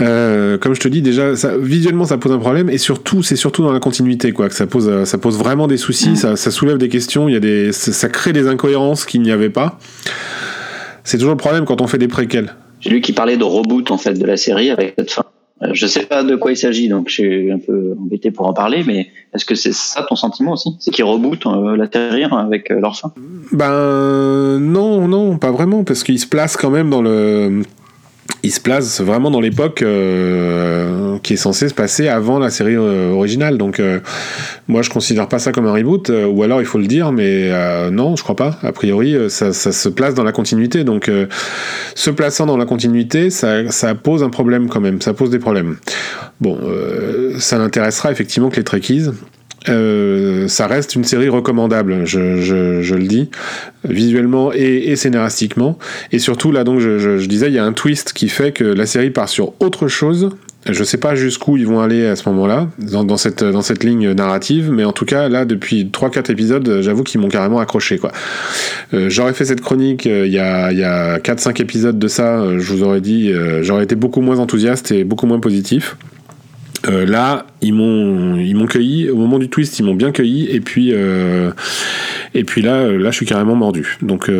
Euh, 0.00 0.58
comme 0.58 0.74
je 0.74 0.80
te 0.80 0.88
dis 0.88 1.02
déjà, 1.02 1.34
ça, 1.34 1.56
visuellement 1.58 2.04
ça 2.04 2.18
pose 2.18 2.30
un 2.32 2.38
problème 2.38 2.70
et 2.70 2.78
surtout 2.78 3.22
c'est 3.22 3.36
surtout 3.36 3.62
dans 3.62 3.72
la 3.72 3.80
continuité 3.80 4.32
quoi 4.32 4.48
que 4.48 4.54
ça 4.54 4.66
pose 4.66 4.88
euh, 4.88 5.04
ça 5.04 5.18
pose 5.18 5.36
vraiment 5.36 5.66
des 5.66 5.76
soucis, 5.76 6.10
mm. 6.10 6.16
ça, 6.16 6.36
ça, 6.36 6.50
soulève 6.50 6.78
des 6.78 6.88
questions, 6.88 7.28
il 7.28 7.32
y 7.32 7.36
a 7.36 7.40
des 7.40 7.72
ça, 7.72 8.08
crée 8.08 8.32
des 8.32 8.46
incohérences 8.46 9.04
qu'il 9.04 9.22
n'y 9.22 9.32
avait 9.32 9.50
pas. 9.50 9.78
C'est 11.02 11.18
toujours 11.18 11.32
le 11.32 11.38
problème 11.38 11.64
quand 11.64 11.80
on 11.80 11.86
fait 11.86 11.98
des 11.98 12.06
préquels. 12.06 12.54
J'ai 12.80 12.90
lu 12.90 13.00
qu'il 13.00 13.14
parlait 13.14 13.36
de 13.36 13.44
reboot 13.44 13.90
en 13.90 13.98
fait 13.98 14.14
de 14.14 14.24
la 14.24 14.36
série 14.36 14.70
avec 14.70 14.94
cette 14.96 15.10
fin. 15.10 15.24
Euh, 15.62 15.70
je 15.72 15.86
sais 15.86 16.06
pas 16.06 16.22
de 16.22 16.36
quoi 16.36 16.52
il 16.52 16.56
s'agit 16.56 16.88
donc 16.88 17.08
je 17.08 17.14
suis 17.14 17.50
un 17.50 17.58
peu 17.58 17.96
embêté 17.98 18.30
pour 18.30 18.46
en 18.46 18.52
parler 18.52 18.84
mais 18.86 19.08
est-ce 19.34 19.44
que 19.44 19.56
c'est 19.56 19.74
ça 19.74 20.06
ton 20.08 20.14
sentiment 20.14 20.52
aussi? 20.52 20.76
C'est 20.78 20.92
qu'ils 20.92 21.04
rebootent 21.04 21.46
la 21.76 21.88
terrière 21.88 22.32
avec 22.32 22.68
leur 22.70 22.96
fin? 22.96 23.12
Ben 23.50 24.58
non 24.60 25.08
non 25.08 25.36
pas 25.38 25.50
vraiment 25.50 25.82
parce 25.82 26.04
qu'ils 26.04 26.20
se 26.20 26.26
placent 26.28 26.56
quand 26.56 26.70
même 26.70 26.90
dans 26.90 27.02
le 27.02 27.62
il 28.42 28.52
se 28.52 28.60
place 28.60 29.00
vraiment 29.00 29.30
dans 29.30 29.40
l'époque 29.40 29.82
euh, 29.82 31.18
qui 31.22 31.34
est 31.34 31.36
censée 31.36 31.68
se 31.68 31.74
passer 31.74 32.08
avant 32.08 32.38
la 32.38 32.50
série 32.50 32.76
euh, 32.76 33.10
originale. 33.10 33.58
Donc 33.58 33.80
euh, 33.80 34.00
moi 34.68 34.82
je 34.82 34.90
considère 34.90 35.28
pas 35.28 35.38
ça 35.38 35.50
comme 35.50 35.66
un 35.66 35.72
reboot, 35.72 36.10
ou 36.10 36.42
alors 36.42 36.60
il 36.60 36.66
faut 36.66 36.78
le 36.78 36.86
dire, 36.86 37.10
mais 37.12 37.50
non, 37.90 38.16
je 38.16 38.22
crois 38.22 38.36
pas. 38.36 38.58
A 38.62 38.72
priori, 38.72 39.16
ça, 39.28 39.52
se 39.52 39.88
place 39.88 40.14
dans 40.14 40.24
la 40.24 40.32
continuité. 40.32 40.84
Donc 40.84 41.10
se 41.94 42.10
plaçant 42.10 42.46
dans 42.46 42.56
la 42.56 42.66
continuité, 42.66 43.30
ça, 43.30 43.70
ça, 43.70 43.94
pose 43.94 44.22
un 44.22 44.30
problème 44.30 44.68
quand 44.68 44.80
même. 44.80 45.00
Ça 45.00 45.14
pose 45.14 45.30
des 45.30 45.38
problèmes. 45.38 45.76
Bon, 46.40 46.58
ça 47.38 47.58
n'intéressera 47.58 48.12
effectivement 48.12 48.50
que 48.50 48.56
les 48.56 48.64
Trekkies. 48.64 49.06
Euh, 49.68 50.46
ça 50.48 50.66
reste 50.66 50.94
une 50.94 51.04
série 51.04 51.28
recommandable, 51.28 52.04
je, 52.04 52.94
le 52.94 53.06
dis, 53.06 53.28
visuellement 53.84 54.52
et, 54.54 54.90
et, 54.90 54.96
scénaristiquement. 54.96 55.78
Et 56.12 56.18
surtout, 56.18 56.52
là, 56.52 56.64
donc, 56.64 56.80
je, 56.80 57.24
disais, 57.26 57.48
il 57.48 57.54
y 57.54 57.58
a 57.58 57.64
un 57.64 57.72
twist 57.72 58.12
qui 58.12 58.28
fait 58.28 58.52
que 58.52 58.64
la 58.64 58.86
série 58.86 59.10
part 59.10 59.28
sur 59.28 59.54
autre 59.60 59.88
chose. 59.88 60.30
Je 60.68 60.84
sais 60.84 60.98
pas 60.98 61.14
jusqu'où 61.14 61.56
ils 61.56 61.66
vont 61.66 61.80
aller 61.80 62.06
à 62.06 62.16
ce 62.16 62.28
moment-là, 62.28 62.68
dans, 62.78 63.16
cette, 63.16 63.42
dans 63.42 63.62
cette 63.62 63.84
ligne 63.84 64.12
narrative, 64.12 64.70
mais 64.70 64.84
en 64.84 64.92
tout 64.92 65.06
cas, 65.06 65.28
là, 65.28 65.44
depuis 65.44 65.84
3-4 65.84 66.30
épisodes, 66.30 66.80
j'avoue 66.82 67.04
qu'ils 67.04 67.20
m'ont 67.20 67.28
carrément 67.28 67.58
accroché. 67.58 67.96
quoi. 67.96 68.12
Euh, 68.92 69.08
j'aurais 69.08 69.32
fait 69.32 69.46
cette 69.46 69.62
chronique 69.62 70.06
euh, 70.06 70.26
il 70.26 70.32
y 70.32 70.38
a, 70.38 70.72
y 70.72 70.82
a 70.82 71.18
4-5 71.18 71.62
épisodes 71.62 71.98
de 71.98 72.08
ça, 72.08 72.58
je 72.58 72.72
vous 72.72 72.82
aurais 72.82 73.00
dit, 73.00 73.32
j'aurais 73.62 73.84
été 73.84 73.94
beaucoup 73.94 74.20
moins 74.20 74.40
enthousiaste 74.40 74.92
et 74.92 75.04
beaucoup 75.04 75.26
moins 75.26 75.40
positif. 75.40 75.96
Euh, 76.88 77.06
là, 77.06 77.46
ils 77.60 77.74
m'ont 77.74 78.36
ils 78.36 78.54
m'ont 78.54 78.66
cueilli 78.66 79.10
au 79.10 79.16
moment 79.16 79.38
du 79.38 79.48
twist, 79.48 79.78
ils 79.78 79.82
m'ont 79.82 79.94
bien 79.94 80.12
cueilli 80.12 80.48
et 80.50 80.60
puis 80.60 80.92
euh, 80.92 81.50
et 82.34 82.44
puis 82.44 82.62
là 82.62 82.76
euh, 82.76 82.98
là 82.98 83.10
je 83.10 83.16
suis 83.16 83.26
carrément 83.26 83.54
mordu. 83.54 83.98
Donc 84.02 84.30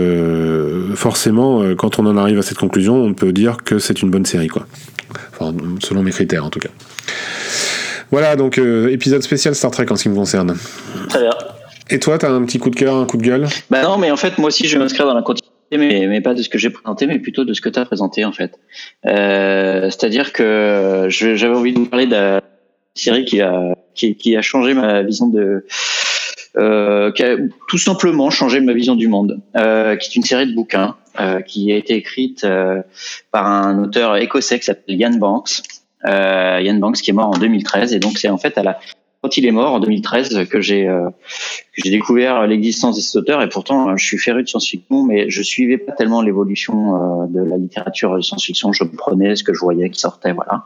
forcément 0.95 1.75
quand 1.75 1.99
on 1.99 2.07
en 2.07 2.17
arrive 2.17 2.39
à 2.39 2.43
cette 2.43 2.59
conclusion, 2.59 2.97
on 2.97 3.15
peut 3.15 3.33
dire 3.33 3.59
que 3.65 3.79
c'est 3.79 4.03
une 4.03 4.11
bonne 4.11 4.27
série 4.27 4.49
quoi. 4.49 4.67
Enfin 5.33 5.55
selon 5.83 6.03
mes 6.03 6.11
critères 6.11 6.45
en 6.45 6.51
tout 6.51 6.61
cas. 6.61 6.71
Voilà 8.11 8.37
donc 8.37 8.59
épisode 8.59 9.23
spécial 9.23 9.55
Star 9.55 9.71
Trek 9.71 9.87
en 9.91 9.97
ce 9.97 10.05
qui 10.05 10.09
me 10.09 10.15
concerne. 10.15 10.57
Très 11.09 11.21
bien. 11.21 11.31
Et 11.91 11.99
toi, 11.99 12.19
t'as 12.19 12.31
un 12.31 12.45
petit 12.45 12.59
coup 12.59 12.69
de 12.69 12.77
cœur, 12.77 12.97
un 12.97 13.07
coup 13.07 13.17
de 13.17 13.23
gueule? 13.23 13.47
Bah 13.71 13.83
non, 13.83 13.97
mais 13.97 14.11
en 14.11 14.17
fait, 14.19 14.37
moi 14.37 14.49
aussi, 14.49 14.69
je 14.69 14.75
vais 14.75 14.85
m'inscrire 14.85 15.07
dans 15.07 15.15
la 15.15 15.23
continuité 15.23 15.58
mais, 15.77 16.07
mais 16.07 16.21
pas 16.21 16.35
de 16.35 16.43
ce 16.43 16.49
que 16.49 16.59
j'ai 16.59 16.71
présenté, 16.71 17.07
mais 17.07 17.19
plutôt 17.19 17.45
de 17.45 17.53
ce 17.53 17.61
que 17.61 17.69
tu 17.69 17.79
as 17.79 17.85
présenté 17.85 18.25
en 18.25 18.33
fait. 18.33 18.59
Euh, 19.07 19.91
C'est-à-dire 19.91 20.33
que 20.33 21.07
j'avais 21.09 21.55
envie 21.55 21.73
de 21.73 21.79
vous 21.79 21.87
parler 21.87 22.07
d'une 22.07 22.41
série 22.95 23.25
qui 23.25 23.41
a, 23.41 23.75
qui, 23.95 24.37
a 24.37 24.43
changé 24.43 24.75
ma 24.75 25.03
vision 25.03 25.29
de... 25.29 25.67
Euh, 26.57 27.13
qui 27.13 27.23
a 27.23 27.37
tout 27.69 27.79
simplement 27.79 28.31
changé 28.31 28.61
ma 28.61 28.73
vision 28.73 28.97
du 28.97 29.07
monde, 29.07 29.41
euh, 29.55 29.97
qui 29.97 30.11
est 30.11 30.17
une 30.17 30.25
série 30.25 30.47
de 30.47 30.55
bouquins 30.55 30.97
euh, 31.21 31.41
qui 31.41 31.73
a 31.73 31.77
été 31.77 31.95
écrite 31.95 32.45
euh, 32.45 32.83
par 33.33 33.47
un 33.47 33.83
auteur 33.83 34.17
écossais 34.17 34.59
qui 34.59 34.65
s'appelle 34.65 34.95
Ian 34.95 35.17
Banks. 35.17 35.63
Euh, 36.05 36.61
Ian 36.63 36.75
Banks 36.75 36.99
qui 36.99 37.11
est 37.11 37.13
mort 37.13 37.31
en 37.31 37.39
2013 37.39 37.93
et 37.93 37.99
donc 37.99 38.19
c'est 38.19 38.29
en 38.29 38.39
fait 38.39 38.57
à 38.57 38.63
la 38.63 38.79
quand 39.23 39.37
il 39.37 39.47
est 39.47 39.51
mort 39.51 39.73
en 39.73 39.81
2013 39.81 40.49
que 40.49 40.61
j'ai 40.61 40.89
euh, 40.89 41.09
j'ai 41.77 41.91
découvert 41.91 42.47
l'existence 42.47 42.97
de 42.97 43.01
cet 43.01 43.17
auteur. 43.17 43.43
Et 43.43 43.49
pourtant 43.49 43.97
je 43.97 44.05
suis 44.05 44.19
féru 44.19 44.43
de 44.43 44.49
science-fiction 44.49 45.05
mais 45.05 45.29
je 45.29 45.43
suivais 45.43 45.79
pas 45.79 45.93
tellement 45.93 46.23
l'évolution 46.23 46.95
euh, 46.95 47.27
de 47.27 47.41
la 47.41 47.57
littérature 47.57 48.17
de 48.17 48.21
science-fiction. 48.21 48.73
Je 48.73 48.85
prenais 48.85 49.37
ce 49.37 49.43
que 49.43 49.53
je 49.55 49.61
voyais 49.61 49.91
qui 49.91 50.01
sortait 50.01 50.33
voilà. 50.33 50.65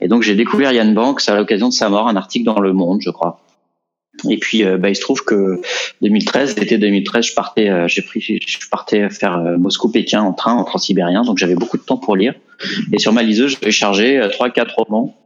Et 0.00 0.08
donc 0.08 0.22
j'ai 0.22 0.34
découvert 0.34 0.72
Yann 0.72 0.94
Banks 0.94 1.22
à 1.28 1.36
l'occasion 1.36 1.68
de 1.68 1.74
sa 1.74 1.88
mort 1.88 2.08
un 2.08 2.16
article 2.16 2.44
dans 2.44 2.60
Le 2.60 2.72
Monde 2.72 3.00
je 3.02 3.10
crois. 3.10 3.40
Et 4.28 4.36
puis, 4.36 4.62
euh, 4.62 4.76
bah, 4.76 4.90
il 4.90 4.94
se 4.94 5.00
trouve 5.00 5.24
que 5.24 5.62
2013, 6.02 6.58
l'été 6.58 6.76
2013, 6.76 7.24
je 7.24 7.34
partais, 7.34 7.88
j'ai 7.88 8.02
pris, 8.02 8.20
je 8.20 8.58
partais 8.70 9.08
faire 9.08 9.38
Moscou-Pékin 9.58 10.20
en 10.20 10.34
train, 10.34 10.52
en 10.52 10.64
transsibérien, 10.64 11.22
donc 11.22 11.38
j'avais 11.38 11.54
beaucoup 11.54 11.78
de 11.78 11.82
temps 11.82 11.96
pour 11.96 12.14
lire. 12.14 12.34
Et 12.92 12.98
sur 12.98 13.14
ma 13.14 13.22
liseuse, 13.22 13.56
j'avais 13.58 13.72
chargé 13.72 14.28
trois, 14.30 14.50
quatre 14.50 14.74
romans. 14.76 15.16
euh, 15.16 15.21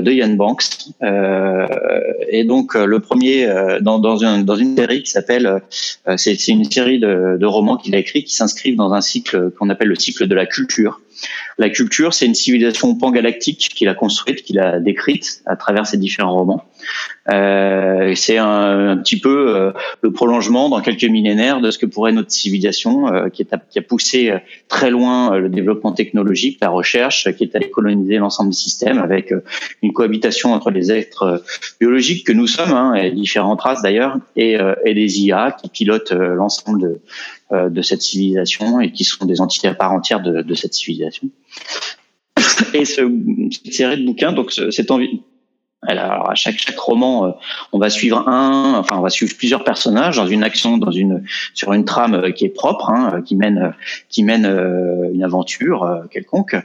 de 0.00 0.12
Ian 0.12 0.34
Banks. 0.34 0.64
Euh, 1.02 1.66
et 2.28 2.44
donc 2.44 2.76
euh, 2.76 2.86
le 2.86 3.00
premier 3.00 3.46
dans 3.80 4.16
une 4.16 4.76
série 4.76 5.02
qui 5.02 5.10
s'appelle, 5.10 5.62
c'est 6.16 6.48
une 6.48 6.64
série 6.64 6.98
de, 6.98 7.36
de 7.38 7.46
romans 7.46 7.76
qu'il 7.76 7.94
a 7.94 7.98
écrit 7.98 8.24
qui 8.24 8.34
s'inscrivent 8.34 8.76
dans 8.76 8.92
un 8.92 9.00
cycle 9.00 9.50
qu'on 9.50 9.70
appelle 9.70 9.88
le 9.88 9.96
cycle 9.96 10.26
de 10.26 10.34
la 10.34 10.46
culture. 10.46 11.00
La 11.58 11.70
culture, 11.70 12.14
c'est 12.14 12.26
une 12.26 12.34
civilisation 12.34 12.94
pangalactique 12.96 13.70
qu'il 13.74 13.88
a 13.88 13.94
construite, 13.94 14.42
qu'il 14.42 14.58
a 14.58 14.80
décrite 14.80 15.42
à 15.46 15.56
travers 15.56 15.86
ses 15.86 15.96
différents 15.96 16.34
romans. 16.34 16.64
Euh, 17.30 18.12
c'est 18.14 18.36
un, 18.36 18.96
petit 18.98 19.18
peu 19.18 19.56
euh, 19.56 19.72
le 20.02 20.12
prolongement 20.12 20.68
dans 20.68 20.80
quelques 20.80 21.04
millénaires 21.04 21.60
de 21.60 21.70
ce 21.70 21.78
que 21.78 21.86
pourrait 21.86 22.12
notre 22.12 22.30
civilisation, 22.30 23.12
euh, 23.12 23.28
qui, 23.28 23.46
a 23.50 23.82
poussé 23.82 24.32
très 24.68 24.90
loin 24.90 25.36
le 25.38 25.48
développement 25.48 25.92
technologique, 25.92 26.58
la 26.60 26.68
recherche, 26.68 27.32
qui 27.36 27.44
est 27.44 27.56
allé 27.56 27.70
coloniser 27.70 28.18
l'ensemble 28.18 28.50
du 28.50 28.56
système 28.56 28.98
avec 28.98 29.32
une 29.82 29.92
cohabitation 29.92 30.52
entre 30.52 30.70
les 30.70 30.92
êtres 30.92 31.42
biologiques 31.80 32.26
que 32.26 32.32
nous 32.32 32.46
sommes, 32.46 32.72
hein, 32.72 32.94
et 32.94 33.10
différentes 33.10 33.60
races 33.60 33.82
d'ailleurs, 33.82 34.18
et, 34.36 34.58
et, 34.84 34.94
des 34.94 35.20
IA 35.20 35.56
qui 35.60 35.68
pilotent 35.68 36.12
l'ensemble 36.12 36.80
de, 36.80 37.00
de, 37.70 37.82
cette 37.82 38.02
civilisation 38.02 38.80
et 38.80 38.92
qui 38.92 39.04
sont 39.04 39.26
des 39.26 39.40
entités 39.40 39.68
à 39.68 39.74
part 39.74 39.92
entière 39.92 40.20
de, 40.20 40.54
cette 40.54 40.74
civilisation. 40.74 41.28
Et 42.74 42.84
ce, 42.84 43.02
cette 43.50 43.72
série 43.72 44.00
de 44.00 44.06
bouquins, 44.06 44.32
donc 44.32 44.52
cette 44.52 44.90
envie, 44.90 45.20
alors 45.86 46.30
à 46.30 46.34
chaque 46.34 46.58
chaque 46.58 46.78
roman, 46.78 47.26
euh, 47.26 47.30
on 47.72 47.78
va 47.78 47.90
suivre 47.90 48.28
un, 48.28 48.74
enfin 48.74 48.96
on 48.98 49.02
va 49.02 49.10
suivre 49.10 49.36
plusieurs 49.36 49.64
personnages 49.64 50.16
dans 50.16 50.26
une 50.26 50.42
action, 50.42 50.78
dans 50.78 50.90
une 50.90 51.24
sur 51.52 51.72
une 51.72 51.84
trame 51.84 52.14
euh, 52.14 52.30
qui 52.30 52.44
est 52.44 52.54
propre, 52.54 52.90
hein, 52.90 53.22
qui 53.24 53.36
mène 53.36 53.74
qui 54.08 54.22
mène 54.22 54.46
euh, 54.46 55.10
une 55.12 55.22
aventure 55.22 56.04
quelconque. 56.10 56.56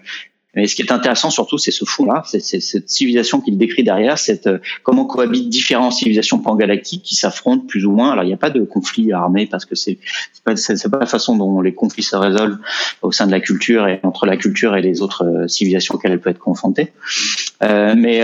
Mais 0.55 0.67
ce 0.67 0.75
qui 0.75 0.81
est 0.81 0.91
intéressant 0.91 1.29
surtout, 1.29 1.57
c'est 1.57 1.71
ce 1.71 1.85
fond-là, 1.85 2.23
c'est 2.25 2.39
cette 2.41 2.89
civilisation 2.89 3.39
qu'il 3.39 3.57
décrit 3.57 3.83
derrière, 3.83 4.17
cette 4.17 4.49
comment 4.83 5.05
cohabitent 5.05 5.49
différentes 5.49 5.93
civilisations 5.93 6.39
pangalactiques 6.39 7.03
qui 7.03 7.15
s'affrontent 7.15 7.65
plus 7.67 7.85
ou 7.85 7.91
moins. 7.91 8.12
Alors 8.12 8.23
il 8.23 8.27
n'y 8.27 8.33
a 8.33 8.38
pas 8.38 8.49
de 8.49 8.63
conflit 8.63 9.12
armé 9.13 9.45
parce 9.45 9.65
que 9.65 9.75
c'est 9.75 9.99
pas, 10.43 10.55
pas 10.55 10.99
la 10.99 11.05
façon 11.05 11.38
dont 11.38 11.62
les 11.62 11.73
conflits 11.73 12.03
se 12.03 12.15
résolvent 12.15 12.57
au 13.01 13.12
sein 13.12 13.27
de 13.27 13.31
la 13.31 13.39
culture 13.39 13.88
et 13.88 13.99
entre 14.03 14.25
la 14.25 14.38
culture 14.38 14.75
et 14.75 14.81
les 14.81 15.01
autres 15.01 15.45
civilisations 15.47 15.95
auxquelles 15.95 16.13
elle 16.13 16.21
peut 16.21 16.31
être 16.31 16.39
confrontée. 16.39 16.93
Euh, 17.62 17.93
mais 17.95 18.23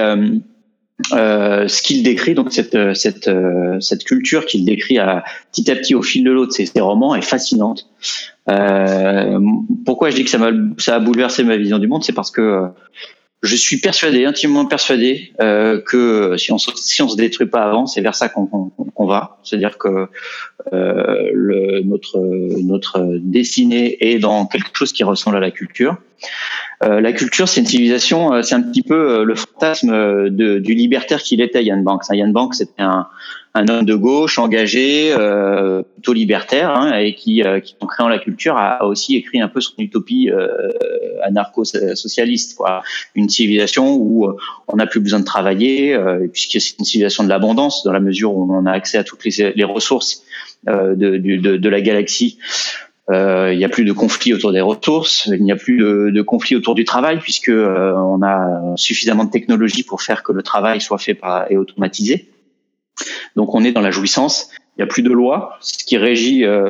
euh, 1.11 1.67
ce 1.67 1.81
qu'il 1.81 2.03
décrit, 2.03 2.35
donc 2.35 2.53
cette, 2.53 2.75
euh, 2.75 2.93
cette, 2.93 3.27
euh, 3.27 3.79
cette 3.81 4.05
culture 4.05 4.45
qu'il 4.45 4.63
décrit 4.63 4.97
à, 4.97 5.25
petit 5.51 5.69
à 5.69 5.75
petit 5.75 5.93
au 5.93 6.01
fil 6.01 6.23
de 6.23 6.31
l'eau 6.31 6.45
de 6.45 6.51
ses, 6.51 6.71
romans 6.79 7.15
est 7.15 7.21
fascinante. 7.21 7.89
Euh, 8.49 9.39
pourquoi 9.85 10.09
je 10.09 10.15
dis 10.15 10.23
que 10.23 10.29
ça, 10.29 10.39
ça 10.77 10.95
a 10.95 10.99
bouleversé 10.99 11.43
ma 11.43 11.57
vision 11.57 11.79
du 11.79 11.87
monde, 11.87 12.03
c'est 12.03 12.13
parce 12.13 12.31
que 12.31 12.69
je 13.41 13.55
suis 13.55 13.77
persuadé, 13.77 14.25
intimement 14.25 14.65
persuadé, 14.65 15.31
euh, 15.39 15.79
que 15.81 16.35
si 16.37 16.51
on 16.51 16.57
si 16.57 17.01
on 17.01 17.07
se 17.07 17.15
détruit 17.15 17.47
pas 17.47 17.63
avant, 17.63 17.85
c'est 17.85 18.01
vers 18.01 18.15
ça 18.15 18.29
qu'on 18.29 18.71
va. 19.05 19.37
C'est-à-dire 19.43 19.77
que 19.77 20.07
euh, 20.73 21.29
le, 21.33 21.81
notre 21.81 22.19
notre 22.63 23.19
destinée 23.21 23.97
est 23.99 24.19
dans 24.19 24.45
quelque 24.47 24.69
chose 24.73 24.93
qui 24.93 25.03
ressemble 25.03 25.37
à 25.37 25.39
la 25.39 25.51
culture. 25.51 25.97
Euh, 26.83 27.01
la 27.01 27.13
culture, 27.13 27.47
c'est 27.47 27.61
une 27.61 27.67
civilisation, 27.67 28.33
euh, 28.33 28.41
c'est 28.41 28.55
un 28.55 28.61
petit 28.61 28.81
peu 28.81 28.95
euh, 28.95 29.23
le 29.23 29.35
fantasme 29.35 29.91
de, 30.29 30.59
du 30.59 30.73
libertaire 30.73 31.21
qu'il 31.21 31.41
était, 31.41 31.63
Yann 31.63 31.83
Banks. 31.83 32.05
Yann 32.11 32.33
Banks, 32.33 32.55
c'était 32.55 32.81
un, 32.81 33.07
un, 33.55 33.67
homme 33.67 33.85
de 33.85 33.95
gauche, 33.95 34.37
engagé, 34.37 35.11
euh, 35.11 35.81
plutôt 35.81 36.13
libertaire, 36.13 36.69
hein, 36.69 36.97
et 36.97 37.15
qui, 37.15 37.41
qui, 37.63 37.75
en 37.79 37.87
créant 37.87 38.07
la 38.07 38.19
culture, 38.19 38.57
a, 38.57 38.85
aussi 38.85 39.15
écrit 39.15 39.41
un 39.41 39.47
peu 39.47 39.61
son 39.61 39.73
utopie 39.79 40.29
anarcho-socialiste, 41.23 42.55
quoi. 42.55 42.83
Une 43.15 43.29
civilisation 43.29 43.95
où 43.95 44.27
on 44.67 44.75
n'a 44.75 44.85
plus 44.85 44.99
besoin 44.99 45.19
de 45.19 45.25
travailler, 45.25 45.97
puisque 46.31 46.61
c'est 46.61 46.77
une 46.77 46.85
civilisation 46.85 47.23
de 47.23 47.29
l'abondance, 47.29 47.83
dans 47.83 47.91
la 47.93 47.99
mesure 47.99 48.35
où 48.35 48.53
on 48.53 48.65
a 48.65 48.71
accès 48.71 48.97
à 48.97 49.03
toutes 49.03 49.25
les, 49.25 49.53
les 49.53 49.63
ressources 49.63 50.23
de, 50.67 50.93
de, 50.93 51.57
de, 51.57 51.69
la 51.69 51.81
galaxie. 51.81 52.37
Euh, 53.11 53.53
il 53.53 53.57
n'y 53.59 53.65
a 53.65 53.69
plus 53.69 53.85
de 53.85 53.91
conflits 53.91 54.33
autour 54.33 54.51
des 54.51 54.61
ressources, 54.61 55.29
il 55.31 55.43
n'y 55.43 55.51
a 55.51 55.55
plus 55.55 55.77
de, 55.77 56.09
de 56.09 56.21
conflits 56.23 56.55
autour 56.55 56.73
du 56.73 56.85
travail 56.85 57.19
puisque 57.19 57.49
euh, 57.49 57.93
on 57.93 58.23
a 58.23 58.75
suffisamment 58.77 59.25
de 59.25 59.29
technologie 59.29 59.83
pour 59.83 60.01
faire 60.01 60.23
que 60.23 60.31
le 60.31 60.41
travail 60.41 60.81
soit 60.81 60.97
fait 60.97 61.13
par, 61.13 61.51
et 61.51 61.57
automatisé. 61.57 62.27
Donc 63.35 63.53
on 63.55 63.63
est 63.63 63.71
dans 63.71 63.81
la 63.81 63.91
jouissance. 63.91 64.49
Il 64.77 64.81
n'y 64.81 64.83
a 64.83 64.87
plus 64.87 65.03
de 65.03 65.11
loi, 65.11 65.57
ce 65.61 65.83
qui 65.83 65.97
régit 65.97 66.43
euh, 66.43 66.69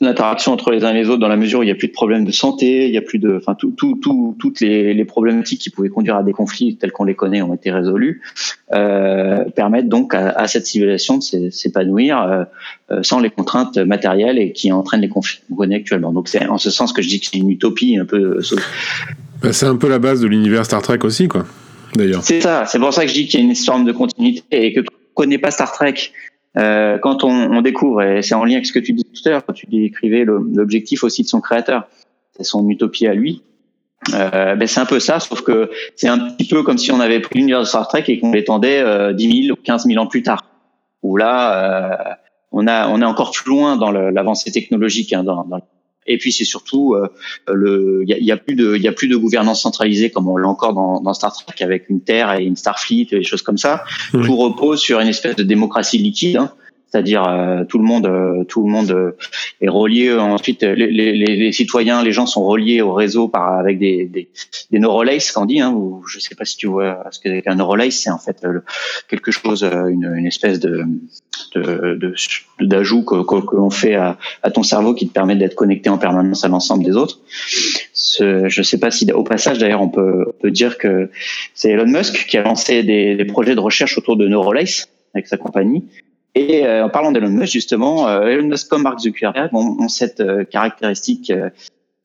l'interaction 0.00 0.52
entre 0.52 0.70
les 0.70 0.84
uns 0.84 0.90
et 0.90 0.94
les 0.94 1.08
autres 1.08 1.20
dans 1.20 1.28
la 1.28 1.36
mesure 1.36 1.60
où 1.60 1.62
il 1.62 1.66
n'y 1.66 1.72
a 1.72 1.76
plus 1.76 1.88
de 1.88 1.92
problèmes 1.92 2.24
de 2.24 2.32
santé, 2.32 2.86
il 2.86 2.94
y 2.94 2.98
a 2.98 3.02
plus 3.02 3.18
de, 3.18 3.36
enfin 3.36 3.54
tout, 3.54 3.72
tout, 3.76 3.98
tout, 4.02 4.36
toutes 4.38 4.60
les, 4.60 4.94
les, 4.94 5.04
problématiques 5.04 5.60
qui 5.60 5.70
pouvaient 5.70 5.88
conduire 5.88 6.16
à 6.16 6.22
des 6.22 6.32
conflits 6.32 6.76
tels 6.76 6.92
qu'on 6.92 7.04
les 7.04 7.14
connaît 7.14 7.42
ont 7.42 7.54
été 7.54 7.70
résolus, 7.70 8.22
euh, 8.72 9.44
permettent 9.50 9.88
donc 9.88 10.14
à, 10.14 10.30
à, 10.30 10.48
cette 10.48 10.66
civilisation 10.66 11.18
de 11.18 11.50
s'épanouir 11.50 12.46
euh, 12.90 13.02
sans 13.02 13.20
les 13.20 13.30
contraintes 13.30 13.78
matérielles 13.78 14.38
et 14.38 14.52
qui 14.52 14.72
entraînent 14.72 15.00
les 15.00 15.08
conflits 15.08 15.40
qu'on 15.48 15.56
connaît 15.56 15.76
actuellement. 15.76 16.12
Donc 16.12 16.28
c'est 16.28 16.46
en 16.46 16.58
ce 16.58 16.70
sens 16.70 16.92
que 16.92 17.02
je 17.02 17.08
dis 17.08 17.20
que 17.20 17.26
c'est 17.26 17.38
une 17.38 17.50
utopie 17.50 17.96
un 17.96 18.04
peu. 18.04 18.40
Bah, 19.42 19.52
c'est 19.52 19.66
un 19.66 19.76
peu 19.76 19.88
la 19.88 19.98
base 19.98 20.20
de 20.20 20.26
l'univers 20.26 20.64
Star 20.64 20.82
Trek 20.82 20.98
aussi, 21.02 21.28
quoi. 21.28 21.44
D'ailleurs. 21.94 22.22
C'est 22.24 22.40
ça. 22.40 22.64
C'est 22.66 22.78
pour 22.78 22.92
ça 22.92 23.02
que 23.02 23.08
je 23.08 23.14
dis 23.14 23.26
qu'il 23.26 23.40
y 23.40 23.42
a 23.42 23.46
une 23.46 23.54
forme 23.54 23.84
de 23.84 23.92
continuité 23.92 24.42
et 24.50 24.72
que 24.72 24.80
connaît 25.14 25.38
pas 25.38 25.50
Star 25.50 25.72
Trek 25.72 25.94
euh, 26.56 26.98
quand 26.98 27.24
on, 27.24 27.30
on, 27.30 27.62
découvre, 27.62 28.02
et 28.02 28.22
c'est 28.22 28.34
en 28.34 28.44
lien 28.44 28.54
avec 28.54 28.66
ce 28.66 28.72
que 28.72 28.78
tu 28.78 28.92
disais 28.92 29.08
tout 29.12 29.28
à 29.28 29.30
l'heure, 29.30 29.44
quand 29.44 29.52
tu 29.52 29.66
décrivais 29.66 30.24
l'objectif 30.24 31.02
aussi 31.02 31.22
de 31.22 31.28
son 31.28 31.40
créateur, 31.40 31.88
c'est 32.36 32.44
son 32.44 32.68
utopie 32.68 33.06
à 33.06 33.14
lui. 33.14 33.42
Euh, 34.12 34.54
ben 34.54 34.68
c'est 34.68 34.80
un 34.80 34.86
peu 34.86 35.00
ça, 35.00 35.18
sauf 35.18 35.40
que 35.40 35.70
c'est 35.96 36.08
un 36.08 36.18
petit 36.18 36.46
peu 36.46 36.62
comme 36.62 36.76
si 36.76 36.92
on 36.92 37.00
avait 37.00 37.20
pris 37.20 37.38
l'univers 37.38 37.60
de 37.60 37.64
Star 37.64 37.88
Trek 37.88 38.04
et 38.08 38.18
qu'on 38.20 38.32
l'étendait 38.32 38.80
euh, 38.80 39.12
10 39.14 39.46
000 39.46 39.58
ou 39.58 39.62
15 39.62 39.86
000 39.86 40.02
ans 40.02 40.06
plus 40.06 40.22
tard. 40.22 40.44
Où 41.02 41.16
là, 41.16 42.10
euh, 42.10 42.14
on, 42.52 42.66
a, 42.66 42.88
on 42.88 43.00
est 43.00 43.06
encore 43.06 43.30
plus 43.30 43.48
loin 43.48 43.76
dans 43.76 43.90
l'avancée 43.90 44.52
technologique, 44.52 45.12
hein, 45.12 45.24
dans, 45.24 45.44
dans 45.44 45.60
et 46.06 46.18
puis 46.18 46.32
c'est 46.32 46.44
surtout 46.44 46.94
euh, 46.94 47.08
le, 47.48 48.02
il 48.02 48.08
y 48.08 48.14
a, 48.14 48.18
y 48.18 48.32
a, 48.32 48.36
plus 48.36 48.54
de, 48.54 48.76
il 48.76 48.82
y 48.82 48.88
a 48.88 48.92
plus 48.92 49.08
de 49.08 49.16
gouvernance 49.16 49.62
centralisée 49.62 50.10
comme 50.10 50.28
on 50.28 50.36
l'a 50.36 50.48
encore 50.48 50.74
dans, 50.74 51.00
dans, 51.00 51.14
Star 51.14 51.34
Trek 51.34 51.64
avec 51.64 51.88
une 51.88 52.00
Terre 52.02 52.32
et 52.34 52.44
une 52.44 52.56
Starfleet 52.56 53.08
et 53.12 53.18
des 53.18 53.24
choses 53.24 53.42
comme 53.42 53.58
ça. 53.58 53.84
Tout 54.10 54.36
repose 54.36 54.80
sur 54.80 55.00
une 55.00 55.08
espèce 55.08 55.36
de 55.36 55.42
démocratie 55.42 55.98
liquide. 55.98 56.36
Hein 56.36 56.52
c'est-à-dire 56.94 57.24
euh, 57.26 57.64
tout 57.64 57.78
le 57.78 57.84
monde, 57.84 58.06
euh, 58.06 58.44
tout 58.44 58.62
le 58.64 58.70
monde 58.70 58.92
euh, 58.92 59.16
est 59.60 59.68
relié. 59.68 60.12
Ensuite, 60.14 60.62
les, 60.62 60.86
les, 60.92 61.52
citoyens, 61.52 62.04
les 62.04 62.12
gens 62.12 62.24
sont 62.24 62.44
reliés 62.44 62.82
au 62.82 62.92
réseau 62.92 63.26
par 63.26 63.54
avec 63.58 63.80
des 63.80 64.04
des, 64.04 64.28
des 64.70 64.80
qu'on 65.34 65.44
dit. 65.44 65.60
Hein, 65.60 65.72
ou 65.72 66.04
sais 66.06 66.36
pas 66.36 66.44
si 66.44 66.56
tu 66.56 66.68
vois 66.68 67.04
ce 67.10 67.18
qu'est 67.18 67.48
un 67.48 67.56
neurolace, 67.56 67.96
c'est 67.96 68.10
en 68.10 68.18
fait 68.18 68.46
quelque 69.08 69.32
chose, 69.32 69.64
une, 69.64 70.24
espèce 70.24 70.60
de 70.60 70.84
d'ajout 72.60 73.02
que, 73.02 73.22
que, 73.24 73.56
l'on 73.56 73.70
fait 73.70 73.96
à, 73.96 74.16
ton 74.52 74.62
cerveau 74.62 74.94
qui 74.94 75.08
te 75.08 75.12
permet 75.12 75.34
d'être 75.34 75.56
connecté 75.56 75.90
en 75.90 75.98
permanence 75.98 76.44
à 76.44 76.48
l'ensemble 76.48 76.84
des 76.84 76.94
autres. 76.94 77.18
Ce, 77.92 78.48
je 78.48 78.62
sais 78.62 78.78
pas 78.78 78.92
si 78.92 79.10
au 79.10 79.24
passage 79.24 79.58
d'ailleurs 79.58 79.82
on 79.82 79.88
peut, 79.88 80.32
dire 80.44 80.78
que 80.78 81.10
c'est 81.54 81.70
Elon 81.70 81.86
Musk 81.86 82.26
qui 82.28 82.36
a 82.36 82.42
lancé 82.42 82.84
des, 82.84 83.24
projets 83.24 83.56
de 83.56 83.60
recherche 83.60 83.98
autour 83.98 84.16
de 84.16 84.28
Neurolace 84.28 84.88
avec 85.12 85.26
sa 85.26 85.36
compagnie 85.36 85.84
et 86.34 86.66
euh, 86.66 86.84
en 86.84 86.88
parlant 86.88 87.12
d'Elon 87.12 87.30
Musk, 87.30 87.52
justement, 87.52 88.08
euh, 88.08 88.26
Elon 88.26 88.48
Musk 88.48 88.68
comme 88.68 88.82
Mark 88.82 88.98
Zuckerberg 88.98 89.54
ont, 89.54 89.88
cette 89.88 90.20
euh, 90.20 90.44
caractéristique 90.44 91.32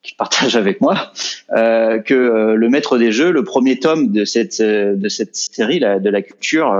qu'il 0.01 0.15
partage 0.15 0.55
avec 0.55 0.79
moi, 0.81 1.11
euh, 1.55 1.99
que 1.99 2.53
le 2.55 2.69
maître 2.69 2.97
des 2.97 3.11
jeux, 3.11 3.31
le 3.31 3.43
premier 3.43 3.79
tome 3.79 4.11
de 4.11 4.23
cette 4.23 4.61
de 4.61 5.09
cette 5.09 5.35
série 5.35 5.79
là, 5.79 5.99
de 5.99 6.09
la 6.09 6.21
culture, 6.21 6.71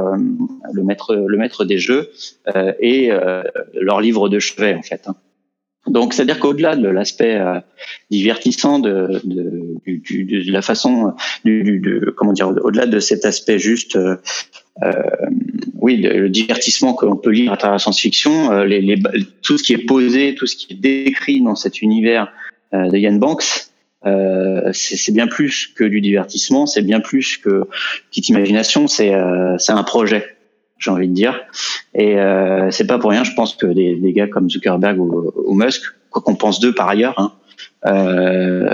le 0.71 0.83
maître 0.83 1.15
le 1.15 1.37
maître 1.37 1.65
des 1.65 1.79
jeux 1.79 2.11
est 2.55 3.11
leur 3.73 3.99
livre 3.99 4.29
de 4.29 4.39
chevet 4.39 4.73
en 4.73 4.83
fait. 4.83 5.01
Hein. 5.07 5.15
Donc, 5.87 6.13
c'est-à-dire 6.13 6.39
qu'au-delà 6.39 6.75
de 6.75 6.87
l'aspect 6.87 7.41
divertissant 8.11 8.79
de, 8.79 9.21
de, 9.23 9.79
de, 9.85 10.51
la 10.51 10.61
façon, 10.61 11.13
du, 11.43 11.79
de, 11.79 12.13
comment 12.15 12.33
dire, 12.33 12.49
au-delà 12.63 12.85
de 12.85 12.99
cet 12.99 13.25
aspect 13.25 13.59
juste 13.59 13.95
euh, 13.95 14.17
oui, 15.81 15.97
le, 15.97 16.29
divertissement 16.29 16.93
que 16.93 17.05
l'on 17.05 17.15
peut 17.15 17.31
lire 17.31 17.53
à 17.53 17.57
travers 17.57 17.73
la 17.73 17.79
science-fiction, 17.79 18.51
euh, 18.51 18.65
les, 18.65 18.81
les, 18.81 19.01
tout 19.41 19.57
ce 19.57 19.63
qui 19.63 19.73
est 19.73 19.85
posé, 19.85 20.35
tout 20.35 20.45
ce 20.45 20.55
qui 20.55 20.73
est 20.73 20.75
décrit 20.75 21.41
dans 21.41 21.55
cet 21.55 21.81
univers 21.81 22.31
euh, 22.73 22.89
de 22.89 22.97
Yann 22.97 23.19
Banks, 23.19 23.69
euh, 24.05 24.69
c'est 24.73 25.11
bien 25.11 25.27
plus 25.27 25.67
que 25.67 25.83
du 25.83 26.01
divertissement, 26.01 26.65
c'est 26.65 26.81
bien 26.81 26.99
plus 26.99 27.37
que 27.37 27.67
petite 28.09 28.29
imagination, 28.29 28.87
c'est 28.87 29.13
euh, 29.13 29.57
un 29.67 29.83
projet, 29.83 30.25
j'ai 30.77 30.91
envie 30.91 31.07
de 31.07 31.13
dire. 31.13 31.39
Et 31.93 32.17
euh, 32.17 32.71
c'est 32.71 32.87
pas 32.87 32.99
pour 32.99 33.11
rien, 33.11 33.23
je 33.23 33.33
pense 33.33 33.55
que 33.55 33.65
des, 33.65 33.95
des 33.95 34.13
gars 34.13 34.27
comme 34.27 34.49
Zuckerberg 34.49 34.99
ou, 34.99 35.31
ou 35.45 35.53
Musk, 35.53 35.81
quoi 36.09 36.21
qu'on 36.21 36.35
pense 36.35 36.59
d'eux 36.59 36.73
par 36.73 36.89
ailleurs, 36.89 37.15
hein, 37.17 37.33
euh, 37.85 38.69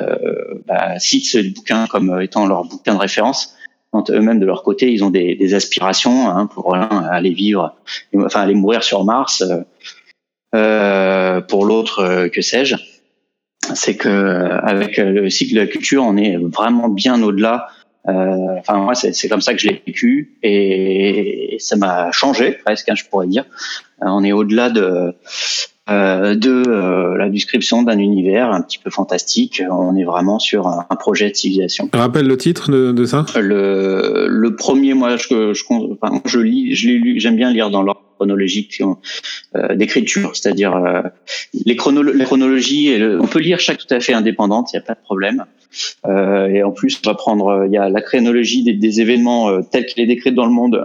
bah, 0.67 0.99
citent 0.99 1.25
ce 1.25 1.53
bouquin 1.53 1.87
comme 1.87 2.21
étant 2.21 2.45
leur 2.47 2.65
bouquin 2.65 2.95
de 2.95 2.99
référence 2.99 3.55
eux-mêmes 4.09 4.39
de 4.39 4.45
leur 4.45 4.63
côté, 4.63 4.91
ils 4.91 5.03
ont 5.03 5.09
des, 5.09 5.53
aspirations 5.53 6.29
hein, 6.29 6.47
pour 6.47 6.75
l'un 6.75 7.03
aller 7.09 7.33
vivre, 7.33 7.75
enfin 8.15 8.41
aller 8.41 8.55
mourir 8.55 8.83
sur 8.83 9.03
Mars, 9.03 9.41
euh, 9.41 9.61
euh 10.55 11.41
pour 11.41 11.65
l'autre 11.65 11.99
euh, 11.99 12.29
que 12.29 12.41
sais-je. 12.41 12.75
C'est 13.73 13.95
que 13.95 14.49
avec 14.63 14.97
le 14.97 15.29
cycle 15.29 15.55
de 15.55 15.59
la 15.59 15.67
culture, 15.67 16.03
on 16.03 16.17
est 16.17 16.37
vraiment 16.37 16.87
bien 16.87 17.21
au-delà. 17.23 17.67
Enfin 18.07 18.77
moi, 18.77 18.93
c'est 18.93 19.27
comme 19.27 19.41
ça 19.41 19.55
que 19.55 19.59
je 19.59 19.67
l'ai 19.67 19.81
vécu 19.87 20.37
et, 20.43 21.57
ça 21.59 21.75
m'a 21.75 22.11
changé 22.11 22.51
presque, 22.51 22.89
hein, 22.89 22.95
je 22.95 23.05
pourrais 23.05 23.25
dire. 23.25 23.45
on 24.01 24.23
est 24.23 24.33
au-delà 24.33 24.69
de 24.69 25.15
de 25.87 26.63
euh, 26.67 27.17
la 27.17 27.29
description 27.29 27.83
d'un 27.83 27.99
univers 27.99 28.51
un 28.51 28.61
petit 28.61 28.79
peu 28.79 28.89
fantastique. 28.89 29.61
On 29.69 29.95
est 29.95 30.03
vraiment 30.03 30.39
sur 30.39 30.67
un, 30.67 30.95
projet 30.95 31.29
de 31.29 31.35
civilisation. 31.35 31.89
Rappelle 31.93 32.27
le 32.27 32.37
titre 32.37 32.71
de, 32.71 32.91
de 32.91 33.05
ça? 33.05 33.25
Le, 33.35 34.27
le 34.29 34.55
premier, 34.55 34.93
moi, 34.93 35.17
je, 35.17 35.53
je, 35.53 35.63
enfin, 35.69 36.21
je 36.25 36.39
lis, 36.39 36.73
je 36.75 36.87
l'ai 36.87 36.97
lu, 36.97 37.19
j'aime 37.19 37.35
bien 37.35 37.51
lire 37.51 37.69
dans 37.69 37.83
l'ordre 37.83 38.01
chronologique 38.15 38.81
euh, 39.55 39.75
d'écriture, 39.75 40.35
c'est-à-dire 40.35 40.75
euh, 40.75 41.01
les, 41.65 41.75
chrono 41.75 42.01
les, 42.01 42.23
chronologies. 42.23 42.87
Et 42.87 43.03
on 43.03 43.27
peut 43.27 43.39
lire 43.39 43.59
chaque 43.59 43.77
tout 43.77 43.93
à 43.93 43.99
fait 43.99 44.13
indépendante, 44.13 44.71
il 44.73 44.77
n'y 44.77 44.83
a 44.83 44.85
pas 44.85 44.95
de 44.95 45.03
problème. 45.03 45.45
Euh, 46.07 46.47
et 46.47 46.63
en 46.63 46.71
plus, 46.71 46.99
on 47.05 47.09
va 47.09 47.15
prendre, 47.15 47.65
il 47.67 47.73
y 47.73 47.77
a 47.77 47.89
la 47.89 48.01
chronologie 48.01 48.63
des, 48.63 48.73
des 48.73 49.01
événements 49.01 49.61
tels 49.61 49.85
qu'il 49.85 50.01
est 50.01 50.07
décrit 50.07 50.31
dans 50.31 50.45
le 50.45 50.51
monde. 50.51 50.81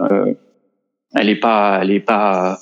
elle 1.15 1.29
est 1.29 1.39
pas, 1.39 1.79
elle 1.81 1.91
est 1.91 2.01
pas 2.01 2.59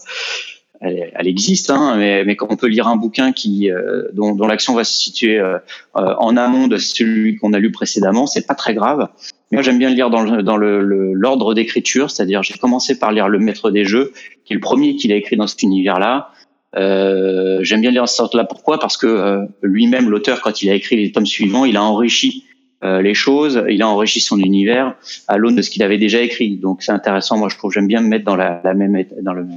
elle, 0.82 1.11
elle 1.13 1.27
existe, 1.27 1.69
hein, 1.69 1.95
mais, 1.97 2.23
mais, 2.23 2.36
quand 2.36 2.47
on 2.49 2.55
peut 2.55 2.67
lire 2.67 2.88
un 2.88 2.95
bouquin 2.95 3.32
qui, 3.32 3.69
euh, 3.69 4.03
dont, 4.13 4.34
dont 4.34 4.47
l'action 4.47 4.73
va 4.73 4.84
se 4.84 4.93
situer 4.93 5.38
euh, 5.38 5.57
euh, 5.97 6.15
en 6.17 6.38
amont 6.38 6.67
de 6.67 6.77
celui 6.77 7.36
qu'on 7.36 7.51
a 7.53 7.59
lu 7.59 7.71
précédemment, 7.71 8.27
c'est 8.27 8.47
pas 8.47 8.55
très 8.55 8.73
grave. 8.73 9.09
Moi, 9.51 9.61
j'aime 9.61 9.77
bien 9.77 9.89
le 9.89 9.95
lire 9.95 10.09
dans 10.09 10.21
le, 10.21 10.41
dans 10.41 10.57
le, 10.57 10.82
l'ordre 11.13 11.53
d'écriture, 11.53 12.11
c'est-à-dire 12.11 12.43
j'ai 12.43 12.57
commencé 12.57 12.97
par 12.97 13.11
lire 13.11 13.27
Le 13.27 13.39
Maître 13.39 13.71
des 13.71 13.84
Jeux, 13.84 14.13
qui 14.45 14.53
est 14.53 14.55
le 14.55 14.61
premier 14.61 14.95
qu'il 14.95 15.11
a 15.11 15.15
écrit 15.15 15.36
dans 15.36 15.47
cet 15.47 15.63
univers-là. 15.63 16.30
Euh, 16.75 17.59
j'aime 17.61 17.82
bien 17.82 17.91
lire 17.91 18.07
ce 18.07 18.15
sorte-là. 18.15 18.45
Pourquoi? 18.45 18.80
Parce 18.80 18.95
que 18.95 19.47
lui-même, 19.63 20.09
l'auteur, 20.09 20.41
quand 20.41 20.61
il 20.61 20.69
a 20.69 20.75
écrit 20.75 20.97
les 20.97 21.11
tomes 21.11 21.25
suivants, 21.25 21.65
il 21.65 21.77
a 21.77 21.84
enrichi 21.84 22.45
les 22.84 23.15
choses, 23.15 23.61
il 23.69 23.82
a 23.82 23.89
enrichi 23.89 24.21
son 24.21 24.38
univers 24.38 24.95
à 25.27 25.38
l'aune 25.38 25.55
de 25.55 25.61
ce 25.63 25.71
qu'il 25.71 25.82
avait 25.84 25.97
déjà 25.97 26.21
écrit. 26.21 26.55
Donc 26.57 26.84
c'est 26.84 26.91
intéressant. 26.91 27.38
Moi, 27.38 27.49
je 27.49 27.57
trouve 27.57 27.73
j'aime 27.73 27.88
bien 27.88 28.01
me 28.01 28.07
mettre 28.07 28.25
dans 28.25 28.36
la, 28.36 28.61
la 28.63 28.75
même 28.75 29.03
dans 29.23 29.34
le 29.34 29.47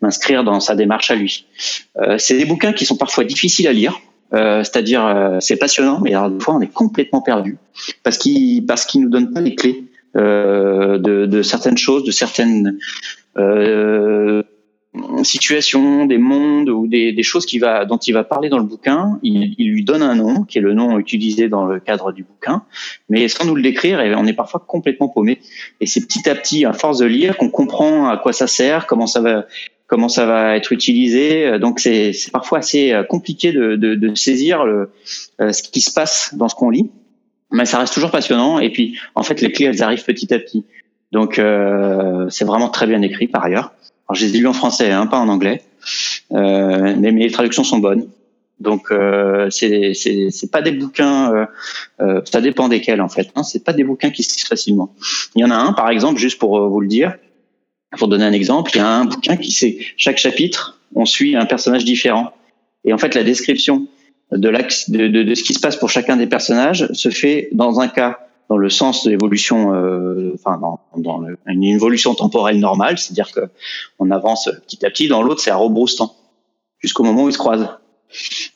m'inscrire 0.00 0.44
dans 0.44 0.60
sa 0.60 0.74
démarche 0.74 1.10
à 1.10 1.14
lui. 1.14 1.46
Euh, 1.98 2.18
c'est 2.18 2.36
des 2.36 2.44
bouquins 2.44 2.72
qui 2.72 2.86
sont 2.86 2.96
parfois 2.96 3.24
difficiles 3.24 3.68
à 3.68 3.72
lire. 3.72 4.00
Euh, 4.32 4.62
c'est-à-dire 4.62 5.04
euh, 5.04 5.38
c'est 5.40 5.56
passionnant, 5.56 6.00
mais 6.00 6.14
alors 6.14 6.30
des 6.30 6.38
fois 6.38 6.54
on 6.54 6.60
est 6.60 6.72
complètement 6.72 7.20
perdu 7.20 7.58
parce 8.04 8.16
qu'il 8.16 8.64
parce 8.64 8.94
nous 8.94 9.08
donne 9.08 9.32
pas 9.32 9.40
les 9.40 9.56
clés 9.56 9.84
euh, 10.16 10.98
de, 10.98 11.42
certaines 11.42 11.78
choses, 11.78 12.04
de 12.04 12.12
certaines. 12.12 12.78
Euh, 14.96 15.22
situations, 15.22 16.06
des 16.06 16.18
mondes 16.18 16.68
ou 16.68 16.88
des, 16.88 17.12
des, 17.12 17.22
choses 17.22 17.46
qui 17.46 17.60
va, 17.60 17.84
dont 17.84 17.98
il 17.98 18.12
va 18.12 18.24
parler 18.24 18.48
dans 18.48 18.58
le 18.58 18.64
bouquin, 18.64 19.20
il, 19.22 19.54
il, 19.56 19.70
lui 19.70 19.84
donne 19.84 20.02
un 20.02 20.16
nom, 20.16 20.42
qui 20.42 20.58
est 20.58 20.60
le 20.60 20.74
nom 20.74 20.98
utilisé 20.98 21.48
dans 21.48 21.64
le 21.64 21.78
cadre 21.78 22.10
du 22.10 22.24
bouquin, 22.24 22.64
mais 23.08 23.28
sans 23.28 23.44
nous 23.44 23.54
le 23.54 23.62
décrire, 23.62 24.00
on 24.18 24.26
est 24.26 24.32
parfois 24.32 24.64
complètement 24.66 25.08
paumé. 25.08 25.38
Et 25.80 25.86
c'est 25.86 26.04
petit 26.04 26.28
à 26.28 26.34
petit, 26.34 26.64
à 26.64 26.72
force 26.72 26.98
de 26.98 27.06
lire, 27.06 27.36
qu'on 27.36 27.50
comprend 27.50 28.08
à 28.08 28.16
quoi 28.16 28.32
ça 28.32 28.48
sert, 28.48 28.88
comment 28.88 29.06
ça 29.06 29.20
va, 29.20 29.46
comment 29.86 30.08
ça 30.08 30.26
va 30.26 30.56
être 30.56 30.72
utilisé. 30.72 31.58
Donc 31.60 31.78
c'est 31.78 32.12
parfois 32.32 32.58
assez 32.58 32.92
compliqué 33.08 33.52
de, 33.52 33.76
de, 33.76 33.94
de 33.94 34.14
saisir 34.16 34.64
le, 34.64 34.90
ce 35.38 35.62
qui 35.62 35.82
se 35.82 35.92
passe 35.92 36.34
dans 36.34 36.48
ce 36.48 36.56
qu'on 36.56 36.70
lit, 36.70 36.90
mais 37.52 37.64
ça 37.64 37.78
reste 37.78 37.94
toujours 37.94 38.10
passionnant. 38.10 38.58
Et 38.58 38.70
puis, 38.70 38.98
en 39.14 39.22
fait, 39.22 39.40
les 39.40 39.52
clés, 39.52 39.66
elles 39.66 39.84
arrivent 39.84 40.04
petit 40.04 40.34
à 40.34 40.40
petit. 40.40 40.64
Donc 41.12 41.38
euh, 41.38 42.28
c'est 42.28 42.44
vraiment 42.44 42.68
très 42.68 42.86
bien 42.86 43.02
écrit 43.02 43.28
par 43.28 43.44
ailleurs. 43.44 43.72
Alors, 44.10 44.16
je 44.16 44.26
les 44.26 44.36
ai 44.40 44.46
en 44.46 44.52
français, 44.52 44.90
hein, 44.90 45.06
pas 45.06 45.18
en 45.18 45.28
anglais, 45.28 45.62
euh, 46.32 46.96
mais, 46.98 47.12
mes 47.12 47.22
les 47.22 47.30
traductions 47.30 47.62
sont 47.62 47.78
bonnes. 47.78 48.08
Donc 48.58 48.90
euh, 48.90 49.48
c'est 49.50 49.94
c'est 49.94 50.50
pas 50.50 50.62
des 50.62 50.72
bouquins, 50.72 51.32
euh, 51.32 51.46
euh, 52.00 52.20
ça 52.24 52.40
dépend 52.40 52.68
desquels 52.68 53.00
en 53.00 53.08
fait. 53.08 53.30
Hein, 53.36 53.44
c'est 53.44 53.62
pas 53.62 53.72
des 53.72 53.84
bouquins 53.84 54.10
qui 54.10 54.24
se 54.24 54.34
lisent 54.34 54.48
facilement. 54.48 54.92
Il 55.36 55.42
y 55.42 55.44
en 55.44 55.50
a 55.52 55.54
un 55.54 55.72
par 55.72 55.90
exemple, 55.90 56.18
juste 56.18 56.40
pour 56.40 56.58
euh, 56.58 56.66
vous 56.68 56.80
le 56.80 56.88
dire, 56.88 57.14
pour 57.98 58.08
donner 58.08 58.24
un 58.24 58.32
exemple, 58.32 58.72
il 58.74 58.78
y 58.78 58.80
a 58.80 58.88
un 58.88 59.04
bouquin 59.04 59.36
qui 59.36 59.52
c'est 59.52 59.78
chaque 59.96 60.18
chapitre, 60.18 60.80
on 60.96 61.06
suit 61.06 61.36
un 61.36 61.46
personnage 61.46 61.84
différent. 61.84 62.32
Et 62.84 62.92
en 62.92 62.98
fait 62.98 63.14
la 63.14 63.22
description 63.22 63.86
de, 64.32 64.38
de, 64.38 65.06
de, 65.06 65.22
de 65.22 65.34
ce 65.36 65.44
qui 65.44 65.54
se 65.54 65.60
passe 65.60 65.76
pour 65.76 65.88
chacun 65.88 66.16
des 66.16 66.26
personnages 66.26 66.88
se 66.92 67.10
fait 67.10 67.48
dans 67.52 67.78
un 67.78 67.86
cas 67.86 68.18
dans 68.50 68.58
le 68.58 68.68
sens 68.68 69.04
de 69.04 69.10
l'évolution, 69.10 69.72
euh, 69.74 70.32
enfin 70.34 70.58
dans, 70.58 70.80
dans 70.96 71.24
une 71.46 71.64
évolution 71.64 72.14
temporelle 72.14 72.58
normale, 72.58 72.98
c'est-à-dire 72.98 73.32
que 73.32 73.48
on 74.00 74.10
avance 74.10 74.50
petit 74.66 74.84
à 74.84 74.90
petit. 74.90 75.08
Dans 75.08 75.22
l'autre, 75.22 75.40
c'est 75.40 75.52
à 75.52 75.56
rebrousse-temps 75.56 76.14
jusqu'au 76.80 77.04
moment 77.04 77.24
où 77.24 77.28
ils 77.28 77.32
se 77.32 77.38
croisent. 77.38 77.68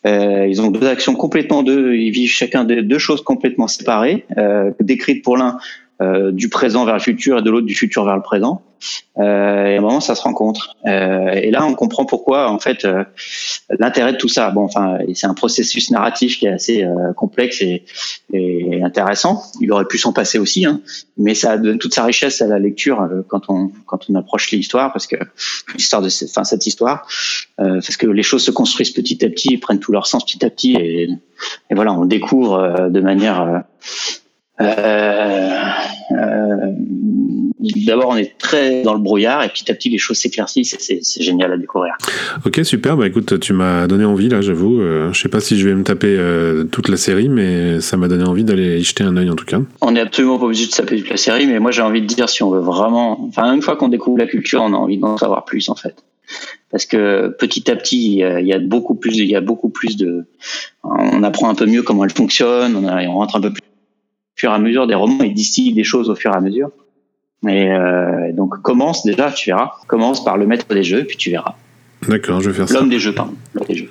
Euh, 0.04 0.46
ils 0.48 0.60
ont 0.60 0.70
deux 0.72 0.86
actions 0.86 1.14
complètement 1.14 1.62
deux, 1.62 1.94
ils 1.94 2.10
vivent 2.10 2.30
chacun 2.30 2.64
de 2.64 2.80
deux 2.80 2.98
choses 2.98 3.22
complètement 3.22 3.68
séparées, 3.68 4.26
euh, 4.36 4.72
décrites 4.80 5.22
pour 5.22 5.36
l'un 5.36 5.58
euh, 6.02 6.32
du 6.32 6.48
présent 6.48 6.84
vers 6.84 6.94
le 6.94 7.00
futur 7.00 7.38
et 7.38 7.42
de 7.42 7.50
l'autre 7.50 7.66
du 7.66 7.74
futur 7.74 8.04
vers 8.04 8.16
le 8.16 8.22
présent. 8.22 8.62
Euh, 9.18 9.66
et 9.66 9.74
à 9.76 9.78
un 9.78 9.80
moment, 9.80 10.00
ça 10.00 10.14
se 10.14 10.22
rencontre. 10.22 10.76
Euh, 10.86 11.30
et 11.32 11.50
là, 11.50 11.64
on 11.64 11.74
comprend 11.74 12.04
pourquoi, 12.04 12.50
en 12.50 12.58
fait, 12.58 12.84
euh, 12.84 13.04
l'intérêt 13.78 14.12
de 14.12 14.18
tout 14.18 14.28
ça. 14.28 14.50
Bon, 14.50 14.62
enfin, 14.62 14.98
c'est 15.14 15.26
un 15.26 15.34
processus 15.34 15.90
narratif 15.90 16.38
qui 16.38 16.46
est 16.46 16.52
assez 16.52 16.84
euh, 16.84 17.12
complexe 17.14 17.60
et, 17.60 17.84
et, 18.32 18.82
intéressant. 18.82 19.42
Il 19.60 19.72
aurait 19.72 19.86
pu 19.86 19.98
s'en 19.98 20.12
passer 20.12 20.38
aussi, 20.38 20.66
hein, 20.66 20.80
mais 21.16 21.34
ça 21.34 21.56
donne 21.58 21.78
toute 21.78 21.94
sa 21.94 22.04
richesse 22.04 22.42
à 22.42 22.46
la 22.46 22.58
lecture 22.58 23.02
euh, 23.02 23.22
quand 23.28 23.42
on 23.48 23.70
quand 23.86 24.10
on 24.10 24.14
approche 24.14 24.50
l'histoire, 24.50 24.92
parce 24.92 25.06
que 25.06 25.16
l'histoire 25.74 26.02
de 26.02 26.08
cette, 26.08 26.30
enfin, 26.30 26.44
cette 26.44 26.66
histoire, 26.66 27.06
parce 27.56 27.96
que 27.96 28.06
les 28.06 28.22
choses 28.22 28.44
se 28.44 28.50
construisent 28.50 28.92
petit 28.92 29.24
à 29.24 29.28
petit, 29.28 29.58
prennent 29.58 29.78
tout 29.78 29.92
leur 29.92 30.06
sens 30.06 30.24
petit 30.24 30.44
à 30.44 30.50
petit, 30.50 30.74
et, 30.74 31.08
et 31.70 31.74
voilà, 31.74 31.92
on 31.92 32.04
découvre 32.04 32.88
de 32.90 33.00
manière 33.00 33.64
euh, 34.60 34.64
euh, 34.64 35.70
D'abord, 37.84 38.08
on 38.10 38.16
est 38.16 38.36
très 38.38 38.82
dans 38.82 38.94
le 38.94 39.00
brouillard 39.00 39.42
et 39.42 39.48
petit 39.48 39.70
à 39.70 39.74
petit, 39.74 39.90
les 39.90 39.98
choses 39.98 40.18
s'éclaircissent 40.18 40.74
et 40.74 41.00
c'est 41.02 41.22
génial 41.22 41.52
à 41.52 41.56
découvrir. 41.56 41.94
Ok, 42.44 42.60
super. 42.64 42.96
Bah 42.96 43.06
écoute, 43.06 43.40
tu 43.40 43.52
m'as 43.52 43.86
donné 43.86 44.04
envie 44.04 44.28
là, 44.28 44.40
j'avoue. 44.40 44.80
Euh, 44.80 45.12
je 45.12 45.20
sais 45.20 45.28
pas 45.28 45.40
si 45.40 45.58
je 45.58 45.68
vais 45.68 45.74
me 45.74 45.84
taper 45.84 46.16
euh, 46.18 46.64
toute 46.64 46.88
la 46.88 46.96
série, 46.96 47.28
mais 47.28 47.80
ça 47.80 47.96
m'a 47.96 48.08
donné 48.08 48.24
envie 48.24 48.44
d'aller 48.44 48.80
y 48.80 48.84
jeter 48.84 49.04
un 49.04 49.16
œil 49.16 49.30
en 49.30 49.36
tout 49.36 49.44
cas. 49.44 49.60
On 49.80 49.92
n'est 49.92 50.00
absolument 50.00 50.38
pas 50.38 50.46
obligé 50.46 50.66
de 50.66 50.70
taper 50.70 50.98
toute 50.98 51.10
la 51.10 51.16
série, 51.16 51.46
mais 51.46 51.58
moi 51.58 51.70
j'ai 51.70 51.82
envie 51.82 52.02
de 52.02 52.06
dire 52.06 52.28
si 52.28 52.42
on 52.42 52.50
veut 52.50 52.60
vraiment. 52.60 53.24
Enfin, 53.26 53.54
une 53.54 53.62
fois 53.62 53.76
qu'on 53.76 53.88
découvre 53.88 54.18
la 54.18 54.26
culture, 54.26 54.62
on 54.62 54.72
a 54.72 54.76
envie 54.76 54.98
d'en 54.98 55.16
savoir 55.16 55.44
plus 55.44 55.68
en 55.68 55.74
fait 55.74 55.94
parce 56.70 56.86
que 56.86 57.28
petit 57.38 57.70
à 57.70 57.76
petit 57.76 58.16
il 58.20 58.46
y 58.46 58.52
a 58.54 58.58
beaucoup 58.58 58.94
plus 58.94 59.18
il 59.18 59.30
y 59.30 59.36
a 59.36 59.42
beaucoup 59.42 59.68
plus 59.68 59.98
de 59.98 60.24
on 60.82 61.22
apprend 61.22 61.50
un 61.50 61.54
peu 61.54 61.66
mieux 61.66 61.82
comment 61.82 62.02
elle 62.02 62.10
fonctionne 62.10 62.74
on, 62.76 62.84
on 62.84 63.12
rentre 63.12 63.36
un 63.36 63.42
peu 63.42 63.52
plus 63.52 63.60
fur 64.36 64.50
et 64.50 64.54
à 64.54 64.58
mesure 64.58 64.86
des 64.86 64.94
romans, 64.94 65.22
ils 65.24 65.34
distillent 65.34 65.72
des 65.72 65.84
choses 65.84 66.10
au 66.10 66.14
fur 66.14 66.32
et 66.32 66.36
à 66.36 66.40
mesure. 66.40 66.70
Et 67.46 67.70
euh, 67.70 68.32
donc 68.32 68.62
commence 68.62 69.04
déjà, 69.04 69.30
tu 69.30 69.50
verras. 69.50 69.72
Commence 69.86 70.24
par 70.24 70.36
le 70.36 70.46
maître 70.46 70.66
des 70.72 70.82
jeux, 70.82 71.04
puis 71.04 71.16
tu 71.16 71.30
verras. 71.30 71.54
D'accord, 72.08 72.40
je 72.40 72.50
vais 72.50 72.56
faire 72.56 72.68
ça. 72.68 72.74
L'homme 72.74 72.88
des 72.88 72.98
jeux, 72.98 73.12
pardon. 73.12 73.34
L'homme 73.54 73.66
des 73.66 73.74
jeux. 73.74 73.90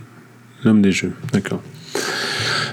L'homme 0.64 0.82
des 0.82 0.92
jeux, 0.92 1.14
d'accord. 1.32 1.62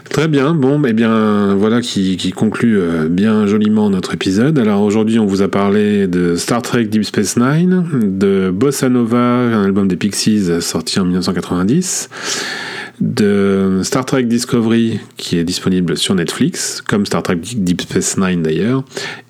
Très 0.09 0.27
bien, 0.27 0.55
bon, 0.55 0.83
eh 0.85 0.93
bien 0.93 1.55
voilà 1.55 1.81
qui, 1.81 2.17
qui 2.17 2.33
conclut 2.33 2.79
euh, 2.79 3.09
bien 3.09 3.47
joliment 3.47 3.91
notre 3.91 4.15
épisode. 4.15 4.59
Alors 4.59 4.83
aujourd'hui, 4.83 5.19
on 5.19 5.27
vous 5.27 5.43
a 5.43 5.49
parlé 5.49 6.07
de 6.07 6.35
Star 6.35 6.63
Trek 6.63 6.85
Deep 6.85 7.05
Space 7.05 7.37
Nine, 7.37 7.85
de 7.93 8.51
Bossa 8.51 8.89
Nova, 8.89 9.19
un 9.19 9.65
album 9.65 9.87
des 9.87 9.97
Pixies 9.97 10.61
sorti 10.61 10.99
en 10.99 11.05
1990 11.05 12.09
de 13.01 13.81
Star 13.83 14.05
Trek 14.05 14.25
Discovery 14.25 15.01
qui 15.17 15.39
est 15.39 15.45
disponible 15.45 15.97
sur 15.97 16.15
Netflix, 16.15 16.83
comme 16.83 17.07
Star 17.07 17.23
Trek 17.23 17.37
Deep 17.37 17.83
Space 17.83 18.17
Nine 18.19 18.43
d'ailleurs, 18.43 18.85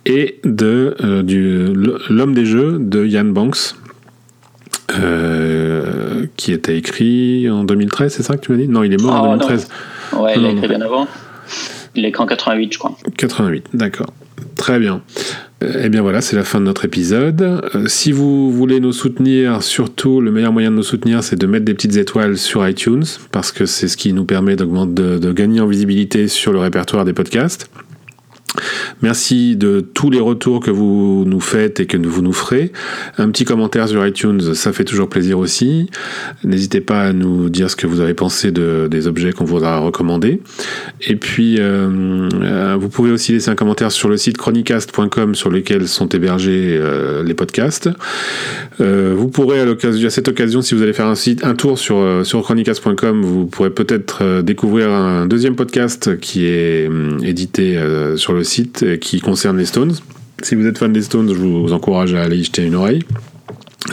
et 0.07 0.41
de 0.45 0.97
euh, 1.03 1.23
du 1.23 1.73
L'homme 2.09 2.35
des 2.35 2.47
jeux 2.47 2.79
de 2.81 3.07
Ian 3.07 3.25
Banks. 3.27 3.75
Euh, 4.99 6.27
qui 6.37 6.53
était 6.53 6.77
écrit 6.77 7.49
en 7.49 7.63
2013, 7.63 8.13
c'est 8.13 8.23
ça 8.25 8.37
que 8.37 8.41
tu 8.41 8.51
m'as 8.51 8.59
dit? 8.59 8.67
Non, 8.67 8.83
il 8.83 8.93
est 8.93 9.01
mort 9.01 9.15
en 9.15 9.37
2013. 9.37 9.69
Ouais, 10.17 10.33
il 10.35 10.43
l'a 10.43 10.51
écrit 10.51 10.67
bien 10.67 10.81
avant. 10.81 11.07
Il 11.95 12.05
est 12.05 12.09
écrit 12.09 12.23
en 12.23 12.27
88, 12.27 12.73
je 12.73 12.79
crois. 12.79 12.97
88, 13.17 13.69
d'accord. 13.73 14.09
Très 14.57 14.79
bien. 14.79 15.03
Eh 15.63 15.91
bien 15.91 16.01
voilà, 16.01 16.23
c'est 16.23 16.37
la 16.37 16.45
fin 16.45 16.59
de 16.59 16.65
notre 16.65 16.87
épisode. 16.87 17.43
Euh, 17.43 17.87
si 17.87 18.13
vous 18.13 18.51
voulez 18.51 18.81
nous 18.81 18.93
soutenir, 18.93 19.63
surtout 19.63 20.23
le 20.23 20.31
meilleur 20.31 20.53
moyen 20.53 20.71
de 20.71 20.77
nous 20.77 20.83
soutenir, 20.83 21.23
c'est 21.23 21.37
de 21.37 21.47
mettre 21.47 21.67
des 21.67 21.75
petites 21.75 21.97
étoiles 21.97 22.39
sur 22.39 22.67
iTunes, 22.67 23.05
parce 23.31 23.53
que 23.53 23.67
c'est 23.67 23.89
ce 23.89 23.99
qui 23.99 24.15
nous 24.15 24.25
permet 24.25 24.57
de, 24.57 24.65
de 24.65 25.33
gagner 25.33 25.61
en 25.61 25.67
visibilité 25.67 26.29
sur 26.29 26.53
le 26.53 26.61
répertoire 26.61 27.05
des 27.05 27.13
podcasts. 27.13 27.71
Merci 29.03 29.57
de 29.57 29.81
tous 29.81 30.11
les 30.11 30.21
retours 30.21 30.61
que 30.61 30.71
vous 30.71 31.25
nous 31.27 31.41
faites 31.41 31.81
et 31.81 31.87
que 31.87 31.97
vous 31.97 32.23
nous 32.23 32.33
ferez. 32.33 32.73
Un 33.19 33.31
petit 33.31 33.45
commentaire 33.45 33.89
sur 33.89 34.07
iTunes, 34.07 34.55
ça 34.55 34.73
fait 34.73 34.85
toujours 34.85 35.09
plaisir 35.09 35.39
aussi. 35.39 35.89
N'hésitez 36.45 36.81
pas 36.81 37.01
à 37.03 37.13
nous 37.13 37.49
dire 37.49 37.71
ce 37.71 37.77
que 37.77 37.87
vous 37.87 38.01
avez 38.01 38.15
pensé 38.15 38.51
de, 38.53 38.89
des 38.91 39.07
objets 39.07 39.33
qu'on 39.33 39.45
vous 39.45 39.65
a 39.65 39.79
recommandés. 39.79 40.41
Et 41.01 41.17
puis, 41.17 41.57
euh, 41.59 42.29
euh, 42.43 42.77
vous 42.79 42.89
pouvez 42.89 43.11
aussi 43.11 43.33
laisser 43.33 43.51
un 43.51 43.55
commentaire 43.55 43.91
sur 43.91 44.09
le 44.09 44.17
site 44.17 44.37
chronicast.com 44.37 45.35
sur 45.35 45.51
lequel 45.51 45.89
sont 45.89 46.09
hébergés 46.09 46.79
euh, 46.79 47.23
les 47.23 47.35
podcasts. 47.35 47.89
vous 48.79 49.29
pourrez 49.29 49.61
à, 49.61 49.65
à 49.65 50.11
cette 50.11 50.29
occasion, 50.29 50.61
si 50.63 50.75
vous 50.75 50.83
allez 50.83 50.93
faire 50.93 51.07
un, 51.07 51.15
site, 51.15 51.45
un 51.45 51.55
tour 51.55 51.79
sur, 51.79 52.25
sur 52.25 52.43
chronicast.com, 52.43 53.23
vous 53.23 53.47
pourrez 53.47 53.71
peut-être 53.71 54.43
découvrir 54.43 54.91
un 54.91 55.27
deuxième 55.27 55.57
podcast 55.57 56.19
qui 56.19 56.47
est 56.47 56.89
édité 57.23 57.79
sur 58.17 58.33
le 58.33 58.40
site 58.45 58.99
qui 59.01 59.21
concerne 59.21 59.59
les 59.59 59.67
Stones. 59.67 59.95
Si 60.43 60.55
vous 60.55 60.67
êtes 60.67 60.79
fan 60.79 60.93
des 60.93 61.03
Stones, 61.03 61.29
je 61.29 61.39
vous 61.39 61.73
encourage 61.73 62.15
à 62.15 62.23
aller 62.23 62.39
y 62.39 62.45
jeter 62.45 62.63
une 62.63 62.75
oreille. 62.75 63.03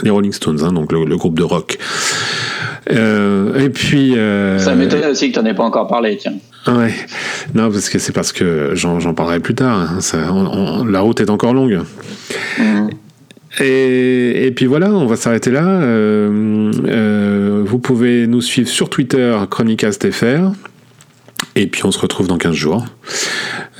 Les 0.02 0.10
Rolling 0.10 0.32
Stones, 0.32 0.62
hein, 0.62 0.72
donc 0.72 0.92
le, 0.92 1.16
groupe 1.16 1.38
de 1.38 1.42
rock. 1.42 1.78
Euh, 2.90 3.58
et 3.58 3.70
puis. 3.70 4.16
Euh, 4.16 4.58
Ça 4.58 4.74
m'étonne 4.74 5.04
aussi 5.10 5.30
que 5.30 5.38
tu 5.38 5.42
n'en 5.42 5.50
aies 5.50 5.54
pas 5.54 5.64
encore 5.64 5.88
parlé, 5.88 6.16
tiens. 6.16 6.34
Ouais, 6.66 6.92
non, 7.54 7.70
parce 7.70 7.88
que 7.88 7.98
c'est 7.98 8.12
parce 8.12 8.32
que 8.32 8.72
j'en 8.74 9.14
parlerai 9.14 9.40
plus 9.40 9.54
tard. 9.54 9.78
Hein. 9.78 10.00
Ça, 10.00 10.18
la 10.88 11.00
route 11.00 11.20
est 11.20 11.30
encore 11.30 11.54
longue. 11.54 11.80
Mmh. 12.58 12.88
Et, 13.60 14.46
et, 14.46 14.50
puis 14.52 14.66
voilà, 14.66 14.90
on 14.90 15.06
va 15.06 15.16
s'arrêter 15.16 15.50
là. 15.50 15.64
Euh, 15.64 17.62
vous 17.66 17.78
pouvez 17.78 18.26
nous 18.26 18.40
suivre 18.40 18.68
sur 18.68 18.90
Twitter, 18.90 19.36
ChronicastFR. 19.50 20.52
Et 21.56 21.66
puis 21.66 21.84
on 21.84 21.90
se 21.90 21.98
retrouve 21.98 22.28
dans 22.28 22.38
15 22.38 22.54
jours. 22.54 22.84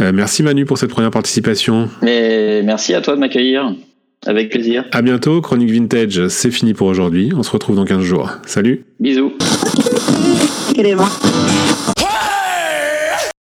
Euh, 0.01 0.13
merci 0.13 0.43
Manu 0.43 0.65
pour 0.65 0.79
cette 0.79 0.91
première 0.91 1.11
participation. 1.11 1.89
Et 2.07 2.63
merci 2.63 2.95
à 2.95 3.01
toi 3.01 3.15
de 3.15 3.21
m'accueillir. 3.21 3.75
Avec 4.27 4.51
plaisir. 4.51 4.85
À 4.93 5.01
bientôt. 5.01 5.41
Chronique 5.41 5.71
Vintage, 5.71 6.27
c'est 6.29 6.51
fini 6.51 6.75
pour 6.75 6.89
aujourd'hui. 6.89 7.31
On 7.37 7.43
se 7.43 7.51
retrouve 7.51 7.77
dans 7.77 7.85
15 7.85 8.03
jours. 8.03 8.33
Salut. 8.47 8.85
Bisous. 8.99 9.33